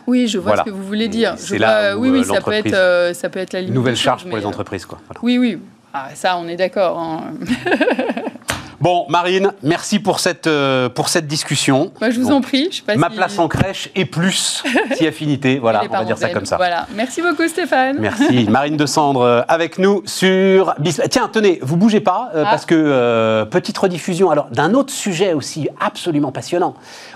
Oui, 0.08 0.26
je 0.26 0.38
vois 0.38 0.56
ce 0.56 0.62
que 0.62 0.70
vous 0.70 0.84
voulez 0.84 1.08
dire. 1.08 1.34
C'est 1.36 1.58
là 1.58 1.96
oui, 1.96 2.08
oui, 2.08 2.24
ça 2.24 2.40
peut 2.40 2.52
être, 2.52 2.72
euh, 2.72 3.12
ça 3.12 3.28
peut 3.28 3.40
être 3.40 3.52
la 3.52 3.60
limite. 3.60 3.74
Nouvelle 3.74 3.94
charge 3.94 4.24
pour 4.24 4.38
les 4.38 4.44
euh, 4.44 4.48
entreprises, 4.48 4.86
quoi. 4.86 4.98
Oui, 5.22 5.36
oui. 5.36 5.58
Ah, 5.92 6.08
ça, 6.14 6.38
on 6.38 6.48
est 6.48 6.56
d'accord. 6.56 6.98
Hein. 6.98 7.34
Bon, 8.80 9.06
Marine, 9.08 9.52
merci 9.64 9.98
pour 9.98 10.20
cette, 10.20 10.46
euh, 10.46 10.88
pour 10.88 11.08
cette 11.08 11.26
discussion. 11.26 11.90
Moi, 12.00 12.10
je 12.10 12.20
vous 12.20 12.30
en 12.30 12.40
prie. 12.40 12.70
Je 12.70 12.96
Ma 12.96 13.10
place 13.10 13.38
en 13.38 13.48
crèche 13.48 13.90
et 13.96 14.04
plus, 14.04 14.62
si 14.94 15.06
affinité. 15.06 15.58
Voilà, 15.58 15.82
on 15.84 15.92
va 15.92 16.04
dire 16.04 16.16
ça 16.16 16.30
comme 16.30 16.46
ça. 16.46 16.56
Voilà. 16.56 16.86
Merci 16.94 17.20
beaucoup, 17.20 17.46
Stéphane. 17.48 17.98
Merci. 17.98 18.44
Marine 18.48 18.76
de 18.76 18.86
Cendre 18.86 19.22
euh, 19.22 19.42
avec 19.48 19.78
nous 19.78 20.02
sur 20.06 20.74
Tiens, 21.10 21.28
tenez, 21.32 21.58
vous 21.60 21.76
bougez 21.76 22.00
pas, 22.00 22.30
euh, 22.34 22.44
ah. 22.46 22.50
parce 22.50 22.66
que 22.66 23.44
petite 23.50 23.76
rediffusion 23.76 24.30
alors 24.30 24.48
d'un 24.50 24.74
autre 24.74 24.92
sujet 24.92 25.32
aussi 25.32 25.68
absolument 25.80 26.30
passionnant, 26.30 26.74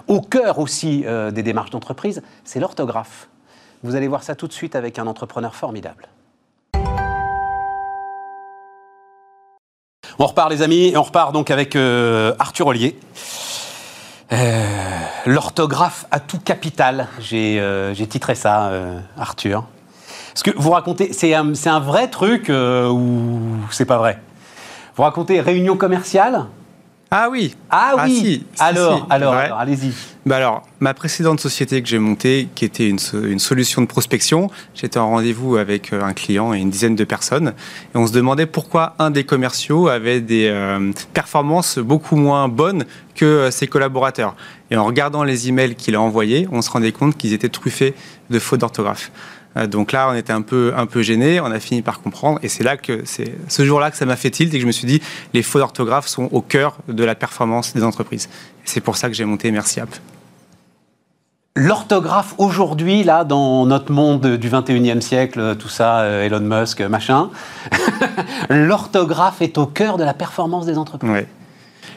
au 0.09 0.20
cœur 0.20 0.59
aussi 0.59 1.05
des 1.33 1.42
démarches 1.42 1.70
d'entreprise, 1.70 2.22
c'est 2.44 2.59
l'orthographe. 2.59 3.29
Vous 3.83 3.94
allez 3.94 4.09
voir 4.09 4.22
ça 4.22 4.35
tout 4.35 4.48
de 4.48 4.53
suite 4.53 4.75
avec 4.75 4.98
un 4.98 5.07
entrepreneur 5.07 5.55
formidable. 5.55 6.09
On 10.23 10.27
repart 10.27 10.51
les 10.51 10.63
amis, 10.63 10.85
et 10.85 10.97
on 10.97 11.03
repart 11.03 11.33
donc 11.33 11.51
avec 11.51 11.75
euh, 11.75 12.33
Arthur 12.39 12.69
Ollier. 12.69 12.97
Euh, 14.33 14.65
l'orthographe 15.27 16.07
à 16.13 16.21
tout 16.21 16.39
capital, 16.39 17.09
j'ai 17.19 17.59
euh, 17.59 17.93
titré 17.93 18.37
ça, 18.37 18.71
Arthur. 19.19 19.65
Ce 20.35 20.45
que 20.45 20.53
vous 20.57 20.71
racontez, 20.71 21.13
c'est 21.13 21.35
un, 21.35 21.53
un, 21.67 21.81
vrai 21.81 22.07
truc 22.07 22.51
ou 22.51 23.41
c'est 23.73 23.85
pas 23.85 23.99
vrai? 23.99 24.21
Vous 24.95 25.03
racontez 25.03 25.41
réunion 25.41 25.77
commerciale? 25.77 26.47
Ah 27.14 27.29
oui. 27.31 27.55
Ah, 27.68 27.96
ah 27.98 28.05
oui. 28.07 28.42
alors, 28.59 29.07
alors, 29.11 29.35
allez-y. 29.35 29.92
Bah 30.25 30.38
alors, 30.38 30.62
ma 30.81 30.94
précédente 30.94 31.40
société 31.40 31.83
que 31.83 31.88
j'ai 31.88 31.98
montée, 31.98 32.48
qui 32.55 32.64
était 32.64 32.88
une, 32.88 32.98
une 33.12 33.38
solution 33.38 33.83
de 33.83 33.87
prospection, 33.87 34.51
j'étais 34.75 34.98
en 34.98 35.11
rendez-vous 35.11 35.59
avec 35.59 35.92
euh, 35.92 36.03
un 36.03 36.14
client 36.14 36.55
et 36.55 36.59
une 36.61 36.70
dizaine 36.70 36.96
de 36.96 37.05
personnes, 37.05 37.53
et 37.94 37.98
on 37.98 38.07
se 38.07 38.12
demandait 38.12 38.46
pourquoi 38.46 38.94
un 38.98 39.11
des 39.11 39.25
commerciaux 39.25 39.88
avait 39.88 40.22
des 40.22 40.48
euh, 40.48 40.90
performances 41.12 41.79
beaucoup 41.79 42.16
moins 42.16 42.48
bonnes 42.48 42.87
que 43.14 43.27
euh, 43.27 43.51
ses 43.51 43.66
collaborateurs. 43.66 44.35
Et 44.70 44.77
en 44.79 44.87
regardant 44.87 45.22
les 45.22 45.51
emails 45.51 45.75
qu'il 45.75 45.96
a 45.96 46.01
envoyés, 46.01 46.48
on 46.51 46.62
se 46.62 46.70
rendait 46.70 46.92
compte 46.92 47.18
qu'ils 47.18 47.35
étaient 47.35 47.51
truffés 47.51 47.92
de 48.31 48.38
fautes 48.38 48.61
d'orthographe. 48.61 49.11
Euh, 49.57 49.67
donc 49.67 49.93
là, 49.93 50.09
on 50.11 50.15
était 50.15 50.33
un 50.33 50.43
peu, 50.43 50.73
un 50.77 50.87
peu 50.87 51.03
gêné, 51.03 51.41
on 51.41 51.47
a 51.47 51.61
fini 51.61 51.83
par 51.83 52.01
comprendre, 52.01 52.38
et 52.43 52.49
c'est 52.49 52.65
là 52.65 52.77
que 52.77 53.03
c'est 53.05 53.35
ce 53.49 53.65
jour-là 53.65 53.91
que 53.91 53.97
ça 53.97 54.07
m'a 54.07 54.17
fait 54.17 54.31
tilt 54.31 54.53
et 54.53 54.57
que 54.57 54.62
je 54.62 54.67
me 54.67 54.73
suis 54.73 54.87
dit, 54.87 55.01
les 55.35 55.43
faux 55.43 55.59
d'orthographe 55.59 56.07
sont 56.07 56.29
au 56.33 56.41
cœur 56.41 56.79
de 56.88 57.05
la 57.05 57.15
performance 57.15 57.75
des 57.75 57.85
entreprises. 57.85 58.29
C'est 58.65 58.81
pour 58.81 58.97
ça 58.97 59.09
que 59.09 59.15
j'ai 59.15 59.25
monté 59.25 59.51
Merci 59.51 59.81
L'orthographe 61.55 62.35
aujourd'hui, 62.38 63.05
là, 63.05 63.25
dans 63.25 63.67
notre 63.67 63.93
monde 63.93 64.27
du 64.38 64.49
21e 64.49 65.03
siècle, 65.03 65.57
tout 65.59 65.69
ça, 65.69 66.01
euh, 66.01 66.25
Elon 66.25 66.41
Musk, 66.41 66.81
machin, 66.81 67.29
l'orthographe 68.49 69.43
est 69.43 69.59
au 69.59 69.67
cœur 69.67 69.99
de 69.99 70.05
la 70.05 70.15
performance 70.15 70.65
des 70.65 70.79
entreprises 70.79 71.27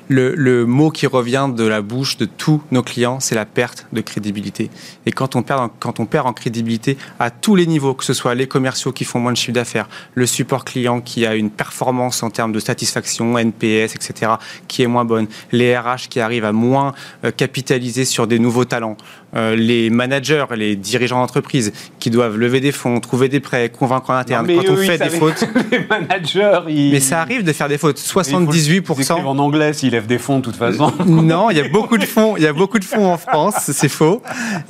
le, 0.08 0.66
mot 0.66 0.90
qui 0.90 1.08
revient 1.08 1.50
de 1.56 1.64
la 1.64 1.82
bouche 1.82 2.18
de 2.18 2.26
tous 2.26 2.62
nos 2.72 2.84
clients, 2.84 3.20
c'est 3.20 3.36
la 3.36 3.46
perte 3.46 3.88
de 3.94 4.02
crédibilité. 4.02 4.70
Et 5.06 5.12
quand 5.12 5.36
on, 5.36 5.44
perd 5.44 5.60
en, 5.62 5.70
quand 5.70 6.00
on 6.00 6.06
perd 6.06 6.28
en 6.28 6.34
crédibilité 6.34 6.98
à 7.20 7.32
tous 7.32 7.56
les 7.56 7.68
niveaux, 7.68 7.94
que 7.94 8.04
ce 8.04 8.14
soit 8.14 8.36
les 8.36 8.48
commerciaux 8.48 8.92
qui 8.92 9.04
font 9.04 9.20
moins 9.20 9.32
de 9.32 9.38
chiffre 9.38 9.54
d'affaires, 9.54 9.88
le 10.14 10.26
support 10.26 10.66
client 10.66 11.02
qui 11.02 11.26
a 11.26 11.36
une 11.36 11.50
performance 11.50 12.24
en 12.24 12.30
termes 12.30 12.52
de 12.52 12.60
satisfaction, 12.60 13.38
NPS, 13.38 13.96
etc., 13.96 14.34
qui 14.68 14.84
est 14.84 14.88
moins 14.88 15.06
bonne, 15.06 15.28
les 15.52 15.78
RH 15.78 16.08
qui 16.10 16.20
arrivent 16.20 16.46
à 16.46 16.52
moins 16.52 16.94
euh, 17.24 17.32
capitaliser 17.32 18.06
sur 18.06 18.28
des 18.28 18.40
nouveaux 18.40 18.66
talents, 18.66 18.98
euh, 19.36 19.56
les 19.56 19.90
managers, 19.90 20.46
les 20.56 20.76
dirigeants 20.76 21.20
d'entreprise 21.20 21.74
qui 22.00 22.10
doivent 22.10 22.38
lever 22.38 22.62
des 22.62 22.72
fonds, 22.72 23.00
trouver 23.00 23.28
des 23.28 23.40
prêts, 23.40 23.70
convaincre 23.70 24.10
en 24.10 24.16
interne. 24.16 24.48
quand 24.48 24.70
on 24.70 24.78
fait 24.78 24.98
des 24.98 25.10
fautes. 25.10 25.46
les 25.72 25.86
managers, 25.90 26.60
Mais 26.68 27.00
ça 27.00 27.22
arrive 27.22 27.44
de 27.44 27.52
faire 27.52 27.68
des 27.68 27.78
fautes. 27.78 28.00
78%. 28.00 29.14
en 29.14 29.38
anglais 29.40 29.74
s'ils 29.74 29.95
des 30.02 30.18
fonds 30.18 30.40
de 30.40 30.44
toute 30.44 30.56
façon. 30.56 30.92
non, 31.06 31.50
il 31.50 31.58
y 31.58 31.62
a 31.62 31.68
beaucoup 31.70 31.98
de 31.98 32.06
fonds. 32.06 32.36
Il 32.38 32.44
y 32.44 32.48
a 32.48 32.54
beaucoup 32.54 32.80
de 32.80 32.86
fonds 32.86 33.12
en 33.12 33.18
France, 33.18 33.56
c'est 33.72 33.90
faux. 33.90 34.22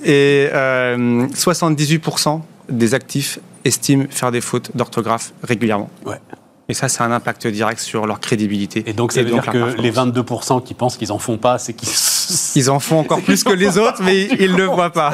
Et 0.03 0.47
78% 0.51 2.35
euh, 2.35 2.39
des 2.69 2.93
actifs 2.93 3.39
estiment 3.63 4.05
faire 4.09 4.31
des 4.31 4.41
fautes 4.41 4.75
d'orthographe 4.75 5.33
régulièrement. 5.43 5.89
Ouais. 6.05 6.19
Et 6.67 6.73
ça, 6.73 6.87
c'est 6.87 7.03
un 7.03 7.11
impact 7.11 7.45
direct 7.45 7.79
sur 7.79 8.07
leur 8.07 8.19
crédibilité. 8.19 8.83
Et 8.87 8.93
donc, 8.93 9.11
ça 9.11 9.21
veut 9.21 9.29
dire 9.29 9.45
que 9.45 9.79
les 9.79 9.91
22% 9.91 10.63
qui 10.63 10.73
pensent 10.73 10.97
qu'ils 10.97 11.11
en 11.11 11.19
font 11.19 11.37
pas, 11.37 11.57
c'est 11.57 11.73
qu'ils... 11.73 11.89
Ils 12.55 12.71
en 12.71 12.79
font 12.79 12.97
encore 12.97 13.21
plus 13.21 13.43
que 13.43 13.53
les 13.53 13.77
autres, 13.77 14.01
mais 14.01 14.23
ils 14.39 14.53
ne 14.53 14.57
le 14.57 14.63
voient 14.63 14.89
pas. 14.89 15.13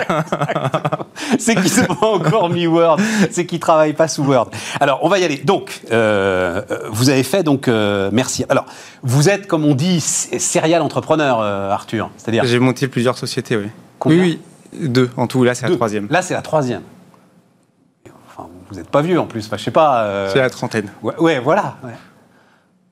c'est 1.37 1.55
qu'ils 1.55 1.85
pas 1.85 2.07
encore 2.07 2.49
mis 2.49 2.67
Word, 2.67 3.01
c'est 3.31 3.45
qu'ils 3.45 3.57
ne 3.57 3.61
travaillent 3.61 3.91
pas 3.91 4.07
sous 4.07 4.23
Word. 4.23 4.49
Alors, 4.79 4.99
on 5.01 5.09
va 5.09 5.19
y 5.19 5.25
aller. 5.25 5.41
Donc, 5.43 5.81
euh, 5.91 6.61
vous 6.89 7.09
avez 7.09 7.23
fait, 7.23 7.43
donc, 7.43 7.67
euh, 7.67 8.09
merci. 8.13 8.45
Alors, 8.47 8.65
vous 9.03 9.27
êtes, 9.27 9.45
comme 9.45 9.65
on 9.65 9.75
dit, 9.75 9.99
serial 9.99 10.81
entrepreneur, 10.81 11.41
euh, 11.41 11.69
Arthur. 11.69 12.11
C'est-à-dire... 12.15 12.45
J'ai 12.45 12.59
monté 12.59 12.87
plusieurs 12.87 13.17
sociétés, 13.17 13.57
oui. 13.57 13.67
oui, 14.05 14.39
oui, 14.71 14.87
deux 14.87 15.09
en 15.17 15.27
tout. 15.27 15.43
Là, 15.43 15.53
c'est 15.53 15.67
la 15.67 15.75
troisième. 15.75 16.07
Là, 16.09 16.21
c'est 16.21 16.33
la 16.33 16.41
troisième 16.41 16.83
vous 18.71 18.77
n'êtes 18.77 18.89
pas 18.89 19.01
vieux 19.01 19.19
en 19.19 19.25
plus. 19.25 19.45
Enfin, 19.45 19.57
je 19.57 19.63
sais 19.63 19.71
pas. 19.71 20.03
Euh, 20.03 20.29
c'est 20.31 20.39
la 20.39 20.49
trentaine. 20.49 20.89
Ouais, 21.03 21.39
voilà. 21.39 21.77
Ouais. 21.83 21.91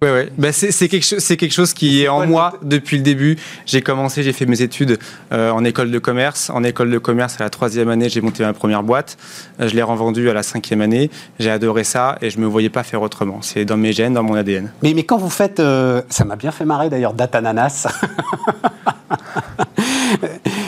Ouais, 0.02 0.30
bah, 0.38 0.54
c'est 0.54 0.88
quelque, 0.88 1.06
chose, 1.06 1.26
quelque 1.26 1.52
chose 1.52 1.74
qui 1.74 2.04
est 2.04 2.08
en 2.08 2.26
moi 2.26 2.54
depuis 2.62 2.96
le 2.96 3.04
début. 3.04 3.38
J'ai 3.66 3.82
commencé, 3.82 4.24
j'ai 4.24 4.32
fait 4.32 4.46
mes 4.46 4.62
études 4.62 4.98
euh, 5.34 5.52
en 5.52 5.66
école 5.66 5.92
de 5.92 6.00
commerce. 6.00 6.50
En 6.50 6.64
école 6.64 6.90
de 6.90 6.98
commerce, 6.98 7.36
à 7.42 7.44
la 7.44 7.50
troisième 7.50 7.90
année, 7.90 8.08
j'ai 8.08 8.22
monté 8.22 8.44
ma 8.44 8.54
première 8.54 8.82
boîte. 8.82 9.18
Euh, 9.60 9.68
je 9.68 9.76
l'ai 9.76 9.84
revendue 9.84 10.30
à 10.30 10.34
la 10.34 10.44
cinquième 10.44 10.80
année. 10.80 11.12
J'ai 11.38 11.52
adoré 11.52 11.84
ça 11.84 12.18
et 12.22 12.30
je 12.30 12.38
ne 12.38 12.44
me 12.44 12.48
voyais 12.48 12.70
pas 12.70 12.84
faire 12.84 13.02
autrement. 13.02 13.40
C'est 13.42 13.66
dans 13.66 13.76
mes 13.76 13.92
gènes, 13.92 14.14
dans 14.14 14.24
mon 14.24 14.36
ADN. 14.36 14.72
Mais, 14.84 14.94
mais 14.94 15.04
quand 15.04 15.18
vous 15.18 15.30
faites, 15.30 15.62
ça 16.10 16.26
m'a 16.26 16.38
bien 16.38 16.52
fait 16.52 16.66
marrer 16.66 16.90
d'ailleurs, 16.90 17.14
Datananas. 17.14 17.88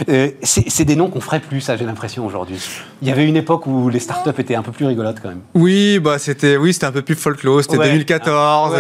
Euh, 0.10 0.30
c'est 0.42 0.86
des 0.86 0.96
noms 0.96 1.10
qu'on 1.10 1.22
ferait 1.22 1.40
plus, 1.40 1.62
ça, 1.62 1.78
j'ai 1.78 1.86
l'impression, 1.86 2.26
aujourd'hui. 2.26 2.58
Il 3.02 3.08
y 3.08 3.12
avait 3.12 3.26
une 3.26 3.36
époque 3.36 3.68
où 3.68 3.90
les 3.90 4.00
startups 4.00 4.40
étaient 4.40 4.56
un 4.56 4.62
peu 4.62 4.72
plus 4.72 4.86
rigolotes, 4.86 5.18
quand 5.22 5.30
même. 5.30 5.42
Oui, 5.54 6.00
bah, 6.00 6.18
c'était 6.20 6.58
oui, 6.58 6.78
un 6.82 6.92
peu 6.92 7.02
plus 7.02 7.16
folklore. 7.16 7.62
C'était 7.62 7.78
2014. 7.78 8.76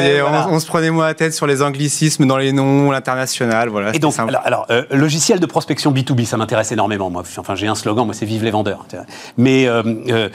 on, 0.50 0.60
se 0.60 0.66
prenait 0.68 0.90
moins 0.90 1.06
la 1.06 1.14
tête 1.14 1.34
sur 1.34 1.48
les 1.48 1.62
anglicismes 1.62 2.26
dans 2.26 2.38
les 2.38 2.52
noms, 2.52 2.92
l'international. 2.92 3.70
Voilà, 3.70 3.96
et 3.96 4.00
donc, 4.00 4.16
alors, 4.18 4.66
euh, 4.70 4.84
logiciel 4.92 5.40
de 5.40 5.46
prospection 5.46 5.92
B2B, 5.92 6.26
ça 6.26 6.38
m'intéresse 6.38 6.72
énormément, 6.72 7.10
moi. 7.10 7.24
Enfin, 7.38 7.56
j'ai 7.56 7.68
un 7.68 7.76
slogan, 7.76 8.06
moi, 8.06 8.14
c'est 8.14 8.26
Vive 8.26 8.44
les 8.44 8.52
vendeurs. 8.52 8.86
Mais 9.38 9.68
euh, 9.68 10.30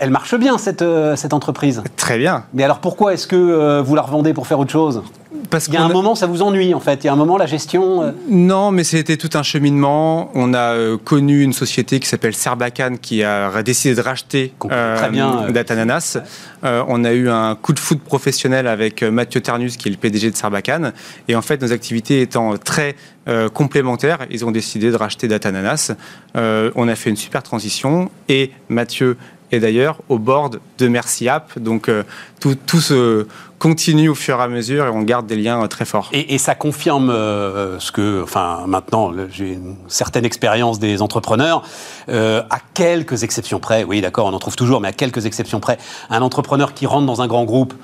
elle 0.00 0.10
marche 0.10 0.34
bien, 0.36 0.58
cette, 0.58 0.84
cette 1.16 1.32
entreprise. 1.32 1.82
Très 1.96 2.18
bien. 2.18 2.44
Mais 2.54 2.64
alors, 2.64 2.78
pourquoi 2.78 3.14
est-ce 3.14 3.26
que 3.26 3.80
vous 3.80 3.94
la 3.94 4.02
revendez 4.02 4.34
pour 4.34 4.46
faire 4.46 4.58
autre 4.58 4.72
chose? 4.72 5.02
Parce 5.50 5.66
qu'il 5.66 5.74
y 5.74 5.78
a 5.78 5.84
un 5.84 5.88
moment, 5.88 6.14
ça 6.14 6.26
vous 6.26 6.42
ennuie 6.42 6.74
en 6.74 6.80
fait. 6.80 7.04
Il 7.04 7.06
y 7.06 7.10
a 7.10 7.12
un 7.12 7.16
moment, 7.16 7.36
la 7.36 7.46
gestion. 7.46 8.02
Euh, 8.02 8.12
non, 8.28 8.70
mais 8.70 8.84
c'était 8.84 9.16
tout 9.16 9.30
un 9.34 9.42
cheminement. 9.42 10.30
On 10.34 10.52
a 10.52 10.74
euh, 10.74 10.96
connu 10.96 11.42
une 11.42 11.52
société 11.52 12.00
qui 12.00 12.08
s'appelle 12.08 12.34
Serbacan 12.34 12.96
qui 13.00 13.22
a 13.22 13.62
décidé 13.62 13.94
de 13.94 14.00
racheter 14.00 14.52
euh, 14.70 15.50
Datananas. 15.50 16.18
on 16.62 17.04
a 17.04 17.12
eu 17.12 17.28
un 17.28 17.54
coup 17.54 17.72
de 17.72 17.78
foot 17.78 18.00
professionnel 18.00 18.66
avec 18.66 19.02
Mathieu 19.02 19.40
Ternus, 19.40 19.76
qui 19.76 19.88
est 19.88 19.90
le 19.90 19.96
PDG 19.96 20.30
de 20.30 20.36
Serbacan. 20.36 20.92
Et 21.28 21.36
en 21.36 21.42
fait, 21.42 21.60
nos 21.62 21.72
activités 21.72 22.22
étant 22.22 22.56
très 22.58 22.96
complémentaires, 23.52 24.20
ils 24.30 24.44
ont 24.46 24.50
décidé 24.50 24.90
de 24.90 24.96
racheter 24.96 25.28
Datananas. 25.28 25.92
on 26.34 26.88
a 26.88 26.94
fait 26.94 27.10
une 27.10 27.16
super 27.16 27.42
transition 27.42 28.10
et 28.28 28.52
Mathieu 28.68 29.16
et 29.52 29.60
d'ailleurs 29.60 30.00
au 30.08 30.18
board 30.18 30.60
de 30.78 30.88
Merci 30.88 31.28
App. 31.28 31.58
Donc 31.58 31.88
euh, 31.88 32.02
tout, 32.40 32.54
tout, 32.54 32.80
se 32.80 33.26
continue 33.58 34.08
au 34.08 34.14
fur 34.14 34.38
et 34.38 34.42
à 34.42 34.48
mesure 34.48 34.86
et 34.86 34.88
on 34.90 35.02
garde 35.02 35.26
des 35.26 35.36
liens 35.36 35.62
euh, 35.62 35.66
très 35.66 35.84
forts. 35.84 36.10
Et, 36.12 36.38
ça 36.38 36.54
confirme 36.54 37.10
euh, 37.10 37.78
ce 37.80 37.90
que, 37.92 38.22
enfin 38.22 38.64
maintenant 38.66 39.12
j'ai 39.30 39.54
une 39.54 39.76
certaine 39.88 40.24
expérience 40.24 40.78
des 40.78 41.02
entrepreneurs, 41.02 41.62
à 42.08 42.58
quelques 42.74 43.24
exceptions 43.24 43.60
près, 43.60 43.84
oui 43.84 44.00
d'accord 44.00 44.26
on 44.26 44.32
en 44.32 44.38
trouve 44.38 44.56
toujours, 44.56 44.80
mais 44.80 44.88
à 44.88 44.92
quelques 44.92 45.26
exceptions 45.26 45.60
près, 45.60 45.78
un 46.10 46.22
entrepreneur 46.22 46.74
qui 46.74 46.86
rentre 46.86 47.06
dans 47.06 47.22
un 47.22 47.26
grand 47.26 47.44
groupe, 47.44 47.74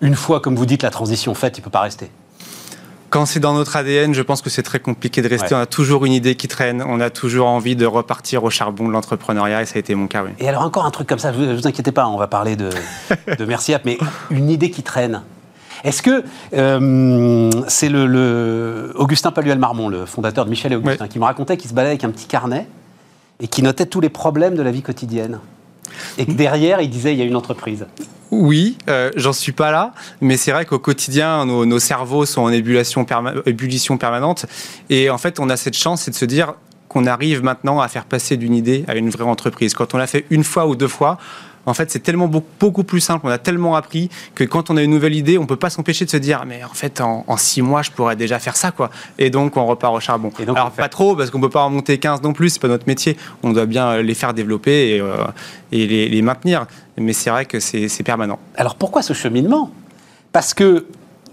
une 0.00 0.16
fois 0.16 0.40
comme 0.40 0.56
vous 0.56 0.66
dites 0.66 0.82
la 0.82 0.90
transition 0.90 1.34
faite, 1.34 1.58
il 1.58 1.60
ne 1.60 1.64
peut 1.64 1.70
pas 1.70 1.80
rester. 1.80 2.10
Quand 3.12 3.26
c'est 3.26 3.40
dans 3.40 3.52
notre 3.52 3.76
ADN, 3.76 4.14
je 4.14 4.22
pense 4.22 4.40
que 4.40 4.48
c'est 4.48 4.62
très 4.62 4.80
compliqué 4.80 5.20
de 5.20 5.28
rester. 5.28 5.54
On 5.54 5.58
a 5.58 5.66
toujours 5.66 6.06
une 6.06 6.14
idée 6.14 6.34
qui 6.34 6.48
traîne, 6.48 6.82
on 6.82 6.98
a 6.98 7.10
toujours 7.10 7.46
envie 7.46 7.76
de 7.76 7.84
repartir 7.84 8.42
au 8.42 8.48
charbon 8.48 8.88
de 8.88 8.92
l'entrepreneuriat 8.92 9.60
et 9.60 9.66
ça 9.66 9.76
a 9.76 9.80
été 9.80 9.94
mon 9.94 10.06
cas. 10.06 10.24
Oui. 10.24 10.30
Et 10.38 10.48
alors 10.48 10.62
encore 10.62 10.86
un 10.86 10.90
truc 10.90 11.08
comme 11.08 11.18
ça, 11.18 11.30
ne 11.30 11.54
vous, 11.54 11.66
inquiétez 11.66 11.92
pas, 11.92 12.08
on 12.08 12.16
va 12.16 12.26
parler 12.26 12.56
de, 12.56 12.70
de 13.38 13.44
Merci 13.44 13.74
mais 13.84 13.98
une 14.30 14.48
idée 14.48 14.70
qui 14.70 14.82
traîne. 14.82 15.20
Est-ce 15.84 16.00
que 16.00 16.24
euh, 16.54 17.50
c'est 17.68 17.90
le, 17.90 18.92
Augustin 18.94 19.30
Paluel-Marmont, 19.30 19.90
le 19.90 20.06
fondateur 20.06 20.46
de 20.46 20.50
Michel 20.50 20.72
et 20.72 20.76
Augustin, 20.76 21.06
qui 21.06 21.18
me 21.18 21.24
racontait 21.24 21.58
qu'il 21.58 21.68
se 21.68 21.74
baladait 21.74 21.90
avec 21.90 22.04
un 22.04 22.10
petit 22.10 22.26
carnet 22.26 22.66
et 23.40 23.46
qui 23.46 23.62
notait 23.62 23.84
tous 23.84 24.00
les 24.00 24.08
problèmes 24.08 24.54
de 24.54 24.62
la 24.62 24.70
vie 24.70 24.80
quotidienne 24.80 25.38
et 26.16 26.24
que 26.24 26.32
derrière, 26.32 26.80
il 26.80 26.88
disait 26.88 27.12
il 27.12 27.18
y 27.18 27.22
a 27.22 27.26
une 27.26 27.36
entreprise. 27.36 27.84
Oui, 28.32 28.78
euh, 28.88 29.10
j'en 29.14 29.34
suis 29.34 29.52
pas 29.52 29.70
là, 29.70 29.92
mais 30.22 30.38
c'est 30.38 30.52
vrai 30.52 30.64
qu'au 30.64 30.78
quotidien, 30.78 31.44
nos, 31.44 31.78
cerveaux 31.78 32.24
sont 32.24 32.40
en 32.40 32.48
ébullition, 32.48 33.04
ébullition 33.44 33.98
permanente. 33.98 34.46
Et 34.88 35.10
en 35.10 35.18
fait, 35.18 35.38
on 35.38 35.50
a 35.50 35.58
cette 35.58 35.76
chance, 35.76 36.00
c'est 36.00 36.12
de 36.12 36.16
se 36.16 36.24
dire 36.24 36.54
qu'on 36.88 37.06
arrive 37.06 37.42
maintenant 37.42 37.80
à 37.80 37.88
faire 37.88 38.06
passer 38.06 38.38
d'une 38.38 38.54
idée 38.54 38.86
à 38.88 38.94
une 38.94 39.10
vraie 39.10 39.24
entreprise. 39.24 39.74
Quand 39.74 39.92
on 39.92 39.98
l'a 39.98 40.06
fait 40.06 40.24
une 40.30 40.44
fois 40.44 40.66
ou 40.66 40.76
deux 40.76 40.88
fois, 40.88 41.18
en 41.66 41.74
fait, 41.74 41.90
c'est 41.90 42.00
tellement 42.00 42.28
beaucoup 42.28 42.82
plus 42.82 43.00
simple, 43.00 43.26
on 43.26 43.30
a 43.30 43.38
tellement 43.38 43.76
appris 43.76 44.10
que 44.34 44.42
quand 44.44 44.70
on 44.70 44.76
a 44.76 44.82
une 44.82 44.90
nouvelle 44.90 45.14
idée, 45.14 45.38
on 45.38 45.46
peut 45.46 45.56
pas 45.56 45.70
s'empêcher 45.70 46.04
de 46.04 46.10
se 46.10 46.16
dire, 46.16 46.42
mais 46.46 46.64
en 46.64 46.74
fait, 46.74 47.00
en, 47.00 47.36
six 47.36 47.62
mois, 47.62 47.82
je 47.82 47.90
pourrais 47.90 48.16
déjà 48.16 48.38
faire 48.38 48.56
ça, 48.56 48.72
quoi. 48.72 48.90
Et 49.18 49.30
donc, 49.30 49.56
on 49.56 49.66
repart 49.66 49.94
au 49.94 50.00
charbon. 50.00 50.30
Et 50.40 50.44
donc, 50.44 50.56
Alors, 50.56 50.72
pas 50.72 50.88
trop, 50.88 51.14
parce 51.14 51.30
qu'on 51.30 51.40
peut 51.40 51.50
pas 51.50 51.62
en 51.62 51.70
monter 51.70 51.98
15 51.98 52.22
non 52.22 52.32
plus, 52.32 52.50
c'est 52.50 52.60
pas 52.60 52.68
notre 52.68 52.86
métier. 52.86 53.16
On 53.42 53.52
doit 53.52 53.66
bien 53.66 54.02
les 54.02 54.14
faire 54.14 54.34
développer 54.34 54.96
et, 54.96 55.00
euh, 55.00 55.16
les, 55.70 56.22
maintenir. 56.22 56.66
Mais 56.98 57.12
c'est 57.12 57.30
vrai 57.30 57.46
que 57.46 57.60
c'est 57.60 58.02
permanent. 58.02 58.38
Alors, 58.56 58.74
pourquoi 58.74 59.02
ce 59.02 59.12
cheminement? 59.12 59.70
Parce 60.32 60.54
que 60.54 60.86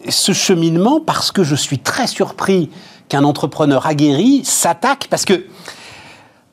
ce 0.08 0.32
cheminement, 0.32 1.02
parce 1.02 1.32
que 1.32 1.44
je 1.44 1.56
suis 1.56 1.80
très 1.80 2.08
surpris 2.08 2.70
qu'un 3.10 3.24
entrepreneur 3.24 3.86
aguerri 3.88 4.42
s'attaque, 4.46 5.08
parce 5.10 5.26
que 5.26 5.46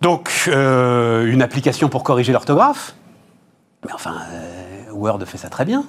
donc 0.01 0.31
euh, 0.49 1.31
une 1.31 1.43
application 1.43 1.89
pour 1.89 2.03
corriger 2.03 2.33
l'orthographe, 2.33 2.95
mais 3.85 3.93
enfin, 3.93 4.17
euh, 4.33 4.93
Word 4.93 5.25
fait 5.27 5.39
ça 5.39 5.49
très 5.49 5.65
bien. 5.65 5.85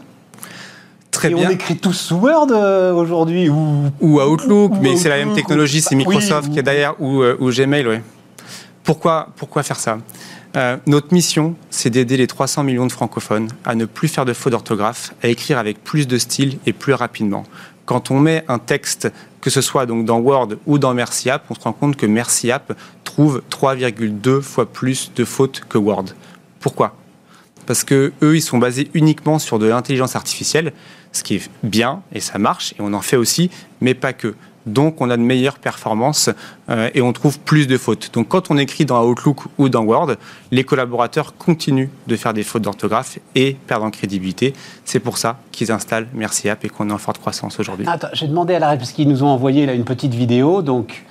Très 1.12 1.32
et 1.32 1.34
bien. 1.34 1.48
on 1.48 1.52
écrit 1.52 1.78
tous 1.78 1.94
sous 1.94 2.16
Word 2.16 2.48
euh, 2.52 2.94
aujourd'hui 2.94 3.50
ou, 3.50 3.92
ou 4.02 4.22
Outlook, 4.22 4.74
mais 4.82 4.96
c'est 4.98 5.10
la 5.10 5.18
même 5.18 5.34
technologie, 5.34 5.82
c'est 5.82 5.96
Microsoft 5.96 6.52
qui 6.52 6.60
est 6.60 6.64
derrière 6.64 7.00
ou, 7.02 7.22
euh, 7.22 7.38
ou 7.40 7.50
Gmail, 7.50 7.88
oui. 7.88 7.98
Pourquoi, 8.84 9.30
pourquoi 9.36 9.64
faire 9.64 9.80
ça? 9.80 9.98
Notre 10.88 11.14
mission, 11.14 11.56
c'est 11.70 11.92
d'aider 11.92 12.18
les 12.18 12.26
300 12.26 12.64
millions 12.64 12.88
de 12.88 12.92
francophones 12.92 13.48
à 13.64 13.76
ne 13.76 13.86
plus 13.86 14.08
faire 14.08 14.26
de 14.26 14.34
fautes 14.34 14.54
d'orthographe, 14.54 15.14
à 15.22 15.28
écrire 15.28 15.60
avec 15.60 15.84
plus 15.84 16.08
de 16.08 16.18
style 16.18 16.58
et 16.66 16.74
plus 16.74 16.94
rapidement. 16.94 17.44
Quand 17.86 18.10
on 18.10 18.20
met 18.20 18.44
un 18.48 18.58
texte, 18.58 19.12
que 19.40 19.52
ce 19.52 19.62
soit 19.62 19.86
donc 19.86 20.06
dans 20.06 20.18
Word 20.18 20.56
ou 20.66 20.80
dans 20.80 20.96
Merci 20.96 21.30
App, 21.30 21.44
on 21.52 21.54
se 21.54 21.60
rend 21.60 21.74
compte 21.74 21.96
que 21.96 22.08
Merci 22.08 22.52
App 22.52 22.74
trouve 23.04 23.44
3,2 23.52 24.42
fois 24.42 24.66
plus 24.66 25.12
de 25.16 25.24
fautes 25.24 25.62
que 25.70 25.78
Word. 25.78 26.06
Pourquoi? 26.60 26.96
Parce 27.68 27.84
que 27.84 28.14
eux, 28.24 28.36
ils 28.36 28.42
sont 28.42 28.58
basés 28.58 28.90
uniquement 28.96 29.38
sur 29.38 29.60
de 29.60 29.68
l'intelligence 29.68 30.16
artificielle, 30.16 30.74
ce 31.12 31.22
qui 31.22 31.36
est 31.36 31.50
bien 31.62 32.02
et 32.14 32.20
ça 32.20 32.40
marche 32.40 32.74
et 32.74 32.82
on 32.82 32.94
en 32.94 33.02
fait 33.02 33.18
aussi, 33.18 33.52
mais 33.82 33.94
pas 33.94 34.14
que. 34.14 34.34
Donc 34.66 35.00
on 35.00 35.10
a 35.10 35.16
de 35.16 35.22
meilleures 35.22 35.60
performances 35.60 36.30
euh, 36.70 36.90
et 36.94 37.02
on 37.02 37.14
trouve 37.14 37.40
plus 37.40 37.68
de 37.68 37.78
fautes. 37.78 38.12
Donc 38.14 38.28
quand 38.28 38.52
on 38.52 38.58
écrit 38.58 38.86
dans 38.86 39.02
Outlook 39.06 39.44
ou 39.58 39.70
dans 39.70 39.84
Word, 39.84 40.16
les 40.52 40.64
collaborateurs 40.66 41.36
continuent 41.38 41.88
de 42.08 42.16
faire 42.18 42.34
des 42.34 42.44
fautes 42.44 42.64
d'orthographe 42.64 43.18
et 43.36 43.56
perdent 43.68 43.84
en 43.84 43.92
crédibilité. 43.92 44.54
C'est 44.84 45.00
pour 45.00 45.18
ça 45.18 45.40
qu'ils 45.52 45.72
installent 45.72 46.08
Merci 46.14 46.50
App 46.50 46.66
et 46.66 46.70
qu'on 46.70 46.90
est 46.90 46.94
en 46.94 46.98
forte 46.98 47.20
croissance 47.20 47.60
aujourd'hui. 47.60 47.86
Attends, 47.88 48.10
j'ai 48.12 48.28
demandé 48.28 48.56
à 48.56 48.60
la 48.60 48.76
parce 48.76 48.92
qu'ils 48.92 49.08
nous 49.08 49.24
ont 49.24 49.30
envoyé 49.30 49.66
là 49.66 49.74
une 49.74 49.86
petite 49.86 50.14
vidéo, 50.14 50.62
donc 50.62 51.06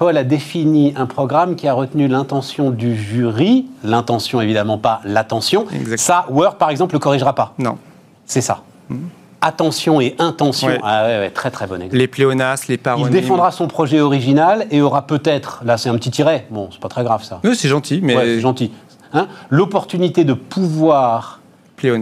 Paul 0.00 0.16
a 0.16 0.24
défini 0.24 0.94
un 0.96 1.04
programme 1.04 1.56
qui 1.56 1.68
a 1.68 1.74
retenu 1.74 2.08
l'intention 2.08 2.70
du 2.70 2.96
jury, 2.96 3.66
l'intention 3.84 4.40
évidemment 4.40 4.78
pas 4.78 5.02
l'attention. 5.04 5.66
Ça, 5.98 6.24
Word 6.30 6.56
par 6.56 6.70
exemple 6.70 6.94
le 6.94 6.98
corrigera 6.98 7.34
pas. 7.34 7.52
Non. 7.58 7.76
C'est 8.24 8.40
ça. 8.40 8.62
Hmm. 8.88 8.96
Attention 9.42 10.00
et 10.00 10.16
intention. 10.18 10.70
Ah 10.82 11.04
ouais, 11.04 11.28
très 11.28 11.50
très 11.50 11.66
bon 11.66 11.74
exemple. 11.74 11.98
Les 11.98 12.08
pléonasmes, 12.08 12.64
les 12.70 12.78
paronies. 12.78 13.08
Il 13.08 13.12
défendra 13.12 13.50
son 13.50 13.68
projet 13.68 14.00
original 14.00 14.66
et 14.70 14.80
aura 14.80 15.06
peut-être, 15.06 15.60
là 15.66 15.76
c'est 15.76 15.90
un 15.90 15.96
petit 15.96 16.10
tiret, 16.10 16.46
bon 16.50 16.70
c'est 16.72 16.80
pas 16.80 16.88
très 16.88 17.04
grave 17.04 17.22
ça. 17.22 17.40
Oui, 17.44 17.54
c'est 17.54 17.68
gentil, 17.68 18.00
mais. 18.02 18.14
c'est 18.14 18.40
gentil. 18.40 18.72
Hein? 19.12 19.28
L'opportunité 19.50 20.24
de 20.24 20.32
pouvoir 20.32 21.40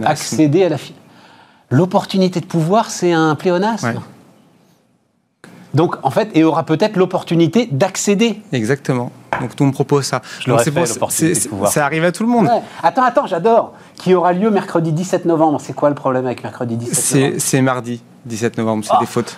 accéder 0.05 0.63
à 0.63 0.69
la. 0.69 0.77
L'opportunité 1.69 2.39
de 2.39 2.45
pouvoir, 2.45 2.91
c'est 2.91 3.11
un 3.11 3.35
pléonasme? 3.35 3.99
Donc, 5.73 5.95
en 6.03 6.09
fait, 6.09 6.29
et 6.33 6.43
aura 6.43 6.63
peut-être 6.63 6.95
l'opportunité 6.95 7.67
d'accéder. 7.71 8.41
Exactement. 8.51 9.11
Donc, 9.39 9.55
tout 9.55 9.65
me 9.65 9.71
propose 9.71 10.05
ça. 10.05 10.21
Je 10.39 10.49
Donc, 10.49 10.61
c'est 11.09 11.33
Ça 11.67 11.85
arrive 11.85 12.03
à 12.03 12.11
tout 12.11 12.23
le 12.23 12.29
monde. 12.29 12.49
Attends, 12.81 13.03
attends, 13.03 13.27
j'adore. 13.27 13.73
Qui 13.95 14.15
aura 14.15 14.33
lieu 14.33 14.49
mercredi 14.49 14.91
17 14.91 15.25
novembre. 15.25 15.61
C'est 15.61 15.73
quoi 15.73 15.89
le 15.89 15.95
problème 15.95 16.25
avec 16.25 16.43
mercredi 16.43 16.75
17 16.77 17.15
novembre 17.15 17.35
C'est 17.39 17.61
mardi 17.61 18.01
17 18.25 18.57
novembre, 18.57 18.83
c'est 18.83 18.93
ah. 18.93 18.99
des 18.99 19.05
fautes. 19.05 19.37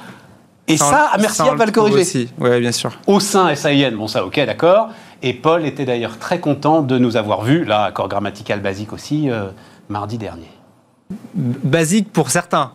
Et 0.68 0.78
ça, 0.78 1.12
merci 1.20 1.42
à 1.42 1.54
va 1.54 1.66
le 1.66 1.72
corriger. 1.72 2.00
Aussi. 2.00 2.30
Oui, 2.40 2.60
bien 2.60 2.72
sûr. 2.72 2.92
Au 3.08 3.20
sein 3.20 3.54
SAIN, 3.56 3.92
bon 3.92 4.08
ça, 4.08 4.26
ok, 4.26 4.40
d'accord. 4.46 4.90
Et 5.22 5.34
Paul 5.34 5.66
était 5.66 5.86
d'ailleurs 5.86 6.18
très 6.18 6.40
content 6.40 6.82
de 6.82 6.98
nous 6.98 7.18
avoir 7.18 7.44
vus, 7.44 7.66
là, 7.66 7.84
accord 7.84 8.08
grammatical 8.08 8.62
basique 8.62 8.94
aussi, 8.94 9.30
euh, 9.30 9.50
mardi 9.90 10.18
dernier. 10.18 10.50
basique 11.36 12.12
pour 12.12 12.32
certains. 12.32 12.72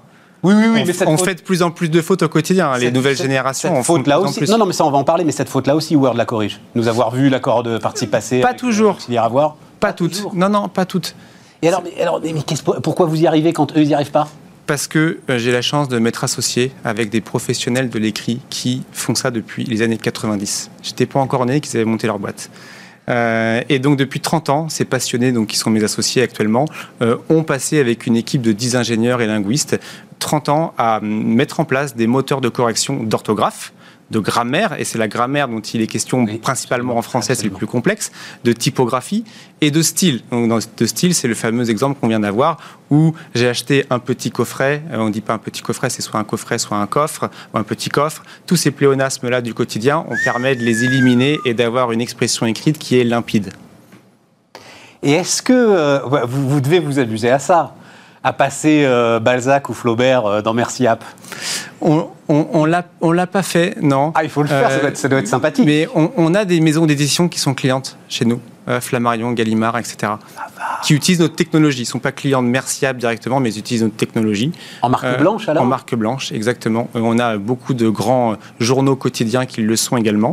Oui, 0.47 0.55
oui, 0.55 0.63
oui, 0.73 0.81
on, 0.83 0.87
mais 0.87 0.93
cette 0.93 1.09
on 1.09 1.17
faute- 1.17 1.27
fait 1.27 1.35
de 1.35 1.41
plus 1.43 1.63
en 1.63 1.71
plus 1.73 1.89
de 1.89 2.01
fautes 2.01 2.23
au 2.23 2.29
quotidien. 2.29 2.71
hein. 2.71 2.79
Les 2.79 2.93
nouvelles 2.93 3.17
cette- 3.17 3.27
générations 3.27 3.69
cette 3.71 3.79
en 3.79 3.83
font 3.83 3.95
de 3.95 3.99
faute 3.99 4.07
là 4.07 4.17
plus 4.19 4.27
en 4.27 4.29
aussi. 4.31 4.39
plus. 4.41 4.51
Non, 4.51 4.59
non, 4.59 4.67
mais 4.67 4.73
ça, 4.73 4.85
on 4.85 4.91
va 4.91 4.99
en 4.99 5.05
parler, 5.05 5.25
mais 5.25 5.33
cette 5.33 5.49
faute 5.49 5.67
là 5.67 5.75
aussi, 5.75 5.97
Word 5.97 6.15
la 6.15 6.25
corrige. 6.25 6.61
Nous 6.77 6.87
avoir 6.87 7.11
vu 7.11 7.29
l'accord 7.29 7.63
de 7.65 7.79
partie 7.79 8.07
passée. 8.07 8.41
Pas 8.41 8.53
euh, 8.53 8.57
toujours. 8.57 8.99
voir. 9.31 9.57
Pas 9.81 9.93
toutes. 9.93 10.13
toujours. 10.13 10.35
Non, 10.35 10.49
non, 10.49 10.69
pas 10.69 10.85
toutes. 10.85 11.15
Et 11.63 11.69
alors, 11.69 11.83
mais, 11.85 12.01
alors, 12.01 12.21
mais, 12.23 12.33
pourquoi 12.83 13.07
vous 13.07 13.21
y 13.21 13.27
arrivez 13.27 13.53
quand 13.53 13.73
eux, 13.77 13.81
ils 13.81 13.89
n'y 13.89 13.95
arrivent 13.95 14.11
pas? 14.13 14.29
Parce 14.67 14.87
que 14.87 15.19
euh, 15.31 15.39
j'ai 15.39 15.53
la 15.53 15.63
chance 15.63 15.89
de 15.89 15.99
m'être 15.99 16.23
associé 16.25 16.71
avec 16.85 17.09
des 17.11 17.21
professionnels 17.21 17.89
de 17.91 17.99
l'écrit 17.99 18.41
qui 18.51 18.83
font 18.93 19.15
ça 19.15 19.31
depuis 19.31 19.65
les 19.65 19.83
années 19.83 19.97
90. 19.99 20.71
J'étais 20.83 21.07
pas 21.07 21.19
encore 21.21 21.45
né 21.47 21.61
qu'ils 21.61 21.77
avaient 21.77 21.85
monté 21.85 22.07
leur 22.07 22.19
boîte. 22.19 22.51
Euh, 23.09 23.61
et 23.69 23.79
donc 23.79 23.97
depuis 23.97 24.19
30 24.19 24.49
ans, 24.49 24.69
ces 24.69 24.85
passionnés, 24.85 25.31
donc 25.31 25.47
qui 25.47 25.57
sont 25.57 25.71
mes 25.71 25.85
associés 25.85 26.23
actuellement, 26.23 26.65
euh, 27.03 27.17
ont 27.31 27.45
passé 27.45 27.79
avec 27.79 28.07
une 28.09 28.17
équipe 28.17 28.43
de 28.43 28.51
10 28.51 28.75
ingénieurs 28.75 29.21
et 29.23 29.29
linguistes 29.29 29.79
30 30.27 30.49
ans 30.49 30.75
à 30.77 30.99
mm, 31.01 31.07
mettre 31.07 31.61
en 31.61 31.65
place 31.65 31.95
des 31.95 32.09
moteurs 32.09 32.41
de 32.41 32.49
correction 32.49 33.05
d'orthographe, 33.05 33.73
de 34.11 34.19
grammaire, 34.19 34.75
et 34.79 34.85
c'est 34.85 34.99
la 34.99 35.07
grammaire 35.07 35.49
dont 35.49 35.61
il 35.61 35.81
est 35.81 35.87
question 35.87 36.25
Oui, 36.25 36.39
principalement 36.39 36.97
en 36.97 37.03
français, 37.03 37.35
c'est 37.37 37.45
le 37.45 37.51
plus 37.51 37.67
complexe, 37.67 38.11
de 38.45 38.53
typographie 38.53 39.25
et 39.61 39.71
de 39.71 39.83
style. 39.83 40.23
Donc, 40.33 40.49
dans, 40.49 40.59
de 40.59 40.87
style, 40.87 41.15
c'est 41.15 41.29
le 41.29 41.35
fameux 41.35 41.71
exemple 41.71 41.99
qu'on 42.01 42.09
vient 42.09 42.21
d'avoir 42.21 42.59
où 42.91 43.15
j'ai 43.35 43.49
acheté 43.49 43.85
un 43.91 44.01
petit 44.01 44.31
coffret. 44.33 44.83
euh, 44.93 44.99
on 44.99 45.07
ne 45.07 45.11
dit 45.13 45.21
pas 45.21 45.33
un 45.33 45.39
petit 45.39 45.63
coffret, 45.63 45.91
c'est 45.91 46.03
soit 46.03 46.19
un 46.19 46.25
coffret, 46.25 46.59
soit 46.59 46.77
un 46.77 46.87
coffre, 46.87 47.31
ou 47.55 47.59
un 47.59 47.65
petit 47.65 47.89
coffre. 47.89 48.25
Tous 48.47 48.57
ces 48.57 48.73
pléonasmes-là 48.73 49.41
du 49.41 49.55
quotidien, 49.55 50.05
on 50.09 50.17
permet 50.25 50.57
de 50.57 50.65
les 50.65 50.85
éliminer 50.85 51.39
et 51.45 51.55
d'avoir 51.55 51.93
une 51.93 52.01
expression 52.01 52.47
écrite 52.47 52.79
qui 52.79 52.99
est 52.99 53.05
limpide. 53.05 53.53
Et 55.03 55.13
est-ce 55.13 55.41
que 55.41 55.53
euh, 55.53 56.25
vous, 56.27 56.49
vous 56.49 56.61
devez 56.61 56.81
vous 56.81 56.99
amuser 56.99 57.31
à 57.31 57.39
ça 57.39 57.75
À 58.27 58.33
passer 58.33 58.83
euh, 58.85 59.21
Balzac 59.21 59.69
ou 59.69 59.73
Flaubert 59.73 60.27
euh, 60.27 60.43
dans 60.43 60.53
Merci 60.53 60.85
App 60.85 61.05
On 61.81 62.09
on, 62.29 62.49
on 62.53 62.65
l'a 62.65 62.85
on 63.01 63.13
l'a 63.13 63.29
pas 63.29 63.45
fait, 63.45 63.77
non. 63.81 64.11
Ah, 64.17 64.25
il 64.25 64.31
faut 64.31 64.43
le 64.43 64.49
faire, 64.49 64.69
ça, 64.69 64.79
Euh, 64.79 64.81
doit 64.81 64.89
être, 64.89 64.97
ça 64.97 65.07
doit 65.09 65.21
être 65.21 65.29
sympathique. 65.29 65.65
Mais 65.65 65.87
on, 65.95 66.11
on 66.17 66.35
a 66.35 66.45
des 66.45 66.61
maisons 66.61 66.87
d'édition 66.87 67.29
qui 67.29 67.39
sont 67.39 67.55
clientes 67.55 67.97
chez 68.09 68.25
nous, 68.25 68.41
euh, 68.69 68.81
Flammarion, 68.81 69.31
Gallimard, 69.31 69.79
etc., 69.79 70.15
qui 70.83 70.95
utilisent 70.95 71.21
notre 71.21 71.37
technologie. 71.37 71.79
Ils 71.79 71.83
ne 71.83 71.87
sont 71.87 72.01
pas 72.01 72.11
clients 72.11 72.43
de 72.43 72.49
Merciable 72.49 72.99
directement, 72.99 73.39
mais 73.39 73.51
ils 73.55 73.61
utilisent 73.61 73.85
notre 73.85 73.95
technologie. 73.95 74.51
En 74.83 74.89
marque 74.89 75.05
Euh, 75.05 75.19
blanche, 75.19 75.49
alors? 75.49 75.63
En 75.63 75.67
marque 75.67 75.95
blanche, 75.95 76.33
exactement. 76.33 76.89
Euh, 76.97 77.01
On 77.05 77.21
a 77.21 77.37
beaucoup 77.37 77.75
de 77.75 77.89
grands 77.89 78.33
euh, 78.33 78.37
journaux 78.59 78.97
quotidiens 78.97 79.47
qui 79.47 79.63
le 79.63 79.77
sont 79.77 79.97
également. 79.97 80.33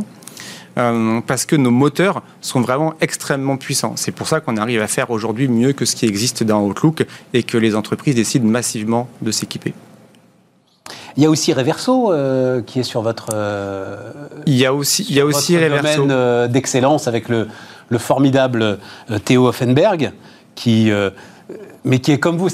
Euh, 0.78 1.22
parce 1.26 1.46
que 1.46 1.56
nos 1.56 1.72
moteurs 1.72 2.24
sont 2.42 2.62
vraiment 2.62 2.94
extrêmement 3.00 3.58
puissants. 3.58 3.94
C'est 3.96 4.12
pour 4.12 4.28
ça 4.28 4.40
qu'on 4.40 4.58
arrive 4.58 4.82
à 4.82 4.88
faire 4.88 5.12
aujourd'hui 5.12 5.48
mieux 5.48 5.74
que 5.74 5.86
ce 5.86 5.96
qui 5.96 6.06
existe 6.06 6.44
dans 6.44 6.64
Outlook 6.64 7.06
et 7.34 7.44
que 7.44 7.58
les 7.58 7.76
entreprises 7.76 8.16
décident 8.16 8.48
massivement 8.48 9.08
de 9.22 9.32
s'équiper. 9.32 9.74
Il 11.16 11.22
y 11.22 11.28
a 11.28 11.30
aussi 11.30 11.54
Reverso 11.54 12.12
euh, 12.12 12.64
qui 12.64 12.80
est 12.80 12.84
sur 12.84 13.04
votre, 13.04 13.28
euh, 13.34 14.12
Il 14.48 14.56
y 14.56 14.66
a 14.66 14.74
aussi, 14.74 15.06
il 15.08 15.16
y 15.16 15.20
a 15.20 15.26
aussi 15.26 15.56
Reverso. 15.58 16.08
domaine 16.08 16.52
d'excellence 16.52 17.08
avec 17.08 17.30
le, 17.30 17.48
le 17.90 17.98
formidable 18.00 18.80
Théo 19.26 19.48
Offenberg, 19.48 20.12
qui, 20.56 20.92
mais 21.84 22.00
qui 22.00 22.12
est 22.12 22.18
comme 22.18 22.38
vous. 22.38 22.50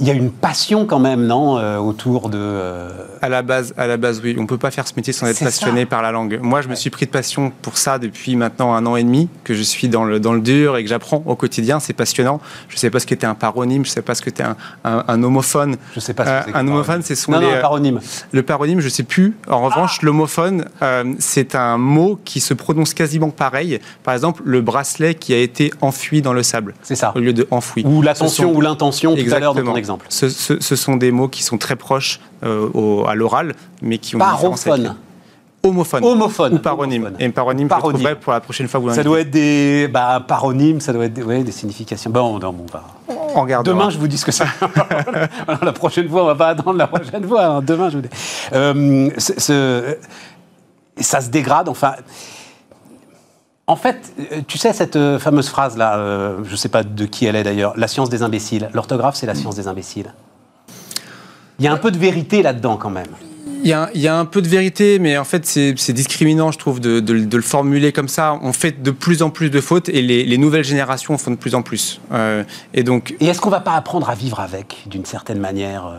Il 0.00 0.08
y 0.08 0.10
a 0.10 0.12
une 0.14 0.32
passion 0.32 0.86
quand 0.86 0.98
même, 0.98 1.24
non, 1.24 1.56
euh, 1.56 1.78
autour 1.78 2.28
de. 2.28 2.36
euh, 2.36 2.90
À 3.22 3.28
la 3.28 3.42
base, 3.42 3.72
à 3.76 3.86
la 3.86 3.96
base, 3.96 4.20
oui. 4.24 4.34
On 4.40 4.44
peut 4.44 4.58
pas 4.58 4.72
faire 4.72 4.88
ce 4.88 4.92
métier 4.96 5.12
sans 5.12 5.28
être 5.28 5.38
passionné 5.38 5.82
ça. 5.82 5.86
par 5.86 6.02
la 6.02 6.10
langue. 6.10 6.40
Moi, 6.42 6.62
je 6.62 6.68
me 6.68 6.74
suis 6.74 6.90
pris 6.90 7.06
de 7.06 7.12
passion 7.12 7.52
pour 7.62 7.78
ça 7.78 8.00
depuis 8.00 8.34
maintenant 8.34 8.74
un 8.74 8.84
an 8.86 8.96
et 8.96 9.04
demi, 9.04 9.28
que 9.44 9.54
je 9.54 9.62
suis 9.62 9.88
dans 9.88 10.04
le, 10.04 10.18
dans 10.18 10.32
le 10.32 10.40
dur 10.40 10.76
et 10.76 10.82
que 10.82 10.88
j'apprends 10.90 11.22
au 11.26 11.36
quotidien. 11.36 11.78
C'est 11.78 11.92
passionnant. 11.92 12.40
Je 12.68 12.76
sais 12.76 12.90
pas 12.90 12.98
ce 12.98 13.06
qu'était 13.06 13.26
un 13.28 13.36
paronyme, 13.36 13.84
je 13.84 13.90
sais 13.90 14.02
pas 14.02 14.16
ce 14.16 14.22
qu'était 14.22 14.42
un, 14.42 14.56
un, 14.84 15.04
un 15.06 15.22
homophone. 15.22 15.76
Je 15.94 16.00
sais 16.00 16.12
pas. 16.12 16.24
ce 16.42 16.46
que 16.46 16.50
Euh, 16.50 16.58
un 16.58 16.66
homophone, 16.66 17.02
c'est 17.04 17.14
son 17.14 17.30
Non, 17.30 17.40
non, 17.40 17.46
les, 17.46 17.52
un 17.54 17.58
euh, 17.58 17.60
paronyme. 17.60 18.00
Le 18.32 18.42
paronyme, 18.42 18.80
je 18.80 18.88
sais 18.88 19.04
plus. 19.04 19.36
En 19.48 19.62
revanche, 19.62 20.02
l'homophone, 20.02 20.64
c'est 21.20 21.54
un 21.54 21.78
mot 21.78 22.18
qui 22.24 22.40
se 22.40 22.52
prononce 22.52 22.94
quasiment 22.94 23.30
pareil. 23.30 23.78
Par 24.02 24.12
exemple, 24.14 24.42
le 24.44 24.60
bracelet 24.60 25.14
qui 25.14 25.32
a 25.34 25.38
été 25.38 25.72
enfui 25.82 26.20
dans 26.20 26.32
le 26.32 26.42
sable 26.42 26.74
C'est 26.82 26.96
ça. 26.96 27.12
au 27.14 27.20
lieu 27.20 27.32
de 27.32 27.46
enfoui. 27.52 27.84
Ou 27.86 28.02
l'attention 28.02 28.48
sont- 28.48 28.54
ou 28.54 28.60
l'intention 28.60 29.14
tout 29.14 29.20
à 29.32 29.38
exemple. 29.84 30.06
Ce, 30.08 30.28
ce- 30.28 30.60
ce 30.60 30.76
sont 30.76 30.96
des 30.96 31.12
mots 31.12 31.28
qui 31.28 31.42
sont 31.42 31.58
très 31.58 31.76
proches 31.76 32.20
euh, 32.42 32.68
au- 32.74 33.04
à 33.06 33.14
l'oral, 33.14 33.54
mais 33.82 33.98
qui 33.98 34.16
ont 34.16 34.18
une 34.20 34.24
différence 34.24 34.66
avec 34.66 34.82
Parophone. 34.82 34.96
Homophone. 35.66 36.04
Homophone. 36.04 36.54
Ou 36.54 36.58
paronyme. 36.58 37.02
Homophone. 37.06 37.22
Et 37.26 37.28
paronyme, 37.30 37.66
je 37.66 37.70
Paronyme. 37.70 37.94
trouverai 38.00 38.20
pour 38.20 38.32
la 38.34 38.40
prochaine 38.40 38.68
fois 38.68 38.80
vous 38.80 38.92
Ça 38.92 39.02
doit 39.02 39.20
être 39.20 39.30
des 39.30 39.88
bah, 39.90 40.22
paronymes, 40.26 40.78
ça 40.80 40.92
doit 40.92 41.06
être 41.06 41.14
des, 41.14 41.22
ouais, 41.22 41.42
des 41.42 41.52
significations. 41.52 42.10
Bon, 42.10 42.38
non, 42.38 42.52
bon, 42.52 42.66
bah. 42.70 42.84
On. 43.08 43.62
Demain, 43.62 43.88
je 43.90 43.96
vous 43.98 44.06
dis 44.06 44.18
ce 44.18 44.26
que 44.26 44.30
c'est. 44.32 44.44
la 45.62 45.72
prochaine 45.72 46.08
fois, 46.08 46.22
on 46.22 46.26
va 46.26 46.34
pas 46.34 46.48
attendre 46.48 46.76
la 46.78 46.86
prochaine 46.86 47.26
fois. 47.26 47.44
hein. 47.46 47.62
Demain, 47.62 47.88
je 47.88 47.96
vous 47.96 48.02
dis. 48.02 48.08
Euh, 48.52 49.08
ce- 49.16 49.40
ce- 49.40 49.96
ça 51.00 51.20
se 51.22 51.30
dégrade. 51.30 51.68
Enfin, 51.70 51.94
en 53.66 53.76
fait, 53.76 54.12
euh, 54.32 54.40
tu 54.46 54.58
sais 54.58 54.72
cette 54.72 54.96
euh, 54.96 55.18
fameuse 55.18 55.48
phrase 55.48 55.76
là, 55.76 55.96
euh, 55.96 56.38
je 56.44 56.54
sais 56.56 56.68
pas 56.68 56.82
de 56.82 57.04
qui 57.06 57.24
elle 57.26 57.36
est 57.36 57.42
d'ailleurs, 57.44 57.72
la 57.76 57.88
science 57.88 58.10
des 58.10 58.22
imbéciles. 58.22 58.68
L'orthographe, 58.74 59.16
c'est 59.16 59.26
la 59.26 59.34
science 59.34 59.56
des 59.56 59.68
imbéciles. 59.68 60.12
Il 61.58 61.64
y 61.64 61.68
a 61.68 61.72
un 61.72 61.76
peu 61.78 61.90
de 61.90 61.98
vérité 61.98 62.42
là-dedans 62.42 62.76
quand 62.76 62.90
même. 62.90 63.06
Il 63.62 63.68
y, 63.68 63.72
a, 63.72 63.88
il 63.94 64.02
y 64.02 64.08
a 64.08 64.18
un 64.18 64.26
peu 64.26 64.42
de 64.42 64.48
vérité, 64.48 64.98
mais 64.98 65.16
en 65.16 65.24
fait, 65.24 65.46
c'est 65.46 65.92
discriminant, 65.94 66.52
je 66.52 66.58
trouve, 66.58 66.80
de, 66.80 67.00
de- 67.00 67.24
de 67.24 67.36
le 67.36 67.42
formuler 67.42 67.92
comme 67.92 68.08
ça. 68.08 68.38
On 68.42 68.52
fait 68.52 68.82
de 68.82 68.90
plus 68.90 69.22
en 69.22 69.30
plus 69.30 69.48
de 69.48 69.58
fautes 69.62 69.88
et 69.88 70.02
les, 70.02 70.24
les 70.26 70.36
nouvelles 70.36 70.64
générations 70.64 71.14
en 71.14 71.18
font 71.18 71.30
de 71.30 71.36
plus 71.36 71.54
en 71.54 71.62
plus. 71.62 71.98
Euh, 72.12 72.44
et 72.74 72.82
donc, 72.82 73.14
Et 73.20 73.26
est-ce 73.26 73.40
qu'on 73.40 73.48
va 73.48 73.60
pas 73.60 73.72
apprendre 73.72 74.10
à 74.10 74.14
vivre 74.14 74.40
avec, 74.40 74.82
d'une 74.86 75.06
certaine 75.06 75.38
manière 75.38 75.90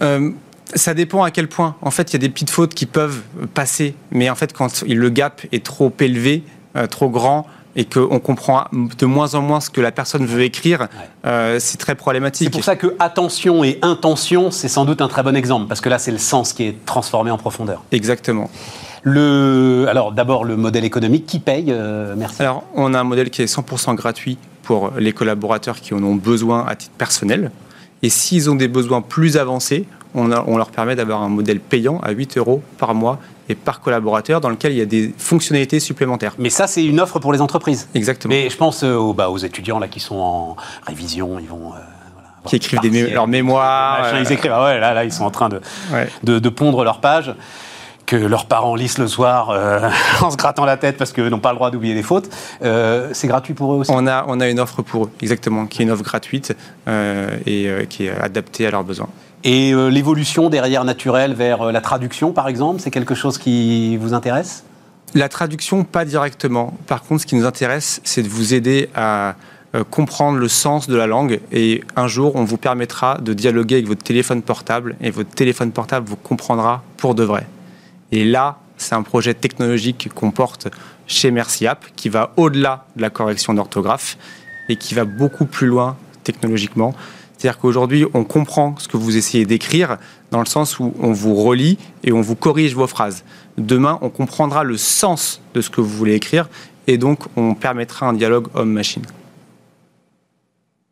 Euh, 0.00 0.30
ça 0.76 0.94
dépend 0.94 1.24
à 1.24 1.32
quel 1.32 1.48
point. 1.48 1.74
En 1.82 1.90
fait, 1.90 2.10
il 2.10 2.12
y 2.12 2.16
a 2.16 2.20
des 2.20 2.28
petites 2.28 2.50
fautes 2.50 2.72
qui 2.74 2.86
peuvent 2.86 3.22
passer, 3.52 3.96
mais 4.12 4.30
en 4.30 4.36
fait, 4.36 4.52
quand 4.52 4.82
le 4.86 5.08
gap 5.10 5.42
est 5.50 5.64
trop 5.64 5.92
élevé, 5.98 6.44
euh, 6.76 6.86
trop 6.86 7.08
grand, 7.08 7.46
et 7.74 7.84
qu'on 7.84 8.18
comprend 8.18 8.64
de 8.72 9.06
moins 9.06 9.34
en 9.34 9.40
moins 9.40 9.60
ce 9.60 9.70
que 9.70 9.80
la 9.80 9.92
personne 9.92 10.26
veut 10.26 10.42
écrire, 10.42 10.88
euh, 11.24 11.58
c'est 11.58 11.78
très 11.78 11.94
problématique. 11.94 12.48
C'est 12.48 12.52
pour 12.52 12.64
ça 12.64 12.76
que 12.76 12.94
attention 12.98 13.64
et 13.64 13.78
intention, 13.82 14.50
c'est 14.50 14.68
sans 14.68 14.84
doute 14.84 15.00
un 15.00 15.08
très 15.08 15.22
bon 15.22 15.36
exemple, 15.36 15.68
parce 15.68 15.80
que 15.80 15.88
là, 15.88 15.98
c'est 15.98 16.10
le 16.10 16.18
sens 16.18 16.52
qui 16.52 16.64
est 16.64 16.84
transformé 16.84 17.30
en 17.30 17.38
profondeur. 17.38 17.82
Exactement. 17.92 18.50
Le, 19.04 19.86
alors 19.88 20.12
d'abord 20.12 20.44
le 20.44 20.56
modèle 20.56 20.84
économique 20.84 21.26
qui 21.26 21.40
paye, 21.40 21.66
euh, 21.70 22.14
merci. 22.16 22.42
Alors, 22.42 22.64
on 22.74 22.94
a 22.94 23.00
un 23.00 23.04
modèle 23.04 23.30
qui 23.30 23.42
est 23.42 23.52
100% 23.52 23.94
gratuit 23.94 24.38
pour 24.62 24.92
les 24.98 25.12
collaborateurs 25.12 25.80
qui 25.80 25.92
en 25.94 26.02
ont 26.04 26.14
besoin 26.14 26.64
à 26.66 26.76
titre 26.76 26.94
personnel. 26.96 27.50
Et 28.02 28.10
s'ils 28.10 28.50
ont 28.50 28.54
des 28.54 28.68
besoins 28.68 29.00
plus 29.00 29.36
avancés, 29.36 29.86
on, 30.14 30.30
a- 30.32 30.44
on 30.46 30.56
leur 30.56 30.70
permet 30.70 30.94
d'avoir 30.96 31.22
un 31.22 31.28
modèle 31.28 31.60
payant 31.60 31.98
à 32.02 32.10
8 32.10 32.38
euros 32.38 32.62
par 32.78 32.94
mois 32.94 33.18
et 33.48 33.54
par 33.54 33.80
collaborateur 33.80 34.40
dans 34.40 34.48
lequel 34.50 34.72
il 34.72 34.78
y 34.78 34.82
a 34.82 34.86
des 34.86 35.12
fonctionnalités 35.18 35.80
supplémentaires. 35.80 36.34
Mais 36.38 36.50
ça, 36.50 36.66
c'est 36.66 36.84
une 36.84 37.00
offre 37.00 37.18
pour 37.18 37.32
les 37.32 37.40
entreprises. 37.40 37.88
Exactement. 37.94 38.32
Mais 38.34 38.48
je 38.50 38.56
pense 38.56 38.82
euh, 38.84 38.94
aux, 38.94 39.14
bah, 39.14 39.30
aux 39.30 39.38
étudiants 39.38 39.78
là 39.78 39.88
qui 39.88 40.00
sont 40.00 40.16
en 40.16 40.56
révision, 40.86 41.38
ils 41.38 41.48
vont 41.48 41.72
euh, 41.74 41.78
Qui 42.46 42.56
écrivent 42.56 42.80
des 42.80 42.88
mé- 42.90 42.92
partiels, 43.00 43.14
leurs 43.14 43.26
mémoires, 43.28 44.02
machin, 44.02 44.16
euh, 44.16 44.22
Ils 44.24 44.32
écrivent. 44.32 44.52
Ah 44.54 44.64
ouais, 44.64 44.78
là, 44.80 44.94
là, 44.94 45.04
ils 45.04 45.12
sont 45.12 45.24
en 45.24 45.30
train 45.30 45.48
de, 45.48 45.60
Ouais. 45.92 46.08
de, 46.22 46.38
de 46.38 46.48
pondre 46.48 46.84
leur 46.84 47.00
page 47.00 47.34
que 48.04 48.16
leurs 48.16 48.46
parents 48.46 48.74
lisent 48.74 48.98
le 48.98 49.06
soir 49.08 49.50
euh, 49.50 49.88
en 50.22 50.30
se 50.30 50.36
grattant 50.36 50.64
la 50.64 50.76
tête 50.76 50.96
parce 50.96 51.12
qu'ils 51.12 51.28
n'ont 51.28 51.38
pas 51.38 51.50
le 51.50 51.56
droit 51.56 51.70
d'oublier 51.70 51.94
des 51.94 52.02
fautes. 52.02 52.28
Euh, 52.62 53.08
c'est 53.12 53.28
gratuit 53.28 53.54
pour 53.54 53.72
eux 53.72 53.76
aussi? 53.78 53.90
On 53.94 54.06
a, 54.06 54.24
on 54.28 54.40
a 54.40 54.48
une 54.48 54.60
offre 54.60 54.82
pour 54.82 55.04
eux, 55.04 55.10
exactement, 55.22 55.66
qui 55.66 55.82
est 55.82 55.84
une 55.84 55.90
offre 55.90 56.02
gratuite 56.02 56.54
et 57.46 57.68
qui 57.88 58.06
est 58.06 58.10
adaptée 58.20 58.66
à 58.66 58.70
leurs 58.70 58.84
besoins. 58.84 59.08
Et 59.44 59.72
euh, 59.72 59.88
l'évolution 59.88 60.50
derrière 60.50 60.84
naturelle 60.84 61.34
vers 61.34 61.62
euh, 61.62 61.72
la 61.72 61.80
traduction, 61.80 62.32
par 62.32 62.48
exemple, 62.48 62.80
c'est 62.80 62.90
quelque 62.90 63.14
chose 63.14 63.38
qui 63.38 63.96
vous 63.96 64.14
intéresse? 64.14 64.64
La 65.14 65.28
traduction, 65.28 65.84
pas 65.84 66.04
directement. 66.04 66.74
Par 66.86 67.02
contre, 67.02 67.22
ce 67.22 67.26
qui 67.26 67.34
nous 67.34 67.44
intéresse, 67.44 68.00
c'est 68.04 68.22
de 68.22 68.28
vous 68.28 68.54
aider 68.54 68.88
à 68.94 69.34
euh, 69.74 69.84
comprendre 69.84 70.38
le 70.38 70.48
sens 70.48 70.86
de 70.88 70.94
la 70.94 71.06
langue. 71.06 71.40
Et 71.50 71.82
un 71.96 72.06
jour, 72.06 72.36
on 72.36 72.44
vous 72.44 72.56
permettra 72.56 73.18
de 73.18 73.32
dialoguer 73.32 73.76
avec 73.76 73.88
votre 73.88 74.02
téléphone 74.02 74.42
portable 74.42 74.96
et 75.00 75.10
votre 75.10 75.30
téléphone 75.30 75.72
portable 75.72 76.08
vous 76.08 76.16
comprendra 76.16 76.82
pour 76.96 77.14
de 77.14 77.24
vrai. 77.24 77.46
Et 78.12 78.24
là, 78.24 78.58
c'est 78.76 78.94
un 78.94 79.02
projet 79.02 79.34
technologique 79.34 80.10
qu'on 80.14 80.30
porte 80.30 80.68
chez 81.06 81.30
MerciApp 81.30 81.84
qui 81.96 82.08
va 82.08 82.32
au-delà 82.36 82.84
de 82.96 83.02
la 83.02 83.10
correction 83.10 83.54
d'orthographe 83.54 84.18
et 84.68 84.76
qui 84.76 84.94
va 84.94 85.04
beaucoup 85.04 85.46
plus 85.46 85.66
loin 85.66 85.96
technologiquement. 86.22 86.94
C'est-à-dire 87.42 87.58
qu'aujourd'hui, 87.58 88.06
on 88.14 88.22
comprend 88.22 88.76
ce 88.78 88.86
que 88.86 88.96
vous 88.96 89.16
essayez 89.16 89.44
d'écrire 89.44 89.96
dans 90.30 90.38
le 90.38 90.46
sens 90.46 90.78
où 90.78 90.94
on 91.00 91.10
vous 91.10 91.34
relit 91.34 91.76
et 92.04 92.12
on 92.12 92.20
vous 92.20 92.36
corrige 92.36 92.76
vos 92.76 92.86
phrases. 92.86 93.24
Demain, 93.58 93.98
on 94.00 94.10
comprendra 94.10 94.62
le 94.62 94.76
sens 94.76 95.40
de 95.52 95.60
ce 95.60 95.68
que 95.68 95.80
vous 95.80 95.88
voulez 95.88 96.14
écrire 96.14 96.48
et 96.86 96.98
donc 96.98 97.18
on 97.34 97.56
permettra 97.56 98.06
un 98.06 98.12
dialogue 98.12 98.46
homme-machine. 98.54 99.02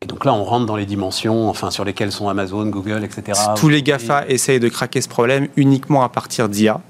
Et 0.01 0.07
donc 0.07 0.25
là, 0.25 0.33
on 0.33 0.43
rentre 0.43 0.65
dans 0.65 0.75
les 0.75 0.85
dimensions 0.85 1.47
enfin, 1.47 1.71
sur 1.71 1.85
lesquelles 1.85 2.11
sont 2.11 2.27
Amazon, 2.27 2.65
Google, 2.65 3.05
etc. 3.05 3.39
Tous 3.55 3.69
les 3.69 3.81
GAFA 3.81 4.27
essayent 4.27 4.59
de 4.59 4.67
craquer 4.67 4.99
ce 4.99 5.07
problème 5.07 5.47
uniquement 5.55 6.03
à 6.03 6.09
partir 6.09 6.49
d'IA. 6.49 6.81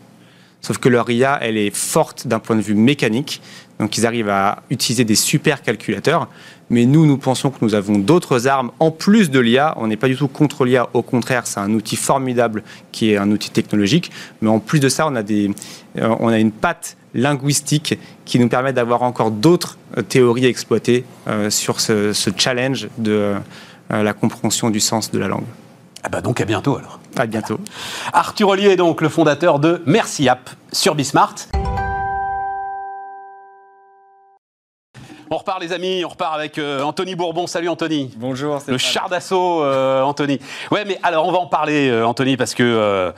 Sauf 0.61 0.79
que 0.79 0.89
leur 0.89 1.07
IA, 1.07 1.37
elle 1.39 1.57
est 1.57 1.75
forte 1.75 2.25
d'un 2.25 2.39
point 2.39 2.55
de 2.55 2.61
vue 2.61 2.75
mécanique. 2.75 3.43
Donc 3.79 3.97
ils 3.97 4.07
arrivent 4.07 4.29
à 4.29 4.63
utiliser 4.71 5.05
des 5.05 5.15
super 5.15 5.61
calculateurs. 5.61 6.29
Mais 6.71 6.85
nous, 6.85 7.05
nous 7.05 7.17
pensons 7.17 7.51
que 7.51 7.57
nous 7.61 7.75
avons 7.75 7.99
d'autres 7.99 8.47
armes 8.47 8.71
en 8.79 8.91
plus 8.91 9.29
de 9.29 9.39
l'IA. 9.39 9.75
On 9.77 9.87
n'est 9.87 9.97
pas 9.97 10.07
du 10.07 10.15
tout 10.15 10.29
contre 10.29 10.63
l'IA. 10.63 10.87
Au 10.93 11.01
contraire, 11.01 11.45
c'est 11.45 11.59
un 11.59 11.73
outil 11.73 11.97
formidable 11.97 12.63
qui 12.93 13.11
est 13.11 13.17
un 13.17 13.29
outil 13.29 13.49
technologique. 13.49 14.09
Mais 14.41 14.49
en 14.49 14.59
plus 14.59 14.79
de 14.79 14.87
ça, 14.87 15.05
on 15.05 15.15
a, 15.17 15.21
des, 15.21 15.51
euh, 15.99 16.15
on 16.21 16.29
a 16.29 16.39
une 16.39 16.53
patte 16.53 16.95
linguistique 17.13 17.99
qui 18.23 18.39
nous 18.39 18.47
permet 18.47 18.71
d'avoir 18.71 19.03
encore 19.03 19.31
d'autres 19.31 19.77
euh, 19.97 20.01
théories 20.01 20.45
à 20.45 20.49
exploiter 20.49 21.03
euh, 21.27 21.49
sur 21.49 21.81
ce, 21.81 22.13
challenge 22.37 22.87
de 22.97 23.35
la 23.89 24.13
compréhension 24.13 24.69
du 24.69 24.79
sens 24.79 25.11
de 25.11 25.19
la 25.19 25.27
langue. 25.27 25.43
Ah 26.03 26.07
bah 26.07 26.21
donc 26.21 26.39
à 26.39 26.45
bientôt 26.45 26.77
alors. 26.77 27.01
À 27.17 27.25
bientôt. 27.25 27.59
Arthur 28.13 28.47
Ollier 28.47 28.69
est 28.69 28.75
donc 28.77 29.01
le 29.01 29.09
fondateur 29.09 29.59
de 29.59 29.83
Merci 29.85 30.29
App 30.29 30.49
sur 30.71 30.95
Bismart. 30.95 31.35
On 35.33 35.37
repart 35.37 35.61
les 35.61 35.71
amis, 35.71 36.03
on 36.03 36.09
repart 36.09 36.35
avec 36.35 36.57
euh, 36.57 36.83
Anthony 36.83 37.15
Bourbon. 37.15 37.47
Salut 37.47 37.69
Anthony. 37.69 38.11
Bonjour. 38.17 38.59
Le 38.67 38.77
char 38.77 39.07
d'assaut 39.07 39.63
euh, 39.63 40.01
Anthony. 40.01 40.39
Ouais 40.71 40.83
mais 40.85 40.99
alors 41.03 41.25
on 41.25 41.31
va 41.31 41.37
en 41.37 41.45
parler 41.45 41.87
euh, 41.87 42.05
Anthony 42.05 42.35
parce 42.35 42.53
que 42.53 43.13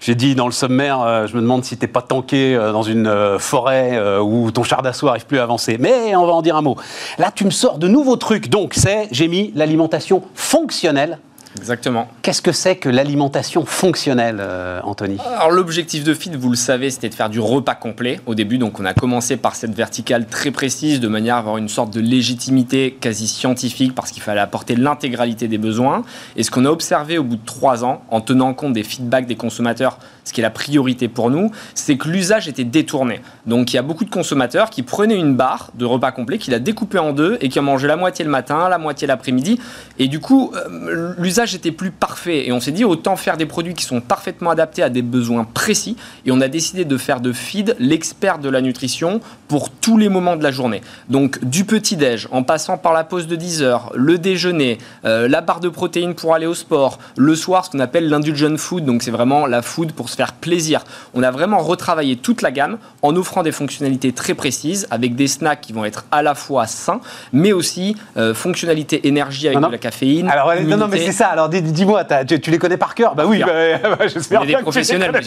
j'ai 0.00 0.16
dit 0.16 0.34
dans 0.34 0.46
le 0.46 0.52
sommaire, 0.52 1.28
je 1.28 1.36
me 1.36 1.40
demande 1.40 1.64
si 1.64 1.76
t'es 1.76 1.86
pas 1.86 2.02
tanké 2.02 2.56
dans 2.56 2.82
une 2.82 3.38
forêt 3.38 4.18
où 4.18 4.50
ton 4.50 4.64
char 4.64 4.82
d'assaut 4.82 5.06
arrive 5.06 5.26
plus 5.26 5.38
à 5.38 5.44
avancer. 5.44 5.76
Mais 5.78 6.16
on 6.16 6.26
va 6.26 6.32
en 6.32 6.42
dire 6.42 6.56
un 6.56 6.62
mot. 6.62 6.76
Là 7.18 7.30
tu 7.32 7.44
me 7.44 7.50
sors 7.50 7.78
de 7.78 7.86
nouveaux 7.86 8.16
trucs. 8.16 8.48
Donc 8.48 8.74
c'est, 8.74 9.06
j'ai 9.12 9.28
mis 9.28 9.52
l'alimentation 9.54 10.24
fonctionnelle 10.34 11.20
Exactement. 11.56 12.08
Qu'est-ce 12.22 12.42
que 12.42 12.52
c'est 12.52 12.76
que 12.76 12.88
l'alimentation 12.88 13.64
fonctionnelle, 13.64 14.38
euh, 14.40 14.80
Anthony? 14.84 15.18
Alors 15.36 15.50
l'objectif 15.50 16.04
de 16.04 16.14
FIT, 16.14 16.36
vous 16.36 16.50
le 16.50 16.56
savez, 16.56 16.90
c'était 16.90 17.08
de 17.08 17.14
faire 17.14 17.30
du 17.30 17.40
repas 17.40 17.74
complet 17.74 18.20
au 18.26 18.34
début. 18.34 18.58
Donc 18.58 18.80
on 18.80 18.84
a 18.84 18.94
commencé 18.94 19.36
par 19.36 19.54
cette 19.54 19.74
verticale 19.74 20.26
très 20.26 20.50
précise 20.50 21.00
de 21.00 21.08
manière 21.08 21.36
à 21.36 21.38
avoir 21.38 21.58
une 21.58 21.68
sorte 21.68 21.92
de 21.92 22.00
légitimité 22.00 22.96
quasi 23.00 23.28
scientifique 23.28 23.94
parce 23.94 24.10
qu'il 24.10 24.22
fallait 24.22 24.40
apporter 24.40 24.76
l'intégralité 24.76 25.48
des 25.48 25.58
besoins. 25.58 26.04
Et 26.36 26.42
ce 26.42 26.50
qu'on 26.50 26.64
a 26.64 26.70
observé 26.70 27.18
au 27.18 27.24
bout 27.24 27.36
de 27.36 27.44
trois 27.44 27.84
ans, 27.84 28.02
en 28.10 28.20
tenant 28.20 28.54
compte 28.54 28.72
des 28.72 28.82
feedbacks 28.84 29.26
des 29.26 29.36
consommateurs, 29.36 29.98
ce 30.24 30.32
qui 30.32 30.40
est 30.40 30.42
la 30.42 30.50
priorité 30.50 31.08
pour 31.08 31.30
nous, 31.30 31.50
c'est 31.74 31.96
que 31.96 32.08
l'usage 32.08 32.48
était 32.48 32.64
détourné. 32.64 33.20
Donc 33.46 33.72
il 33.72 33.76
y 33.76 33.78
a 33.78 33.82
beaucoup 33.82 34.04
de 34.04 34.10
consommateurs 34.10 34.70
qui 34.70 34.82
prenaient 34.82 35.18
une 35.18 35.34
barre 35.34 35.70
de 35.74 35.84
repas 35.84 36.12
complet, 36.12 36.38
qui 36.38 36.50
la 36.50 36.58
découpaient 36.58 36.98
en 36.98 37.12
deux 37.12 37.38
et 37.40 37.48
qui 37.48 37.58
en 37.58 37.62
mangeaient 37.62 37.88
la 37.88 37.96
moitié 37.96 38.24
le 38.24 38.30
matin, 38.30 38.68
la 38.68 38.78
moitié 38.78 39.06
l'après-midi. 39.06 39.58
Et 39.98 40.08
du 40.08 40.20
coup, 40.20 40.52
euh, 40.54 41.14
l'usage 41.18 41.54
était 41.54 41.72
plus 41.72 41.90
parfait. 41.90 42.46
Et 42.46 42.52
on 42.52 42.60
s'est 42.60 42.72
dit, 42.72 42.84
autant 42.84 43.16
faire 43.16 43.36
des 43.36 43.46
produits 43.46 43.74
qui 43.74 43.84
sont 43.84 44.00
parfaitement 44.00 44.50
adaptés 44.50 44.82
à 44.82 44.90
des 44.90 45.02
besoins 45.02 45.44
précis. 45.44 45.96
Et 46.26 46.30
on 46.30 46.40
a 46.40 46.48
décidé 46.48 46.84
de 46.84 46.96
faire 46.96 47.20
de 47.20 47.32
Feed 47.32 47.76
l'expert 47.78 48.38
de 48.38 48.48
la 48.48 48.60
nutrition 48.60 49.20
pour 49.48 49.70
tous 49.70 49.98
les 49.98 50.08
moments 50.08 50.36
de 50.36 50.42
la 50.42 50.50
journée. 50.50 50.82
Donc 51.08 51.44
du 51.44 51.64
petit-déj, 51.64 52.28
en 52.30 52.42
passant 52.42 52.78
par 52.78 52.92
la 52.92 53.04
pause 53.04 53.26
de 53.26 53.36
10 53.36 53.62
heures, 53.62 53.92
le 53.94 54.18
déjeuner, 54.18 54.78
euh, 55.04 55.28
la 55.28 55.40
barre 55.40 55.60
de 55.60 55.68
protéines 55.68 56.14
pour 56.14 56.34
aller 56.34 56.46
au 56.46 56.54
sport, 56.54 56.98
le 57.16 57.34
soir, 57.34 57.64
ce 57.64 57.70
qu'on 57.70 57.80
appelle 57.80 58.08
l'indulgent 58.08 58.56
food, 58.56 58.84
donc 58.84 59.02
c'est 59.02 59.10
vraiment 59.10 59.46
la 59.46 59.62
food 59.62 59.92
pour 59.92 60.08
se 60.12 60.16
faire 60.16 60.32
plaisir. 60.34 60.84
On 61.14 61.22
a 61.22 61.30
vraiment 61.30 61.58
retravaillé 61.58 62.16
toute 62.16 62.42
la 62.42 62.50
gamme 62.50 62.78
en 63.02 63.16
offrant 63.16 63.42
des 63.42 63.52
fonctionnalités 63.52 64.12
très 64.12 64.34
précises 64.34 64.86
avec 64.90 65.16
des 65.16 65.26
snacks 65.26 65.60
qui 65.60 65.72
vont 65.72 65.84
être 65.84 66.04
à 66.10 66.22
la 66.22 66.34
fois 66.34 66.66
sains, 66.66 67.00
mais 67.32 67.52
aussi 67.52 67.96
euh, 68.16 68.34
fonctionnalité 68.34 69.08
énergie 69.08 69.48
avec 69.48 69.58
de 69.58 69.66
la 69.66 69.78
caféine. 69.78 70.28
Alors, 70.28 70.52
non, 70.62 70.76
non, 70.76 70.88
mais 70.88 70.98
c'est 70.98 71.12
ça. 71.12 71.28
Alors, 71.28 71.48
dis-moi, 71.48 72.04
tu, 72.04 72.50
les 72.50 72.58
connais 72.58 72.76
par 72.76 72.94
cœur? 72.94 73.14
Bah 73.14 73.24
oui, 73.26 73.40
bah, 73.40 73.78
bah, 73.82 74.06
j'espère 74.06 74.44
bien. 74.44 74.58
des 74.58 74.62
professionnels. 74.62 75.12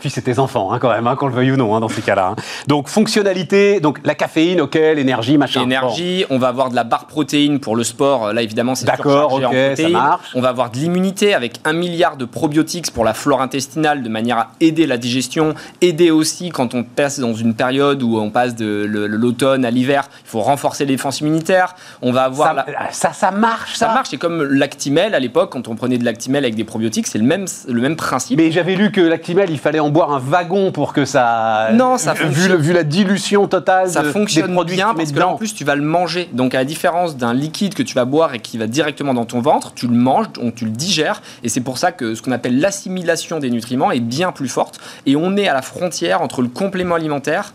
Puis 0.00 0.10
c'est 0.10 0.22
tes 0.22 0.38
enfants, 0.38 0.72
hein, 0.72 0.78
quand 0.78 0.90
même, 0.90 1.06
hein, 1.06 1.16
qu'on 1.16 1.26
le 1.26 1.34
veuille 1.34 1.52
ou 1.52 1.56
non, 1.56 1.74
hein, 1.74 1.80
dans 1.80 1.88
ces 1.88 2.02
cas-là. 2.02 2.34
Donc, 2.66 2.88
fonctionnalité, 2.88 3.80
donc 3.80 3.98
la 4.04 4.14
caféine, 4.14 4.60
ok, 4.60 4.74
l'énergie, 4.74 5.38
machin. 5.38 5.62
Énergie, 5.62 6.24
on 6.30 6.38
va 6.38 6.48
avoir 6.48 6.70
de 6.70 6.76
la 6.76 6.84
barre 6.84 7.06
protéine 7.06 7.58
pour 7.58 7.76
le 7.76 7.84
sport. 7.84 8.32
Là, 8.32 8.42
évidemment, 8.42 8.74
c'est 8.74 8.86
D'accord, 8.86 9.32
ok, 9.32 9.56
ça 9.76 9.88
marche. 9.88 10.30
On 10.34 10.40
va 10.40 10.50
avoir 10.50 10.70
de 10.70 10.76
l'immunité 10.76 11.34
avec 11.34 11.60
un 11.64 11.72
milliard 11.72 12.16
de 12.16 12.24
probiotiques 12.24 12.92
pour 12.92 13.04
la 13.04 13.14
flore 13.14 13.42
intestinale 13.42 13.55
de 13.56 14.08
manière 14.08 14.38
à 14.38 14.50
aider 14.60 14.86
la 14.86 14.98
digestion, 14.98 15.54
aider 15.80 16.10
aussi 16.10 16.50
quand 16.50 16.74
on 16.74 16.82
passe 16.82 17.18
dans 17.18 17.34
une 17.34 17.54
période 17.54 18.02
où 18.02 18.18
on 18.18 18.30
passe 18.30 18.54
de 18.54 18.84
l'automne 18.84 19.64
à 19.64 19.70
l'hiver, 19.70 20.08
il 20.24 20.28
faut 20.28 20.40
renforcer 20.40 20.84
les 20.84 20.94
défenses 20.94 21.20
immunitaires. 21.20 21.74
On 22.02 22.12
va 22.12 22.24
avoir 22.24 22.64
ça, 22.90 23.12
ça, 23.12 23.30
marche. 23.30 23.74
Ça, 23.74 23.88
marche. 23.88 24.08
C'est 24.10 24.16
comme 24.16 24.42
l'actimel 24.42 25.14
à 25.14 25.20
l'époque 25.20 25.52
quand 25.52 25.68
on 25.68 25.74
prenait 25.74 25.98
de 25.98 26.04
l'actimel 26.04 26.44
avec 26.44 26.54
des 26.54 26.64
probiotiques, 26.64 27.06
c'est 27.06 27.18
le 27.18 27.24
même 27.24 27.46
le 27.68 27.80
même 27.80 27.96
principe. 27.96 28.38
Mais 28.38 28.50
j'avais 28.50 28.74
lu 28.74 28.90
que 28.90 29.00
l'actimel, 29.00 29.50
il 29.50 29.58
fallait 29.58 29.80
en 29.80 29.90
boire 29.90 30.12
un 30.12 30.18
wagon 30.18 30.72
pour 30.72 30.92
que 30.92 31.04
ça. 31.04 31.70
Non, 31.72 31.98
ça 31.98 32.14
vu, 32.14 32.56
vu 32.56 32.72
la 32.72 32.84
dilution 32.84 33.46
totale. 33.48 33.90
Ça 33.90 34.04
fonctionne 34.04 34.56
bien 34.64 34.94
parce 34.94 35.12
que 35.12 35.20
en 35.20 35.36
plus 35.36 35.54
tu 35.54 35.64
vas 35.64 35.74
le 35.74 35.82
manger. 35.82 36.28
Donc 36.32 36.54
à 36.54 36.58
la 36.58 36.64
différence 36.64 37.16
d'un 37.16 37.34
liquide 37.34 37.74
que 37.74 37.82
tu 37.82 37.94
vas 37.94 38.04
boire 38.04 38.34
et 38.34 38.38
qui 38.38 38.58
va 38.58 38.66
directement 38.66 39.14
dans 39.14 39.24
ton 39.24 39.40
ventre, 39.40 39.72
tu 39.74 39.86
le 39.86 39.94
manges, 39.94 40.32
donc 40.32 40.54
tu 40.54 40.64
le 40.64 40.70
digères, 40.70 41.22
et 41.42 41.48
c'est 41.48 41.60
pour 41.60 41.78
ça 41.78 41.92
que 41.92 42.14
ce 42.14 42.22
qu'on 42.22 42.32
appelle 42.32 42.60
l'assimilation 42.60 43.38
des 43.38 43.45
nutriments 43.50 43.90
est 43.90 44.00
bien 44.00 44.32
plus 44.32 44.48
forte. 44.48 44.80
Et 45.06 45.16
on 45.16 45.36
est 45.36 45.48
à 45.48 45.54
la 45.54 45.62
frontière 45.62 46.22
entre 46.22 46.42
le 46.42 46.48
complément 46.48 46.94
alimentaire 46.94 47.52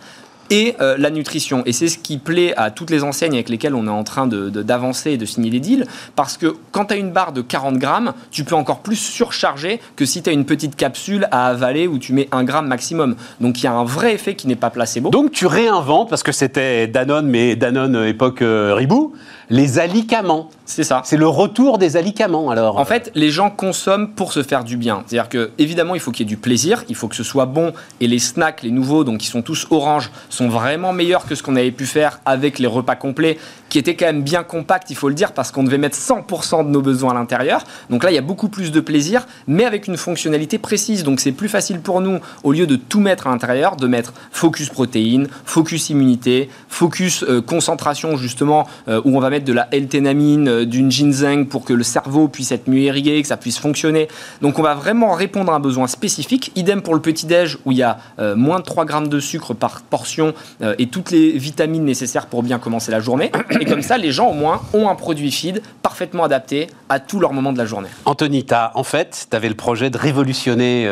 et 0.52 0.76
euh, 0.82 0.96
la 0.98 1.10
nutrition. 1.10 1.64
Et 1.66 1.72
c'est 1.72 1.88
ce 1.88 1.98
qui 1.98 2.18
plaît 2.18 2.54
à 2.58 2.70
toutes 2.70 2.92
les 2.92 3.04
enseignes 3.04 3.34
avec 3.34 3.50
lesquelles 3.50 3.74
on 3.74 3.88
est 3.88 3.92
en 3.92 4.04
train 4.04 4.28
d'avancer 4.28 5.12
de, 5.12 5.16
et 5.16 5.18
de 5.18 5.26
signer 5.26 5.50
des 5.50 5.62
deals, 5.62 5.88
parce 6.16 6.38
que 6.38 6.58
quand 6.72 6.86
tu 6.86 6.94
as 6.94 6.98
une 6.98 7.12
barre 7.12 7.32
de 7.32 7.42
40 7.42 7.78
grammes, 7.78 8.14
tu 8.30 8.44
peux 8.44 8.56
encore 8.56 8.80
plus 8.80 8.98
surcharger 8.98 9.80
que 9.96 10.06
si 10.06 10.22
tu 10.22 10.30
as 10.30 10.34
une 10.34 10.46
petite 10.46 10.76
capsule 10.76 11.28
à 11.32 11.48
avaler 11.48 11.88
où 11.88 11.98
tu 11.98 12.14
mets 12.14 12.28
un 12.32 12.44
gramme 12.44 12.68
maximum. 12.68 13.16
Donc 13.39 13.60
il 13.60 13.64
y 13.64 13.68
a 13.68 13.74
un 13.74 13.86
vrai 13.86 14.14
effet 14.14 14.36
qui 14.36 14.48
n'est 14.48 14.56
pas 14.56 14.70
placebo. 14.70 15.10
Donc 15.10 15.32
tu 15.32 15.48
réinventes, 15.48 16.10
parce 16.10 16.24
que 16.24 16.34
c'était 16.34 16.88
Danone, 16.88 17.28
mais 17.28 17.56
Danone 17.56 17.96
euh, 17.96 18.10
époque 18.10 18.42
euh, 18.42 18.74
Ribou, 18.76 19.14
les 19.52 19.80
alicaments. 19.80 20.49
C'est 20.66 20.86
ça. 20.86 21.02
C'est 21.04 21.18
le 21.18 21.28
retour 21.28 21.78
des 21.78 21.97
alicaments 21.97 22.49
alors. 22.49 22.78
En 22.78 22.86
fait, 22.86 23.12
les 23.16 23.30
gens 23.30 23.49
consomment 23.49 24.08
pour 24.08 24.32
se 24.32 24.41
faire 24.43 24.64
du 24.64 24.78
bien. 24.78 25.04
C'est-à-dire 25.06 25.28
que 25.28 25.52
évidemment, 25.60 25.93
il 25.93 25.99
faut 25.99 26.12
qu'il 26.12 26.26
y 26.26 26.30
ait 26.30 26.34
du 26.34 26.38
plaisir, 26.38 26.86
il 26.88 26.95
faut 26.95 27.10
que 27.10 27.18
ce 27.18 27.24
soit 27.24 27.45
bon 27.45 27.74
et 27.99 28.08
les 28.08 28.18
snacks, 28.18 28.64
les 28.64 28.72
nouveaux, 28.72 29.04
donc 29.04 29.20
qui 29.20 29.28
sont 29.28 29.41
tous 29.41 29.68
orange, 29.70 30.10
sont 30.30 30.47
vraiment 30.47 30.93
meilleurs 30.93 31.26
que 31.26 31.36
ce 31.36 31.43
qu'on 31.43 31.58
avait 31.58 31.72
pu 31.72 31.86
faire 31.86 32.22
avec 32.26 32.60
les 32.60 32.68
repas 32.68 32.95
complets, 32.95 33.38
qui 33.72 33.80
étaient 33.80 33.96
quand 33.96 34.06
même 34.06 34.22
bien 34.22 34.44
compacts, 34.44 34.90
il 34.90 34.98
faut 34.98 35.08
le 35.08 35.16
dire, 35.16 35.32
parce 35.32 35.50
qu'on 35.50 35.64
devait 35.64 35.78
mettre 35.78 35.98
100% 35.98 36.66
de 36.66 36.70
nos 36.70 36.82
besoins 36.82 37.12
à 37.12 37.14
l'intérieur. 37.14 37.64
Donc 37.90 38.04
là, 38.04 38.12
il 38.12 38.16
y 38.16 38.18
a 38.18 38.22
beaucoup 38.22 38.50
plus 38.50 38.70
de 38.70 38.82
plaisir, 38.82 39.26
mais 39.48 39.64
avec 39.64 39.88
une 39.88 39.96
fonctionnalité 39.96 40.58
précise. 40.58 41.04
Donc 41.04 41.22
c'est 41.22 41.32
plus 41.32 41.48
facile 41.48 41.80
pour 41.80 42.02
nous, 42.02 42.20
au 42.44 42.52
lieu 42.52 42.68
de 42.68 42.76
tout 42.76 43.00
mettre 43.00 43.28
à 43.28 43.30
l'intérieur, 43.30 43.78
de 43.78 43.88
mettre 43.88 44.14
focus 44.32 44.70
protéines, 44.70 45.30
focus 45.46 45.90
immunité, 45.90 46.50
focus 46.68 47.24
euh, 47.24 47.42
concentration 47.42 48.18
justement, 48.18 48.68
euh, 48.90 49.02
où 49.06 49.16
on 49.16 49.22
va 49.22 49.30
mettre 49.30 49.46
de 49.46 49.54
la 49.54 49.70
L-thénamine, 49.72 50.50
euh, 50.50 50.66
d'une 50.66 50.92
ginseng 50.92 51.46
pour 51.46 51.64
que 51.64 51.72
le 51.72 51.84
cerveau 51.84 52.28
puisse 52.28 52.52
être 52.52 52.68
mieux 52.68 52.82
irrigué, 52.82 53.22
que 53.22 53.28
ça 53.30 53.38
puisse 53.38 53.58
fonctionner. 53.58 54.10
Donc 54.42 54.60
on 54.60 54.64
va 54.64 54.74
vraiment 54.74 55.14
répondre 55.14 55.50
à 55.50 55.56
un 55.56 55.62
besoin 55.62 55.88
spécifique. 55.88 56.52
Idem 56.58 56.82
pour 56.82 56.94
le 56.94 57.02
petit-déj 57.02 57.58
où 57.64 57.72
il 57.72 57.78
y 57.78 57.84
a 57.84 58.00
euh, 58.20 58.36
moins 58.36 58.60
de 58.60 58.66
3 58.66 58.84
grammes 58.84 59.08
de 59.08 59.22
sucre 59.22 59.54
par 59.54 59.82
portion 59.82 60.34
et 60.78 60.88
toutes 60.88 61.12
les 61.12 61.38
vitamines 61.38 61.86
nécessaires 61.86 62.28
pour 62.28 62.44
bien 62.44 62.60
commencer 62.60 62.92
la 62.92 63.00
journée. 63.00 63.32
Et 63.62 63.66
comme 63.66 63.84
ça, 63.84 63.97
les 63.97 64.12
gens 64.12 64.28
au 64.28 64.34
moins 64.34 64.62
ont 64.74 64.89
un 64.89 64.95
produit 64.95 65.32
feed 65.32 65.62
parfaitement 65.84 66.24
adapté 66.24 66.68
à 66.89 66.99
tous 66.99 67.20
leurs 67.20 67.32
moments 67.32 67.53
de 67.53 67.59
la 67.59 67.66
journée. 67.66 67.89
Anthony, 68.05 68.43
en 68.74 68.84
fait, 68.84 69.28
tu 69.30 69.36
avais 69.38 69.49
le 69.49 69.55
projet 69.55 69.91
de 69.91 69.97
révolutionner 69.97 70.86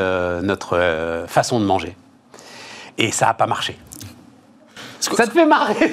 notre 0.44 1.26
façon 1.28 1.60
de 1.60 1.66
manger. 1.66 1.98
Et 3.00 3.12
ça 3.12 3.26
n'a 3.26 3.34
pas 3.34 3.48
marché. 3.48 3.78
Ça 5.16 5.28
te 5.28 5.32
fait 5.32 5.46
marrer 5.46 5.92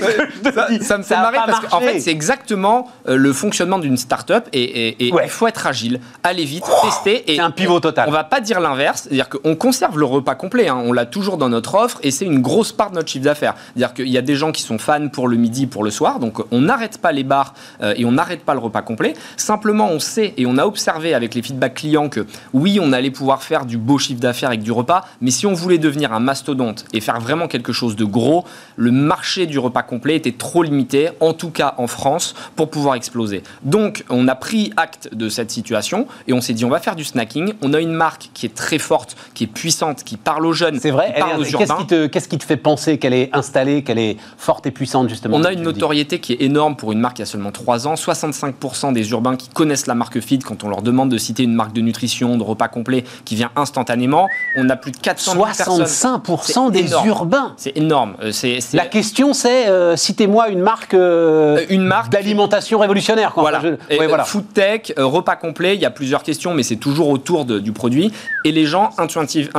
ça, 0.83 0.99
me 0.99 1.03
fait 1.03 1.17
marrer 1.17 1.39
parce 1.47 1.67
qu'en 1.67 1.81
fait, 1.81 2.01
c'est 2.01 2.11
exactement 2.11 2.89
euh, 3.09 3.17
le 3.17 3.33
fonctionnement 3.33 3.79
d'une 3.79 3.97
start-up 3.97 4.49
et, 4.53 4.97
il 4.99 5.29
faut 5.29 5.47
être 5.47 5.67
agile, 5.67 6.01
aller 6.23 6.45
vite, 6.45 6.65
tester. 6.83 7.33
Et 7.33 7.41
un 7.41 7.51
pivot 7.51 7.81
total. 7.81 8.09
On 8.09 8.13
va 8.13 8.25
pas 8.25 8.41
dire 8.41 8.61
l'inverse, 8.61 9.03
c'est-à-dire 9.03 9.29
qu'on 9.29 9.55
conserve 9.57 9.99
le 9.99 10.05
repas 10.05 10.35
complet, 10.35 10.69
hein. 10.69 10.83
on 10.85 10.93
l'a 10.93 11.07
toujours 11.07 11.37
dans 11.37 11.49
notre 11.49 11.75
offre 11.75 11.99
et 12.03 12.11
c'est 12.11 12.25
une 12.25 12.41
grosse 12.41 12.73
part 12.73 12.91
de 12.91 12.97
notre 12.97 13.09
chiffre 13.09 13.25
d'affaires. 13.25 13.55
C'est-à-dire 13.75 13.95
qu'il 13.95 14.09
y 14.09 14.19
a 14.19 14.23
des 14.23 14.37
gens 14.37 14.53
qui 14.53 14.63
sont 14.63 14.79
fans 14.79 15.09
pour 15.09 15.29
le 15.29 15.37
midi, 15.37 15.67
pour 15.67 15.85
le 15.85 15.91
soir, 15.91 16.19
donc 16.19 16.39
on 16.51 16.61
n'arrête 16.61 16.99
pas 16.99 17.13
les 17.13 17.25
bars 17.25 17.55
euh, 17.83 17.95
et 17.97 18.05
on 18.05 18.13
n'arrête 18.13 18.45
pas 18.45 18.55
le 18.55 18.61
repas 18.61 18.83
complet. 18.83 19.15
Simplement, 19.37 19.89
on 19.91 19.99
sait 19.99 20.35
et 20.37 20.47
on 20.47 20.59
a 20.59 20.65
observé 20.65 21.15
avec 21.15 21.35
les 21.35 21.43
feedbacks 21.43 21.75
clients 21.75 22.09
que 22.09 22.27
oui, 22.53 22.79
on 22.81 22.93
allait 22.93 23.11
pouvoir 23.11 23.43
faire 23.43 23.67
du 23.67 23.79
beau 23.79 23.99
chiffre 23.99 24.21
d'affaires 24.21 24.51
avec 24.51 24.63
du 24.63 24.73
repas, 24.73 25.05
mais 25.21 25.31
si 25.31 25.47
on 25.47 25.55
voulait 25.55 25.79
devenir 25.79 26.13
un 26.13 26.21
mastodonte 26.21 26.85
et 26.93 27.01
faire 27.01 27.21
vraiment 27.21 27.49
quelque 27.49 27.73
chose 27.73 27.97
de 27.97 28.05
gros, 28.05 28.45
le 28.77 28.91
marché 29.07 29.47
du 29.47 29.59
repas 29.59 29.83
complet 29.83 30.17
était 30.17 30.33
trop 30.33 30.63
limité, 30.63 31.09
en 31.21 31.33
tout 31.33 31.51
cas 31.51 31.75
en 31.79 31.87
France, 31.87 32.35
pour 32.57 32.71
pouvoir 32.71 32.95
exploser. 32.97 33.43
Donc, 33.63 34.05
on 34.11 34.29
a 34.29 34.35
pris 34.35 34.73
acte 34.77 35.09
de 35.13 35.29
cette 35.29 35.51
situation 35.51 36.07
et 36.29 36.33
on 36.33 36.41
s'est 36.41 36.53
dit, 36.53 36.65
on 36.65 36.69
va 36.69 36.81
faire 36.81 36.97
du 36.97 37.05
snacking. 37.05 37.55
On 37.63 37.73
a 37.75 37.81
une 37.81 37.93
marque 37.93 38.31
qui 38.35 38.47
est 38.47 38.55
très 38.55 38.79
forte, 38.79 39.17
qui 39.35 39.45
est 39.45 39.47
puissante, 39.49 40.05
qui 40.05 40.17
parle 40.17 40.45
aux 40.47 40.53
jeunes, 40.53 40.79
C'est 40.81 40.91
vrai. 40.91 41.13
qui 41.15 41.21
parle 41.21 41.41
aux 41.41 41.43
Qu'est-ce 41.45 41.53
urbains. 41.53 41.77
qui, 41.79 41.87
te, 41.87 42.07
qu'est-ce 42.07 42.29
qui 42.29 42.39
te 42.39 42.45
fait 42.45 42.57
penser 42.57 42.99
qu'elle 42.99 43.15
est 43.15 43.31
installée, 43.33 43.83
qu'elle 43.83 43.99
est 43.99 44.17
forte 44.37 44.67
et 44.67 44.71
puissante, 44.71 45.09
justement 45.09 45.37
On 45.37 45.45
a 45.45 45.53
une 45.53 45.63
notoriété 45.63 46.19
qui 46.21 46.33
est 46.35 46.43
énorme 46.43 46.77
pour 46.77 46.93
une 46.93 46.99
marque 47.01 47.17
qui 47.17 47.23
a 47.23 47.27
seulement 47.27 47.53
3 47.53 47.87
ans. 47.87 47.95
65% 47.95 48.93
des 48.93 49.11
urbains 49.11 49.37
qui 49.37 49.49
connaissent 49.49 49.87
la 49.87 49.95
marque 49.95 50.21
Feed, 50.21 50.45
quand 50.45 50.65
on 50.65 50.69
leur 50.69 50.83
demande 50.83 51.11
de 51.11 51.19
citer 51.19 51.43
une 51.43 51.55
marque 51.55 51.73
de 51.73 51.81
nutrition, 51.81 52.37
de 52.37 52.43
repas 52.43 52.69
complet, 52.69 53.05
qui 53.25 53.35
vient 53.37 53.51
instantanément, 53.57 54.29
on 54.57 54.69
a 54.69 54.77
plus 54.77 54.93
de 54.93 54.97
400 54.99 55.33
000 55.33 55.45
personnes. 55.45 55.85
65% 55.85 56.67
C'est 56.67 56.71
des 56.83 56.89
énorme. 56.89 57.09
urbains. 57.09 57.55
C'est 57.57 57.77
énorme. 57.77 58.15
Euh, 58.23 58.33
C'est 58.33 58.61
c'est- 58.61 58.77
La 58.77 58.87
question, 58.97 59.35
c'est 59.35 59.67
euh, 59.69 59.95
citez-moi 59.95 60.49
une 60.49 60.61
marque, 60.61 60.95
euh, 60.95 61.59
Euh, 61.59 61.65
une 61.69 61.83
marque 61.85 62.11
d'alimentation 62.11 62.79
révolutionnaire. 62.79 63.33
Quoi. 63.35 63.43
Voilà. 63.43 63.59
Enfin, 63.59 63.69
je- 63.91 63.95
Et, 63.95 63.99
ouais, 63.99 64.07
euh, 64.07 64.09
voilà. 64.09 64.25
Food 64.25 64.45
tech, 64.55 64.93
repas 64.97 65.37
complet, 65.37 65.75
il 65.75 65.83
y 65.83 65.85
a 65.85 65.91
plusieurs 65.91 66.23
questions, 66.23 66.55
mais 66.55 66.63
c'est 66.63 66.77
toujours 66.77 67.11
autour 67.11 67.45
de- 67.45 67.59
du 67.59 67.73
produit. 67.73 68.11
Et 68.45 68.53
les 68.53 68.65
gens 68.65 68.89
intuitive- 68.97 69.51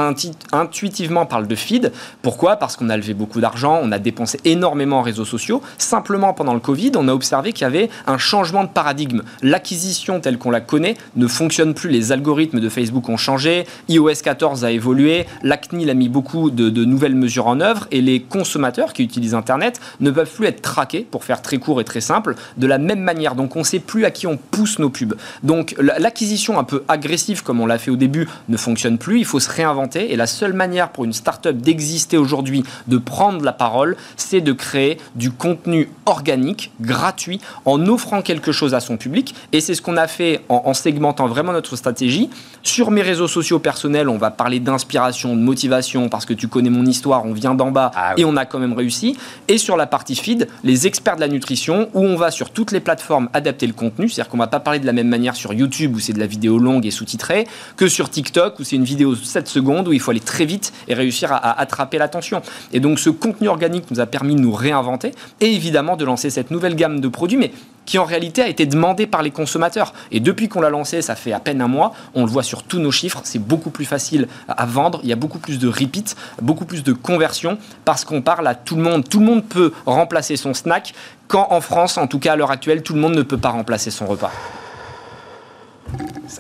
intuitivement 0.52 1.28
parlent 1.28 1.48
de 1.48 1.56
feed. 1.56 1.92
Pourquoi? 2.24 2.56
Parce 2.56 2.76
qu'on 2.78 2.90
a 2.90 2.98
levé 2.98 3.14
beaucoup 3.14 3.40
d'argent, 3.40 3.80
on 3.84 3.92
a 3.92 4.00
dépensé 4.00 4.40
énormément 4.44 5.00
en 5.00 5.02
réseaux 5.04 5.26
sociaux. 5.26 5.62
Simplement, 5.78 6.34
pendant 6.34 6.56
le 6.56 6.60
Covid, 6.60 6.94
on 6.96 7.08
a 7.08 7.14
observé 7.14 7.54
qu'il 7.54 7.62
y 7.62 7.66
avait 7.66 7.90
un 8.08 8.18
changement 8.18 8.64
de 8.64 8.70
paradigme. 8.70 9.22
L'acquisition 9.44 10.20
telle 10.20 10.40
qu'on 10.40 10.50
la 10.52 10.62
connaît 10.62 10.96
ne 11.16 11.28
fonctionne 11.28 11.76
plus. 11.76 11.90
Les 11.92 12.12
algorithmes 12.12 12.60
de 12.60 12.70
Facebook 12.70 13.08
ont 13.08 13.18
changé, 13.18 13.66
iOS 13.88 14.22
14 14.24 14.66
a 14.66 14.72
évolué, 14.72 15.28
la 15.44 15.58
CNIL 15.58 15.90
a 15.92 15.94
mis 15.94 16.10
beaucoup 16.10 16.50
de, 16.50 16.70
de 16.70 16.86
nouvelles 16.86 17.14
mesures 17.16 17.46
en 17.46 17.60
œuvre 17.62 17.88
et 17.92 18.02
les 18.02 18.20
consommateurs 18.22 18.94
qui 18.94 19.04
utilisent 19.04 19.27
Internet 19.34 19.80
ne 20.00 20.12
peuvent 20.12 20.32
plus 20.32 20.48
être 20.48 20.62
traqués, 20.62 21.06
pour 21.10 21.24
faire 21.24 21.42
très 21.42 21.58
court 21.58 21.82
et 21.82 21.84
très 21.84 22.02
simple, 22.02 22.36
de 22.58 22.68
la 22.68 22.78
même 22.78 23.00
manière. 23.02 23.36
Donc 23.36 23.56
on 23.56 23.60
ne 23.60 23.64
sait 23.64 23.80
plus 23.80 24.06
à 24.06 24.12
qui 24.12 24.28
on 24.28 24.38
pousse 24.38 24.80
nos 24.80 24.90
pubs. 24.90 25.16
Donc 25.44 25.76
la- 25.80 26.00
l'acquisition 26.00 26.60
un 26.60 26.64
peu 26.64 26.84
agressive, 26.88 27.44
comme 27.44 27.60
on 27.60 27.66
l'a 27.66 27.78
fait 27.78 27.92
au 27.92 27.96
début, 27.96 28.28
ne 28.50 28.58
fonctionne 28.58 28.98
plus. 28.98 29.20
Il 29.20 29.26
faut 29.26 29.40
se 29.40 29.50
réinventer. 29.50 30.12
Et 30.12 30.16
la 30.16 30.28
seule 30.28 30.54
manière 30.54 30.90
pour 30.90 31.06
une 31.06 31.14
startup 31.14 31.58
d'exister 31.58 32.18
aujourd'hui, 32.18 32.64
de 32.88 32.98
prendre 32.98 33.44
la 33.44 33.54
parole, 33.54 33.96
c'est 34.16 34.42
de 34.42 34.54
créer 34.54 34.98
du 35.16 35.32
contenu 35.32 35.90
organique, 36.06 36.72
gratuit, 36.82 37.40
en 37.66 37.86
offrant 37.88 38.22
quelque 38.22 38.52
chose 38.52 38.74
à 38.74 38.80
son 38.80 38.98
public. 38.98 39.36
Et 39.52 39.62
c'est 39.62 39.76
ce 39.76 39.82
qu'on 39.82 39.98
a 39.98 40.08
fait 40.08 40.42
en 40.50 40.74
segmentant 40.74 41.28
vraiment 41.28 41.52
notre 41.54 41.76
stratégie. 41.76 42.30
Sur 42.64 42.92
mes 42.92 43.02
réseaux 43.02 43.28
sociaux 43.28 43.60
personnels, 43.60 44.10
on 44.10 44.18
va 44.18 44.32
parler 44.32 44.60
d'inspiration, 44.60 45.36
de 45.36 45.42
motivation, 45.42 46.10
parce 46.10 46.26
que 46.26 46.34
tu 46.34 46.48
connais 46.48 46.70
mon 46.70 46.86
histoire, 46.86 47.26
on 47.26 47.34
vient 47.34 47.56
d'en 47.56 47.72
bas 47.72 47.92
Ah 47.96 48.14
oui. 48.16 48.22
et 48.22 48.26
on 48.26 48.36
a 48.36 48.46
quand 48.46 48.60
même 48.60 48.74
réussi. 48.74 49.18
Et 49.48 49.58
sur 49.58 49.78
la 49.78 49.88
partie 49.88 50.16
feed, 50.16 50.48
les 50.64 50.86
experts 50.88 51.16
de 51.16 51.22
la 51.22 51.28
nutrition, 51.28 51.90
où 51.94 52.02
on 52.04 52.16
va 52.16 52.32
sur 52.32 52.50
toutes 52.50 52.72
les 52.72 52.80
plateformes 52.80 53.30
adapter 53.34 53.68
le 53.68 53.74
contenu, 53.74 54.10
c'est-à-dire 54.10 54.30
qu'on 54.30 54.38
va 54.38 54.48
pas 54.48 54.60
parler 54.60 54.80
de 54.80 54.86
la 54.86 54.94
même 54.94 55.08
manière 55.08 55.36
sur 55.36 55.54
YouTube, 55.54 55.96
où 55.96 56.00
c'est 56.00 56.14
de 56.14 56.20
la 56.20 56.28
vidéo 56.28 56.58
longue 56.60 56.86
et 56.86 56.92
sous-titrée, 56.92 57.48
que 57.78 57.88
sur 57.88 58.10
TikTok, 58.10 58.60
où 58.60 58.64
c'est 58.64 58.76
une 58.76 58.84
vidéo 58.84 59.16
de 59.16 59.24
7 59.24 59.48
secondes, 59.48 59.88
où 59.88 59.94
il 59.94 60.00
faut 60.00 60.12
aller 60.12 60.20
très 60.20 60.46
vite 60.46 60.74
et 60.88 60.94
réussir 60.94 61.32
à, 61.32 61.38
à 61.38 61.60
attraper 61.62 61.98
l'attention. 61.98 62.42
Et 62.74 62.80
donc 62.80 63.00
ce 63.00 63.10
contenu 63.10 63.48
organique 63.48 63.90
nous 63.92 64.00
a 64.00 64.06
permis 64.06 64.36
de 64.36 64.42
nous 64.42 64.52
réinventer, 64.54 65.12
et 65.40 65.54
évidemment 65.54 65.96
de 65.96 66.06
lancer 66.06 66.30
cette 66.30 66.52
nouvelle 66.52 66.76
gamme 66.76 67.00
de 67.00 67.08
produits, 67.08 67.38
mais 67.38 67.52
qui 67.88 67.98
en 67.98 68.04
réalité 68.04 68.44
a 68.44 68.48
été 68.48 68.68
demandée 68.68 69.08
par 69.08 69.24
les 69.24 69.32
consommateurs. 69.32 69.94
Et 70.12 70.20
depuis 70.20 70.50
qu'on 70.50 70.62
l'a 70.62 70.70
lancé, 70.70 71.02
ça 71.02 71.16
fait 71.16 71.32
à 71.32 71.40
peine 71.40 71.62
un 71.62 71.68
mois, 71.68 71.94
on 72.14 72.26
le 72.26 72.30
voit 72.30 72.44
sur 72.44 72.62
tous 72.62 72.78
nos 72.78 72.92
chiffres, 72.92 73.22
c'est 73.24 73.40
beaucoup 73.40 73.72
plus 73.72 73.86
facile 73.86 74.28
à 74.48 74.66
vendre, 74.68 75.00
il 75.04 75.10
y 75.10 75.14
a 75.14 75.16
beaucoup 75.16 75.40
plus 75.40 75.58
de 75.58 75.68
repeat, 75.68 76.16
beaucoup 76.42 76.66
plus 76.66 76.84
de 76.84 76.94
conversion, 76.94 77.58
parce 77.86 78.06
qu'on 78.06 78.22
parle 78.22 78.46
à 78.46 78.54
tout 78.54 78.76
le 78.76 78.84
monde. 78.84 79.08
Tout 79.10 79.22
le 79.22 79.26
monde 79.26 79.46
peut 79.46 79.72
remplacer 79.86 80.36
son 80.36 80.54
snack, 80.54 80.94
quand 81.28 81.48
en 81.50 81.62
France, 81.62 81.98
en 81.98 82.08
tout 82.08 82.20
cas 82.20 82.34
à 82.34 82.36
l'heure 82.36 82.52
actuelle, 82.52 82.84
tout 82.84 82.94
le 82.94 83.00
monde 83.00 83.16
ne 83.16 83.24
peut 83.24 83.38
pas 83.38 83.50
remplacer 83.50 83.90
son 83.90 84.06
repas. 84.06 84.32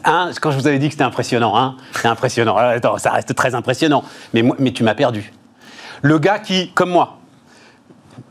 Hein, 0.04 0.32
quand 0.42 0.52
je 0.52 0.60
vous 0.60 0.68
avais 0.68 0.80
dit 0.80 0.88
que 0.88 0.94
c'était 0.94 1.06
impressionnant, 1.06 1.58
hein, 1.58 1.78
c'est 1.94 2.10
impressionnant. 2.10 2.58
Attends, 2.58 2.98
ça 2.98 3.12
reste 3.12 3.34
très 3.34 3.56
impressionnant. 3.56 4.04
Mais 4.34 4.72
tu 4.74 4.84
m'as 4.84 4.96
perdu. 4.96 5.32
Le 6.02 6.20
gars 6.20 6.40
qui, 6.40 6.72
comme 6.74 6.90
moi, 6.90 7.20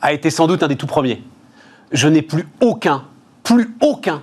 a 0.03 0.13
été 0.13 0.31
sans 0.31 0.47
doute 0.47 0.63
un 0.63 0.69
des 0.69 0.77
tout 0.77 0.87
premiers. 0.87 1.23
Je 1.93 2.09
n'ai 2.09 2.23
plus 2.23 2.49
aucun, 2.61 3.05
plus 3.43 3.75
aucun 3.81 4.23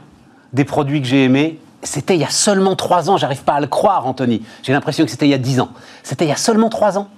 des 0.51 0.66
produits 0.66 1.01
que 1.01 1.07
j'ai 1.07 1.24
aimés. 1.24 1.59
C'était 1.82 2.16
il 2.16 2.22
y 2.22 2.26
a 2.26 2.30
seulement 2.30 2.76
trois 2.76 3.09
ans. 3.09 3.18
J'arrive 3.18 3.43
pas 3.43 3.53
à 3.53 3.59
le 3.59 3.68
croire, 3.68 4.07
Anthony. 4.07 4.41
J'ai 4.64 4.74
l'impression 4.74 5.03
que 5.05 5.11
c'était 5.11 5.28
il 5.28 5.32
y 5.32 5.34
a 5.34 5.39
dix 5.39 5.59
ans. 5.59 5.70
C'était 6.03 6.26
il 6.26 6.30
y 6.30 6.34
a 6.34 6.38
seulement 6.38 6.70
trois 6.70 6.97
ans. 6.97 7.09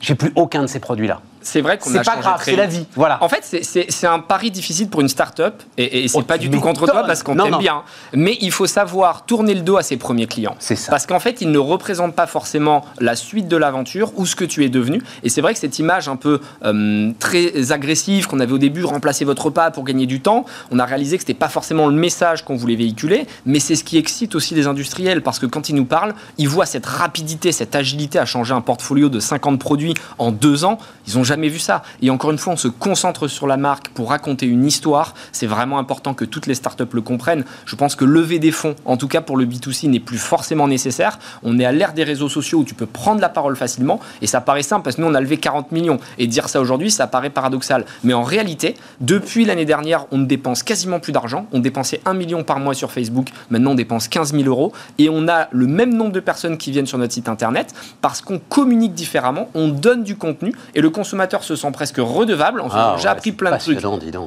J'ai 0.00 0.14
plus 0.14 0.32
aucun 0.36 0.62
de 0.62 0.66
ces 0.66 0.78
produits-là. 0.80 1.20
C'est 1.42 1.60
vrai 1.60 1.78
qu'on 1.78 1.90
C'est 1.90 1.98
a 1.98 2.02
pas 2.02 2.10
changé 2.14 2.22
grave, 2.22 2.40
c'est 2.44 2.56
la 2.56 2.66
vie. 2.66 2.86
Voilà. 2.96 3.22
En 3.22 3.28
fait, 3.28 3.44
c'est- 3.62 4.06
un 4.06 4.18
pari 4.18 4.50
difficile 4.50 4.88
pour 4.88 5.00
une 5.00 5.08
start-up 5.08 5.62
et, 5.78 6.02
et 6.04 6.08
c'est 6.08 6.18
Oh, 6.18 6.22
pas 6.22 6.38
du 6.38 6.50
tout 6.50 6.58
contre 6.60 6.86
toi 6.86 7.04
parce 7.06 7.22
qu'on 7.22 7.36
t'aime 7.36 7.58
bien. 7.58 7.82
Mais 8.12 8.36
il 8.40 8.50
faut 8.50 8.66
savoir 8.66 9.24
tourner 9.26 9.54
le 9.54 9.60
dos 9.60 9.76
à 9.76 9.82
ses 9.84 9.96
premiers 9.96 10.26
clients. 10.26 10.56
C'est 10.58 10.74
ça. 10.74 10.90
Parce 10.90 11.06
qu'en 11.06 11.20
fait, 11.20 11.40
ils 11.42 11.50
ne 11.52 11.58
représentent 11.58 12.16
pas 12.16 12.26
forcément 12.26 12.84
la 12.98 13.14
suite 13.14 13.46
de 13.46 13.56
l'aventure 13.56 14.12
ou 14.16 14.26
ce 14.26 14.34
que 14.34 14.44
tu 14.44 14.64
es 14.64 14.68
devenu. 14.68 15.02
Et 15.22 15.28
c'est 15.28 15.40
vrai 15.40 15.52
que 15.54 15.60
cette 15.60 15.78
image 15.78 16.08
un 16.08 16.16
peu 16.16 16.40
euh, 16.64 17.12
très 17.20 17.70
agressive 17.70 18.26
qu'on 18.26 18.40
avait 18.40 18.52
au 18.52 18.58
début, 18.58 18.82
remplacer 18.84 19.24
votre 19.24 19.44
repas 19.46 19.70
pour 19.70 19.84
gagner 19.84 20.06
du 20.06 20.20
temps, 20.20 20.46
on 20.72 20.80
a 20.80 20.84
réalisé 20.84 21.16
que 21.16 21.22
c'était 21.22 21.34
pas 21.34 21.48
forcément 21.48 21.86
le 21.86 21.94
message 21.94 22.44
qu'on 22.44 22.56
voulait 22.56 22.74
véhiculer, 22.76 23.26
mais 23.44 23.60
c'est 23.60 23.76
ce 23.76 23.84
qui 23.84 23.98
excite 23.98 24.34
aussi 24.34 24.56
les 24.56 24.66
industriels 24.66 25.22
parce 25.22 25.38
que 25.38 25.46
quand 25.46 25.68
ils 25.68 25.76
nous 25.76 25.84
parlent, 25.84 26.14
ils 26.38 26.48
voient 26.48 26.66
cette 26.66 26.86
rapidité, 26.86 27.52
cette 27.52 27.76
agilité 27.76 28.18
à 28.18 28.24
changer 28.26 28.52
un 28.52 28.60
portfolio 28.62 29.08
de 29.08 29.20
50 29.20 29.60
produits 29.60 29.85
en 30.18 30.32
deux 30.32 30.64
ans. 30.64 30.78
Ils 31.06 31.16
n'ont 31.16 31.24
jamais 31.24 31.48
vu 31.48 31.58
ça. 31.58 31.82
Et 32.02 32.10
encore 32.10 32.30
une 32.30 32.38
fois, 32.38 32.54
on 32.54 32.56
se 32.56 32.68
concentre 32.68 33.28
sur 33.28 33.46
la 33.46 33.56
marque 33.56 33.88
pour 33.90 34.10
raconter 34.10 34.46
une 34.46 34.64
histoire. 34.64 35.14
C'est 35.32 35.46
vraiment 35.46 35.78
important 35.78 36.14
que 36.14 36.24
toutes 36.24 36.46
les 36.46 36.54
startups 36.54 36.84
le 36.92 37.00
comprennent. 37.00 37.44
Je 37.64 37.76
pense 37.76 37.94
que 37.94 38.04
lever 38.04 38.38
des 38.38 38.50
fonds, 38.50 38.74
en 38.84 38.96
tout 38.96 39.08
cas 39.08 39.20
pour 39.20 39.36
le 39.36 39.46
B2C, 39.46 39.88
n'est 39.88 40.00
plus 40.00 40.18
forcément 40.18 40.68
nécessaire. 40.68 41.18
On 41.42 41.58
est 41.58 41.64
à 41.64 41.72
l'ère 41.72 41.92
des 41.92 42.04
réseaux 42.04 42.28
sociaux 42.28 42.60
où 42.60 42.64
tu 42.64 42.74
peux 42.74 42.86
prendre 42.86 43.20
la 43.20 43.28
parole 43.28 43.56
facilement. 43.56 44.00
Et 44.22 44.26
ça 44.26 44.40
paraît 44.40 44.62
simple 44.62 44.82
parce 44.84 44.96
que 44.96 45.02
nous, 45.02 45.08
on 45.08 45.14
a 45.14 45.20
levé 45.20 45.36
40 45.36 45.72
millions. 45.72 45.98
Et 46.18 46.26
dire 46.26 46.48
ça 46.48 46.60
aujourd'hui, 46.60 46.90
ça 46.90 47.06
paraît 47.06 47.30
paradoxal. 47.30 47.84
Mais 48.04 48.14
en 48.14 48.22
réalité, 48.22 48.76
depuis 49.00 49.44
l'année 49.44 49.64
dernière, 49.64 50.06
on 50.10 50.18
ne 50.18 50.26
dépense 50.26 50.62
quasiment 50.62 51.00
plus 51.00 51.12
d'argent. 51.12 51.46
On 51.52 51.60
dépensait 51.60 52.00
1 52.04 52.14
million 52.14 52.44
par 52.44 52.58
mois 52.58 52.74
sur 52.74 52.90
Facebook. 52.90 53.28
Maintenant, 53.50 53.72
on 53.72 53.74
dépense 53.74 54.08
15 54.08 54.32
000 54.32 54.44
euros. 54.44 54.72
Et 54.98 55.08
on 55.08 55.28
a 55.28 55.48
le 55.50 55.66
même 55.66 55.94
nombre 55.94 56.12
de 56.12 56.20
personnes 56.20 56.58
qui 56.58 56.70
viennent 56.70 56.86
sur 56.86 56.98
notre 56.98 57.12
site 57.12 57.28
internet 57.28 57.74
parce 58.00 58.20
qu'on 58.20 58.38
communique 58.38 58.94
différemment, 58.94 59.48
on 59.54 59.68
donne 59.76 60.02
du 60.02 60.16
contenu 60.16 60.52
et 60.74 60.80
le 60.80 60.90
consommateur 60.90 61.44
se 61.44 61.56
sent 61.56 61.70
presque 61.72 61.98
redevable 61.98 62.60
en 62.60 62.64
se 62.64 62.74
disant, 62.74 62.92
Ah, 62.94 62.96
j'ai 62.98 63.04
ouais, 63.04 63.10
appris 63.10 63.32
plein 63.32 63.52
de 63.52 63.58
trucs. 63.58 63.80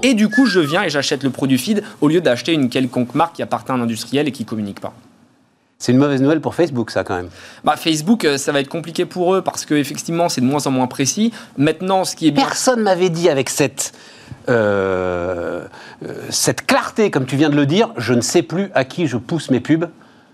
Et 0.04 0.14
du 0.14 0.30
coup, 0.30 0.46
je 0.46 0.60
viens 0.60 0.84
et 0.84 0.90
j'achète 0.90 1.24
le 1.24 1.30
produit 1.30 1.58
feed 1.58 1.84
au 2.02 2.08
lieu 2.08 2.22
d'acheter 2.22 2.54
une 2.54 2.70
quelconque 2.70 3.16
marque 3.16 3.36
qui 3.36 3.44
appartient 3.44 3.72
à 3.72 3.76
un 3.76 3.82
industriel 3.82 4.28
et 4.28 4.32
qui 4.32 4.46
communique 4.46 4.80
pas. 4.80 4.94
C'est 5.82 5.94
une 5.94 5.98
mauvaise 5.98 6.22
nouvelle 6.22 6.42
pour 6.42 6.56
Facebook, 6.56 6.92
ça, 6.92 7.06
quand 7.06 7.16
même. 7.16 7.30
Bah, 7.64 7.78
Facebook, 7.78 8.26
euh, 8.26 8.38
ça 8.38 8.52
va 8.52 8.60
être 8.60 8.68
compliqué 8.68 9.06
pour 9.06 9.34
eux 9.34 9.42
parce 9.42 9.66
que 9.66 9.74
effectivement, 9.76 10.28
c'est 10.28 10.42
de 10.42 10.46
moins 10.46 10.68
en 10.68 10.72
moins 10.72 10.88
précis. 10.88 11.32
Maintenant, 11.58 12.04
ce 12.04 12.18
qui 12.18 12.28
est 12.28 12.32
bien, 12.32 12.44
Personne 12.44 12.82
m'avait 12.82 13.10
dit 13.10 13.30
avec 13.30 13.50
cette, 13.50 13.94
euh, 14.50 15.64
euh, 16.06 16.14
cette 16.30 16.66
clarté, 16.66 17.12
comme 17.12 17.26
tu 17.26 17.38
viens 17.38 17.50
de 17.50 17.56
le 17.56 17.66
dire, 17.66 17.92
je 17.96 18.14
ne 18.14 18.20
sais 18.20 18.42
plus 18.42 18.72
à 18.76 18.84
qui 18.84 19.08
je 19.08 19.16
pousse 19.16 19.52
mes 19.52 19.62
pubs. 19.62 19.86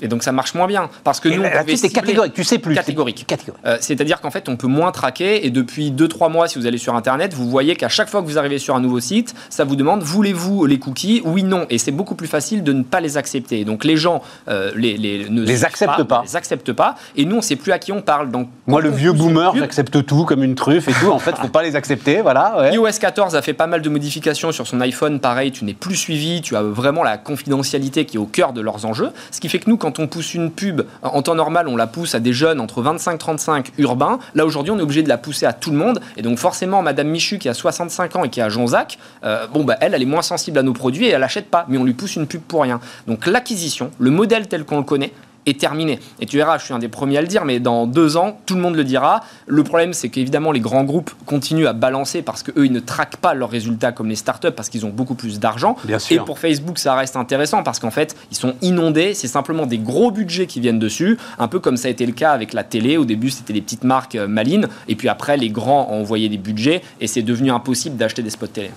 Et 0.01 0.07
donc 0.07 0.23
ça 0.23 0.31
marche 0.31 0.53
moins 0.53 0.67
bien 0.67 0.89
parce 1.03 1.19
que 1.19 1.29
nous, 1.29 1.43
on 1.43 1.49
pouvait 1.49 1.75
c'est 1.77 1.89
catégorique, 1.89 2.33
tu 2.33 2.43
sais 2.43 2.59
plus. 2.59 2.75
Catégorique. 2.75 3.25
Euh, 3.65 3.77
C'est-à-dire 3.79 4.21
qu'en 4.21 4.31
fait, 4.31 4.49
on 4.49 4.55
peut 4.55 4.67
moins 4.67 4.91
traquer 4.91 5.45
et 5.45 5.49
depuis 5.49 5.91
2-3 5.91 6.31
mois, 6.31 6.47
si 6.47 6.59
vous 6.59 6.67
allez 6.67 6.77
sur 6.77 6.95
Internet, 6.95 7.33
vous 7.33 7.49
voyez 7.49 7.75
qu'à 7.75 7.89
chaque 7.89 8.09
fois 8.09 8.21
que 8.21 8.27
vous 8.27 8.37
arrivez 8.37 8.59
sur 8.59 8.75
un 8.75 8.79
nouveau 8.81 8.99
site, 8.99 9.35
ça 9.49 9.63
vous 9.63 9.75
demande 9.75 10.01
voulez-vous 10.01 10.65
les 10.65 10.79
cookies? 10.79 11.21
Oui, 11.25 11.43
non. 11.43 11.65
Et 11.69 11.77
c'est 11.77 11.91
beaucoup 11.91 12.15
plus 12.15 12.27
facile 12.27 12.63
de 12.63 12.73
ne 12.73 12.83
pas 12.83 13.01
les 13.01 13.17
accepter. 13.17 13.65
Donc 13.65 13.83
les 13.83 13.97
gens 13.97 14.21
euh, 14.47 14.71
les, 14.75 14.97
les, 14.97 15.29
ne 15.29 15.41
Les 15.43 15.65
acceptent 15.65 16.03
pas. 16.03 16.23
Les 16.25 16.35
acceptent 16.35 16.73
pas. 16.73 16.95
Et 17.15 17.25
nous, 17.25 17.35
on 17.35 17.39
ne 17.39 17.43
sait 17.43 17.55
plus 17.55 17.71
à 17.71 17.79
qui 17.79 17.91
on 17.91 18.01
parle. 18.01 18.29
Donc, 18.29 18.49
Moi, 18.67 18.81
le 18.81 18.89
vieux 18.89 19.13
boomer, 19.13 19.55
j'accepte 19.55 20.05
tout 20.05 20.25
comme 20.25 20.43
une 20.43 20.55
truffe 20.55 20.87
et 20.87 20.93
tout. 20.93 21.11
En 21.11 21.19
fait, 21.19 21.35
faut 21.37 21.47
pas 21.47 21.63
les 21.63 21.75
accepter, 21.75 22.21
voilà. 22.21 22.57
ouais. 22.59 22.73
iOS 22.73 22.99
14 22.99 23.35
a 23.35 23.41
fait 23.41 23.53
pas 23.53 23.67
mal 23.67 23.81
de 23.81 23.89
modifications 23.89 24.51
sur 24.51 24.67
son 24.67 24.81
iPhone. 24.81 25.19
Pareil, 25.19 25.51
tu 25.51 25.65
n'es 25.65 25.73
plus 25.73 25.95
suivi, 25.95 26.41
tu 26.41 26.55
as 26.55 26.61
vraiment 26.61 27.03
la 27.03 27.17
confidentialité 27.17 28.05
qui 28.05 28.17
est 28.17 28.19
au 28.19 28.25
cœur 28.25 28.53
de 28.53 28.61
leurs 28.61 28.85
enjeux. 28.85 29.11
Ce 29.31 29.39
qui 29.39 29.49
fait 29.49 29.59
que 29.59 29.69
nous, 29.69 29.77
quand 29.77 29.94
on 29.99 30.07
pousse 30.07 30.33
une 30.33 30.51
pub, 30.51 30.81
en 31.01 31.21
temps 31.21 31.35
normal, 31.35 31.67
on 31.67 31.75
la 31.75 31.87
pousse 31.87 32.15
à 32.15 32.19
des 32.19 32.33
jeunes 32.33 32.59
entre 32.59 32.81
25-35 32.81 33.67
urbains. 33.77 34.19
Là, 34.33 34.45
aujourd'hui, 34.45 34.71
on 34.71 34.79
est 34.79 34.81
obligé 34.81 35.03
de 35.03 35.09
la 35.09 35.17
pousser 35.17 35.45
à 35.45 35.53
tout 35.53 35.71
le 35.71 35.77
monde. 35.77 36.01
Et 36.17 36.21
donc, 36.21 36.37
forcément, 36.37 36.81
Madame 36.81 37.07
Michu, 37.07 37.37
qui 37.37 37.49
a 37.49 37.53
65 37.53 38.15
ans 38.15 38.23
et 38.23 38.29
qui 38.29 38.39
est 38.39 38.43
à 38.43 38.49
Jonzac, 38.49 38.97
euh, 39.23 39.47
bon, 39.47 39.63
bah, 39.63 39.77
elle, 39.81 39.93
elle 39.93 40.01
est 40.01 40.05
moins 40.05 40.21
sensible 40.21 40.57
à 40.59 40.63
nos 40.63 40.73
produits 40.73 41.05
et 41.05 41.09
elle 41.09 41.23
achète 41.23 41.49
pas. 41.49 41.65
Mais 41.69 41.77
on 41.77 41.83
lui 41.83 41.93
pousse 41.93 42.15
une 42.15 42.27
pub 42.27 42.41
pour 42.41 42.61
rien. 42.61 42.79
Donc, 43.07 43.25
l'acquisition, 43.25 43.91
le 43.99 44.11
modèle 44.11 44.47
tel 44.47 44.65
qu'on 44.65 44.77
le 44.77 44.83
connaît, 44.83 45.13
est 45.45 45.59
terminé. 45.59 45.99
Et 46.19 46.25
tu 46.25 46.37
verras, 46.37 46.57
je 46.57 46.65
suis 46.65 46.73
un 46.73 46.79
des 46.79 46.87
premiers 46.87 47.17
à 47.17 47.21
le 47.21 47.27
dire, 47.27 47.45
mais 47.45 47.59
dans 47.59 47.87
deux 47.87 48.17
ans, 48.17 48.39
tout 48.45 48.55
le 48.55 48.61
monde 48.61 48.75
le 48.75 48.83
dira. 48.83 49.21
Le 49.47 49.63
problème, 49.63 49.93
c'est 49.93 50.09
qu'évidemment, 50.09 50.51
les 50.51 50.59
grands 50.59 50.83
groupes 50.83 51.11
continuent 51.25 51.67
à 51.67 51.73
balancer 51.73 52.21
parce 52.21 52.43
qu'eux, 52.43 52.65
ils 52.65 52.71
ne 52.71 52.79
traquent 52.79 53.17
pas 53.17 53.33
leurs 53.33 53.49
résultats 53.49 53.91
comme 53.91 54.09
les 54.09 54.15
startups 54.15 54.51
parce 54.51 54.69
qu'ils 54.69 54.85
ont 54.85 54.89
beaucoup 54.89 55.15
plus 55.15 55.39
d'argent. 55.39 55.75
Et 56.09 56.19
pour 56.19 56.39
Facebook, 56.39 56.79
ça 56.79 56.95
reste 56.95 57.15
intéressant 57.15 57.63
parce 57.63 57.79
qu'en 57.79 57.91
fait, 57.91 58.15
ils 58.31 58.37
sont 58.37 58.55
inondés. 58.61 59.13
C'est 59.13 59.27
simplement 59.27 59.65
des 59.65 59.77
gros 59.77 60.11
budgets 60.11 60.47
qui 60.47 60.59
viennent 60.59 60.79
dessus, 60.79 61.17
un 61.39 61.47
peu 61.47 61.59
comme 61.59 61.77
ça 61.77 61.87
a 61.87 61.91
été 61.91 62.05
le 62.05 62.13
cas 62.13 62.31
avec 62.31 62.53
la 62.53 62.63
télé. 62.63 62.97
Au 62.97 63.05
début, 63.05 63.29
c'était 63.29 63.53
des 63.53 63.61
petites 63.61 63.83
marques 63.83 64.15
euh, 64.15 64.27
malines. 64.27 64.67
Et 64.87 64.95
puis 64.95 65.09
après, 65.09 65.37
les 65.37 65.49
grands 65.49 65.87
ont 65.91 66.01
envoyé 66.01 66.29
des 66.29 66.37
budgets 66.37 66.81
et 66.99 67.07
c'est 67.07 67.21
devenu 67.21 67.51
impossible 67.51 67.97
d'acheter 67.97 68.21
des 68.21 68.29
spots 68.29 68.47
télé. 68.47 68.71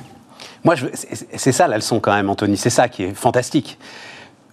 Moi, 0.65 0.75
c'est 0.95 1.53
ça 1.53 1.69
la 1.69 1.77
leçon 1.77 2.01
quand 2.01 2.15
même, 2.15 2.29
Anthony. 2.29 2.57
C'est 2.57 2.71
ça 2.71 2.89
qui 2.89 3.05
est 3.05 3.15
fantastique. 3.15 3.79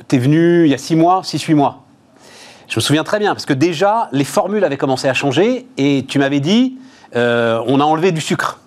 Tu 0.08 0.16
es 0.16 0.20
venu 0.20 0.66
il 0.66 0.72
y 0.72 0.74
a 0.74 0.78
six 0.78 0.96
mois, 0.96 1.24
six, 1.24 1.42
huit 1.44 1.56
mois. 1.56 1.85
Je 2.68 2.78
me 2.78 2.82
souviens 2.82 3.04
très 3.04 3.20
bien, 3.20 3.34
parce 3.34 3.46
que 3.46 3.54
déjà, 3.54 4.10
les 4.12 4.24
formules 4.24 4.64
avaient 4.64 4.78
commencé 4.78 5.08
à 5.08 5.14
changer, 5.14 5.68
et 5.78 6.06
tu 6.08 6.20
m'avais 6.20 6.40
dit, 6.40 6.78
euh, 7.16 7.62
on 7.68 7.80
a 7.80 7.84
enlevé 7.84 8.12
du 8.12 8.22
sucre. 8.22 8.60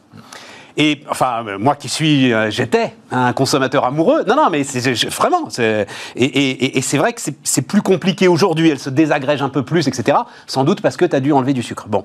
Et 0.81 1.01
enfin, 1.11 1.45
moi 1.59 1.74
qui 1.74 1.89
suis, 1.89 2.33
euh, 2.33 2.53
j'étais 2.53 2.95
un 3.11 3.33
consommateur 3.33 3.85
amoureux. 3.85 4.22
Non, 4.29 4.37
non, 4.37 4.49
mais 4.49 4.62
c'est 4.62 4.95
vraiment. 5.09 5.49
Et, 5.59 5.85
et, 6.14 6.79
et 6.79 6.83
c'est 6.83 6.99
vrai 6.99 7.12
que 7.12 7.20
c'est 7.43 7.62
plus 7.62 7.83
compliqué 7.83 8.29
aujourd'hui. 8.29 8.70
Elle 8.70 8.79
se 8.79 8.89
désagrège 8.89 9.43
un 9.43 9.49
peu 9.49 9.64
plus, 9.64 9.89
etc. 9.89 10.18
Sans 10.47 10.62
doute 10.62 10.81
parce 10.81 10.97
que 10.97 11.05
tu 11.05 11.16
as 11.16 11.20
dû 11.20 11.33
enlever 11.33 11.53
du 11.53 11.64
sucre. 11.64 11.89
Bon. 11.89 12.05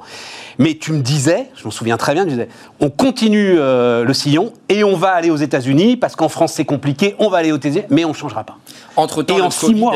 Mais 0.57 0.73
tu 0.73 0.91
me 0.91 1.01
disais, 1.01 1.49
je 1.55 1.63
m'en 1.65 1.71
souviens 1.71 1.97
très 1.97 2.15
bien, 2.15 2.23
tu 2.23 2.31
disais, 2.31 2.49
on 2.79 2.89
continue 2.89 3.55
euh, 3.57 4.03
le 4.05 4.13
sillon 4.13 4.53
et 4.69 4.83
on 4.83 4.95
va 4.95 5.11
aller 5.11 5.29
aux 5.29 5.37
États-Unis 5.37 5.97
parce 5.97 6.15
qu'en 6.15 6.29
France 6.29 6.53
c'est 6.53 6.65
compliqué. 6.65 7.15
On 7.19 7.29
va 7.29 7.37
aller 7.37 7.51
aux 7.51 7.57
États-Unis, 7.57 7.85
mais 7.91 8.05
on 8.05 8.09
ne 8.09 8.13
changera 8.13 8.43
pas. 8.43 8.57
Entre 8.95 9.21
temps, 9.21 9.37
et 9.37 9.41
en 9.41 9.51
six 9.51 9.75
mois, 9.75 9.93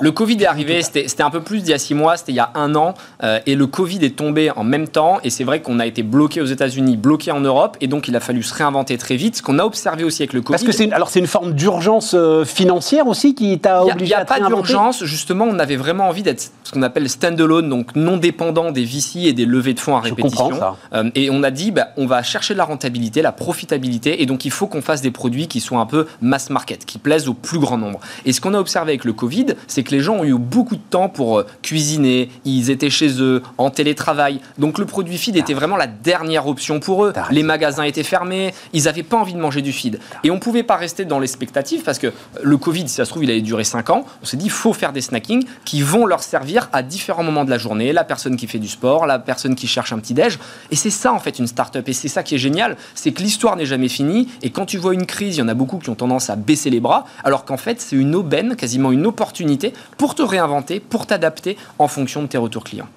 le 0.00 0.10
Covid 0.10 0.42
est 0.42 0.46
arrivé, 0.46 0.82
c'était 0.82 1.22
un 1.22 1.30
peu 1.30 1.42
plus 1.42 1.62
d'il 1.62 1.70
y 1.70 1.74
a 1.74 1.78
six 1.78 1.94
mois, 1.94 2.16
c'était 2.16 2.32
il 2.32 2.36
y 2.36 2.40
a 2.40 2.50
un 2.54 2.74
an, 2.74 2.94
euh, 3.22 3.38
et 3.46 3.54
le 3.54 3.66
Covid 3.66 4.04
est 4.04 4.16
tombé 4.16 4.50
en 4.50 4.64
même 4.64 4.88
temps, 4.88 5.18
et 5.22 5.30
c'est 5.30 5.44
vrai 5.44 5.62
qu'on 5.62 5.78
a 5.78 5.86
été 5.86 6.02
bloqué 6.02 6.40
aux 6.40 6.46
États-Unis, 6.46 6.96
bloqué 6.96 7.30
en 7.30 7.40
Europe, 7.40 7.76
et 7.80 7.86
donc 7.86 8.01
il 8.08 8.16
a 8.16 8.20
fallu 8.20 8.42
se 8.42 8.54
réinventer 8.54 8.98
très 8.98 9.16
vite. 9.16 9.36
Ce 9.36 9.42
qu'on 9.42 9.58
a 9.58 9.64
observé 9.64 10.04
aussi 10.04 10.22
avec 10.22 10.32
le 10.32 10.40
Covid. 10.40 10.52
Parce 10.52 10.64
que 10.64 10.72
c'est 10.72 10.92
alors 10.92 11.10
c'est 11.10 11.20
une 11.20 11.26
forme 11.26 11.52
d'urgence 11.52 12.14
euh, 12.14 12.44
financière 12.44 13.06
aussi 13.06 13.34
qui 13.34 13.58
t'a 13.58 13.84
obligé 13.84 14.14
à 14.14 14.18
Il 14.18 14.20
n'y 14.20 14.22
a 14.22 14.24
pas 14.24 14.40
d'urgence, 14.40 15.04
justement, 15.04 15.46
on 15.48 15.58
avait 15.58 15.76
vraiment 15.76 16.08
envie 16.08 16.22
d'être 16.22 16.52
ce 16.64 16.72
qu'on 16.72 16.82
appelle 16.82 17.08
standalone, 17.08 17.68
donc 17.68 17.94
non 17.94 18.16
dépendant 18.16 18.72
des 18.72 18.84
VC 18.84 19.20
et 19.24 19.32
des 19.32 19.44
levées 19.44 19.74
de 19.74 19.80
fonds 19.80 19.96
à 19.96 20.00
répétition. 20.00 20.50
Euh, 20.92 21.10
et 21.14 21.30
on 21.30 21.42
a 21.42 21.50
dit, 21.50 21.70
bah, 21.70 21.88
on 21.96 22.06
va 22.06 22.22
chercher 22.22 22.54
la 22.54 22.64
rentabilité, 22.64 23.22
la 23.22 23.32
profitabilité, 23.32 24.22
et 24.22 24.26
donc 24.26 24.44
il 24.44 24.50
faut 24.50 24.66
qu'on 24.66 24.82
fasse 24.82 25.02
des 25.02 25.10
produits 25.10 25.48
qui 25.48 25.60
soient 25.60 25.80
un 25.80 25.86
peu 25.86 26.06
mass 26.20 26.50
market, 26.50 26.84
qui 26.84 26.98
plaisent 26.98 27.28
au 27.28 27.34
plus 27.34 27.58
grand 27.58 27.78
nombre. 27.78 28.00
Et 28.24 28.32
ce 28.32 28.40
qu'on 28.40 28.54
a 28.54 28.58
observé 28.58 28.92
avec 28.92 29.04
le 29.04 29.12
Covid, 29.12 29.46
c'est 29.66 29.82
que 29.82 29.90
les 29.90 30.00
gens 30.00 30.16
ont 30.16 30.24
eu 30.24 30.34
beaucoup 30.34 30.76
de 30.76 30.82
temps 30.90 31.08
pour 31.08 31.38
euh, 31.38 31.46
cuisiner, 31.62 32.30
ils 32.44 32.70
étaient 32.70 32.90
chez 32.90 33.20
eux, 33.20 33.42
en 33.58 33.70
télétravail. 33.70 34.40
Donc 34.58 34.78
le 34.78 34.84
produit 34.84 35.18
feed 35.18 35.36
était 35.36 35.54
vraiment 35.54 35.76
la 35.76 35.86
dernière 35.86 36.46
option 36.46 36.80
pour 36.80 37.04
eux. 37.04 37.12
Les 37.30 37.42
magasins 37.42 37.82
étaient 37.92 38.02
fermés, 38.02 38.54
ils 38.72 38.84
n'avaient 38.84 39.02
pas 39.02 39.16
envie 39.16 39.34
de 39.34 39.38
manger 39.38 39.62
du 39.62 39.72
feed. 39.72 40.00
Et 40.24 40.30
on 40.30 40.34
ne 40.34 40.40
pouvait 40.40 40.62
pas 40.62 40.76
rester 40.76 41.04
dans 41.04 41.18
l'expectative 41.18 41.82
parce 41.82 41.98
que 41.98 42.12
le 42.42 42.56
Covid, 42.56 42.88
si 42.88 42.94
ça 42.94 43.04
se 43.04 43.10
trouve, 43.10 43.24
il 43.24 43.30
allait 43.30 43.40
durer 43.40 43.64
5 43.64 43.90
ans. 43.90 44.04
On 44.22 44.26
s'est 44.26 44.36
dit, 44.36 44.46
il 44.46 44.50
faut 44.50 44.72
faire 44.72 44.92
des 44.92 45.00
snackings 45.00 45.44
qui 45.64 45.82
vont 45.82 46.06
leur 46.06 46.22
servir 46.22 46.68
à 46.72 46.82
différents 46.82 47.22
moments 47.22 47.44
de 47.44 47.50
la 47.50 47.58
journée. 47.58 47.92
La 47.92 48.04
personne 48.04 48.36
qui 48.36 48.46
fait 48.46 48.58
du 48.58 48.68
sport, 48.68 49.06
la 49.06 49.18
personne 49.18 49.54
qui 49.54 49.66
cherche 49.66 49.92
un 49.92 49.98
petit 49.98 50.14
déj. 50.14 50.38
Et 50.70 50.76
c'est 50.76 50.90
ça, 50.90 51.12
en 51.12 51.18
fait, 51.18 51.38
une 51.38 51.46
start-up. 51.46 51.88
Et 51.88 51.92
c'est 51.92 52.08
ça 52.08 52.22
qui 52.22 52.34
est 52.34 52.38
génial, 52.38 52.76
c'est 52.94 53.12
que 53.12 53.22
l'histoire 53.22 53.56
n'est 53.56 53.66
jamais 53.66 53.88
finie. 53.88 54.28
Et 54.42 54.50
quand 54.50 54.66
tu 54.66 54.78
vois 54.78 54.94
une 54.94 55.06
crise, 55.06 55.36
il 55.36 55.40
y 55.40 55.42
en 55.42 55.48
a 55.48 55.54
beaucoup 55.54 55.78
qui 55.78 55.90
ont 55.90 55.94
tendance 55.94 56.30
à 56.30 56.36
baisser 56.36 56.70
les 56.70 56.80
bras, 56.80 57.04
alors 57.24 57.44
qu'en 57.44 57.56
fait, 57.56 57.80
c'est 57.80 57.96
une 57.96 58.14
aubaine, 58.14 58.56
quasiment 58.56 58.92
une 58.92 59.06
opportunité 59.06 59.72
pour 59.98 60.14
te 60.14 60.22
réinventer, 60.22 60.80
pour 60.80 61.06
t'adapter 61.06 61.56
en 61.78 61.88
fonction 61.88 62.22
de 62.22 62.26
tes 62.26 62.38
retours 62.38 62.64
clients. 62.64 62.88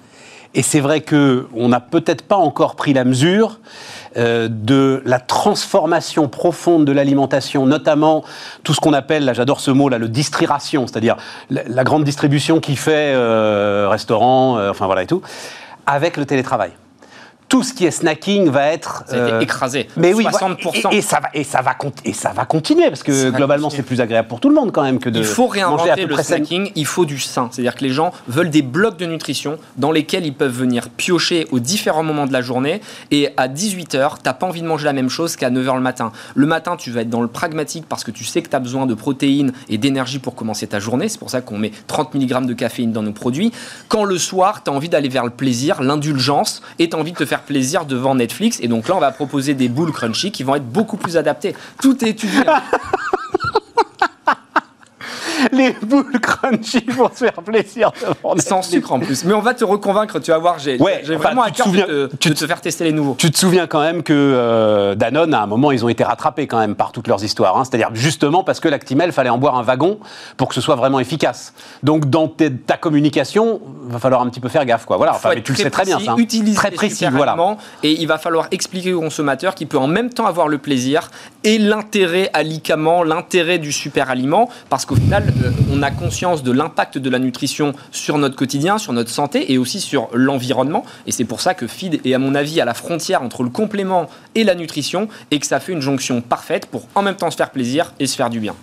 Et 0.53 0.61
c'est 0.61 0.79
vrai 0.79 1.01
qu'on 1.01 1.67
n'a 1.67 1.79
peut-être 1.79 2.21
pas 2.21 2.37
encore 2.37 2.75
pris 2.75 2.93
la 2.93 3.03
mesure 3.03 3.59
euh, 4.17 4.47
de 4.49 5.01
la 5.05 5.19
transformation 5.19 6.29
profonde 6.29 6.85
de 6.85 6.91
l'alimentation, 6.91 7.65
notamment 7.65 8.23
tout 8.63 8.73
ce 8.73 8.79
qu'on 8.79 8.93
appelle, 8.93 9.25
là 9.25 9.33
j'adore 9.33 9.59
ce 9.59 9.71
mot, 9.71 9.89
là, 9.89 9.97
le 9.97 10.07
distriration, 10.07 10.87
c'est-à-dire 10.87 11.17
la, 11.49 11.83
grande 11.83 12.05
distribution 12.05 12.61
qui 12.61 12.77
fait 12.77 13.13
euh, 13.13 13.87
restaurant, 13.89 14.57
euh, 14.57 14.71
enfin 14.71 14.85
voilà 14.85 15.03
et 15.03 15.07
tout, 15.07 15.21
avec 15.85 16.15
le 16.15 16.25
télétravail 16.25 16.71
tout 17.47 17.63
ce 17.63 17.73
qui 17.73 17.85
est 17.85 17.91
snacking 17.91 18.49
va 18.49 18.67
être 18.67 19.03
euh, 19.13 19.39
écrasé. 19.39 19.87
Mais 19.97 20.13
oui, 20.13 20.25
60%. 20.25 20.93
Et, 20.93 21.01
ça 21.01 21.19
va 21.19 21.29
et 21.33 21.43
ça 21.43 21.61
va 21.61 21.75
et 22.03 22.13
ça 22.13 22.31
va 22.33 22.45
continuer 22.45 22.87
parce 22.87 23.03
que 23.03 23.29
globalement 23.29 23.69
c'est 23.69 23.83
plus 23.83 24.01
agréable 24.01 24.27
pour 24.27 24.39
tout 24.39 24.49
le 24.49 24.55
monde 24.55 24.71
quand 24.71 24.83
même 24.83 24.99
que 24.99 25.09
de 25.09 25.19
Il 25.19 25.25
faut 25.25 25.47
réinventer 25.47 26.05
le 26.05 26.17
snacking, 26.17 26.71
il 26.75 26.85
faut 26.85 27.05
du 27.05 27.19
sain, 27.19 27.49
c'est-à-dire 27.51 27.75
que 27.75 27.83
les 27.83 27.91
gens 27.91 28.11
veulent 28.27 28.49
des 28.49 28.61
blocs 28.61 28.97
de 28.97 29.05
nutrition 29.05 29.57
dans 29.77 29.91
lesquels 29.91 30.25
ils 30.25 30.33
peuvent 30.33 30.51
venir 30.51 30.89
piocher 30.89 31.47
aux 31.51 31.59
différents 31.59 32.03
moments 32.03 32.25
de 32.25 32.33
la 32.33 32.41
journée 32.41 32.81
et 33.11 33.29
à 33.37 33.47
18h, 33.47 34.15
tu 34.17 34.23
pas 34.23 34.45
envie 34.45 34.61
de 34.61 34.67
manger 34.67 34.85
la 34.85 34.93
même 34.93 35.09
chose 35.09 35.35
qu'à 35.35 35.49
9h 35.49 35.75
le 35.75 35.81
matin. 35.81 36.11
Le 36.33 36.45
matin, 36.45 36.75
tu 36.75 36.91
vas 36.91 37.01
être 37.01 37.09
dans 37.09 37.21
le 37.21 37.27
pragmatique 37.27 37.85
parce 37.87 38.03
que 38.03 38.11
tu 38.11 38.23
sais 38.23 38.41
que 38.41 38.49
tu 38.49 38.55
as 38.55 38.59
besoin 38.59 38.85
de 38.85 38.93
protéines 38.93 39.53
et 39.69 39.77
d'énergie 39.77 40.19
pour 40.19 40.35
commencer 40.35 40.67
ta 40.67 40.79
journée, 40.79 41.09
c'est 41.09 41.19
pour 41.19 41.29
ça 41.29 41.41
qu'on 41.41 41.57
met 41.57 41.71
30 41.87 42.15
mg 42.15 42.45
de 42.45 42.53
caféine 42.53 42.91
dans 42.91 43.03
nos 43.03 43.11
produits. 43.11 43.51
Quand 43.87 44.03
le 44.03 44.17
soir, 44.17 44.63
tu 44.63 44.71
as 44.71 44.73
envie 44.73 44.89
d'aller 44.89 45.09
vers 45.09 45.25
le 45.25 45.29
plaisir, 45.29 45.81
l'indulgence 45.81 46.61
et 46.79 46.89
tu 46.89 46.95
envie 46.95 47.11
de 47.11 47.17
te 47.17 47.25
faire 47.25 47.34
plaisir 47.41 47.85
devant 47.85 48.15
Netflix. 48.15 48.59
Et 48.61 48.67
donc 48.67 48.87
là, 48.87 48.95
on 48.95 48.99
va 48.99 49.11
proposer 49.11 49.53
des 49.53 49.67
boules 49.67 49.91
crunchy 49.91 50.31
qui 50.31 50.43
vont 50.43 50.55
être 50.55 50.67
beaucoup 50.67 50.97
plus 50.97 51.17
adaptées. 51.17 51.55
Tout 51.81 52.03
est 52.03 52.09
étudié. 52.09 52.41
les 55.51 55.75
boules 55.81 56.19
crunchy 56.19 56.81
pour 56.81 57.11
se 57.11 57.25
faire 57.25 57.33
plaisir 57.33 57.91
Sans 58.37 58.61
sucre 58.61 58.91
en 58.93 58.99
plus. 58.99 59.23
Mais 59.25 59.33
on 59.33 59.41
va 59.41 59.53
te 59.53 59.63
reconvaincre, 59.63 60.19
tu 60.19 60.31
vas 60.31 60.37
voir, 60.37 60.59
j'ai 60.59 60.77
vraiment 60.77 61.43
à 61.43 61.51
cœur 61.51 61.67
de, 61.69 62.07
te 62.07 62.47
faire 62.47 62.61
tester 62.61 62.83
les 62.85 62.91
nouveaux. 62.91 63.15
Tu 63.17 63.31
te 63.31 63.37
souviens 63.37 63.67
quand 63.67 63.81
même 63.81 64.03
que 64.03 64.13
euh, 64.13 64.95
Danone, 64.95 65.33
à 65.33 65.41
un 65.41 65.47
moment, 65.47 65.71
ils 65.71 65.83
ont 65.83 65.89
été 65.89 66.03
rattrapés 66.03 66.47
quand 66.47 66.59
même 66.59 66.75
par 66.75 66.91
toutes 66.91 67.07
leurs 67.07 67.23
histoires. 67.23 67.57
Hein. 67.57 67.63
C'est-à-dire 67.63 67.89
justement 67.93 68.43
parce 68.43 68.59
que 68.59 68.67
l'Actimel, 68.67 69.11
fallait 69.11 69.29
en 69.29 69.37
boire 69.37 69.55
un 69.55 69.63
wagon 69.63 69.99
pour 70.35 70.49
que 70.49 70.55
ce 70.55 70.61
soit 70.61 70.75
vraiment 70.75 70.99
efficace. 70.99 71.53
Donc 71.83 72.09
dans 72.09 72.27
ta 72.27 72.77
communication, 72.77 73.61
va 73.87 73.99
falloir 73.99 74.21
un 74.21 74.29
petit 74.29 74.39
peu 74.39 74.49
faire 74.49 74.65
gaffe. 74.65 74.85
Quoi. 74.85 74.97
Voilà, 74.97 75.13
enfin, 75.15 75.29
mais 75.35 75.41
tu 75.41 75.53
le 75.53 75.57
sais 75.57 75.69
très 75.69 75.85
bien. 75.85 75.99
Ça, 75.99 76.13
hein. 76.13 76.53
Très 76.55 76.71
précis, 76.71 77.05
voilà. 77.11 77.37
Et 77.83 77.91
il 77.91 78.07
va 78.07 78.17
falloir 78.17 78.47
expliquer 78.51 78.93
au 78.93 79.01
consommateur 79.01 79.55
qu'il 79.55 79.67
peut 79.67 79.77
en 79.77 79.87
même 79.87 80.09
temps 80.09 80.25
avoir 80.25 80.47
le 80.47 80.57
plaisir 80.57 81.09
et 81.43 81.57
l'intérêt 81.57 82.29
à 82.33 82.43
l'intérêt 83.05 83.59
du 83.59 83.71
super 83.71 84.09
aliment, 84.09 84.49
parce 84.69 84.85
qu'au 84.85 84.95
final, 84.95 85.33
on 85.71 85.81
a 85.81 85.91
conscience 85.91 86.43
de 86.43 86.51
l'impact 86.51 86.97
de 86.97 87.09
la 87.09 87.19
nutrition 87.19 87.73
sur 87.91 88.17
notre 88.17 88.35
quotidien, 88.35 88.77
sur 88.77 88.93
notre 88.93 89.09
santé 89.09 89.51
et 89.51 89.57
aussi 89.57 89.81
sur 89.81 90.09
l'environnement. 90.13 90.83
Et 91.07 91.11
c'est 91.11 91.25
pour 91.25 91.41
ça 91.41 91.53
que 91.53 91.67
FID 91.67 92.01
est, 92.05 92.13
à 92.13 92.19
mon 92.19 92.35
avis, 92.35 92.61
à 92.61 92.65
la 92.65 92.73
frontière 92.73 93.21
entre 93.21 93.43
le 93.43 93.49
complément 93.49 94.07
et 94.35 94.43
la 94.43 94.55
nutrition 94.55 95.07
et 95.31 95.39
que 95.39 95.45
ça 95.45 95.59
fait 95.59 95.71
une 95.71 95.81
jonction 95.81 96.21
parfaite 96.21 96.67
pour 96.67 96.87
en 96.95 97.01
même 97.01 97.15
temps 97.15 97.31
se 97.31 97.37
faire 97.37 97.51
plaisir 97.51 97.93
et 97.99 98.07
se 98.07 98.15
faire 98.15 98.29
du 98.29 98.39
bien. 98.39 98.55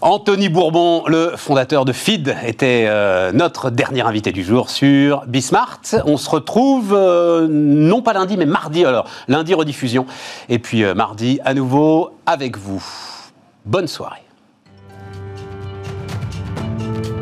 Anthony 0.00 0.50
Bourbon, 0.50 1.04
le 1.06 1.32
fondateur 1.34 1.86
de 1.86 1.92
FID, 1.92 2.36
était 2.44 2.84
euh, 2.88 3.32
notre 3.32 3.70
dernier 3.70 4.02
invité 4.02 4.32
du 4.32 4.44
jour 4.44 4.68
sur 4.68 5.24
Bismart. 5.26 5.80
On 6.04 6.18
se 6.18 6.28
retrouve 6.28 6.92
euh, 6.94 7.46
non 7.48 8.02
pas 8.02 8.12
lundi, 8.12 8.36
mais 8.36 8.44
mardi. 8.44 8.84
Alors, 8.84 9.06
lundi 9.28 9.54
rediffusion. 9.54 10.04
Et 10.50 10.58
puis 10.58 10.84
mardi 10.94 11.40
à 11.42 11.54
nouveau 11.54 12.10
avec 12.26 12.58
vous. 12.58 12.84
Bonne 13.64 13.88
soirée. 13.88 14.23
thank 16.78 17.06
you 17.06 17.13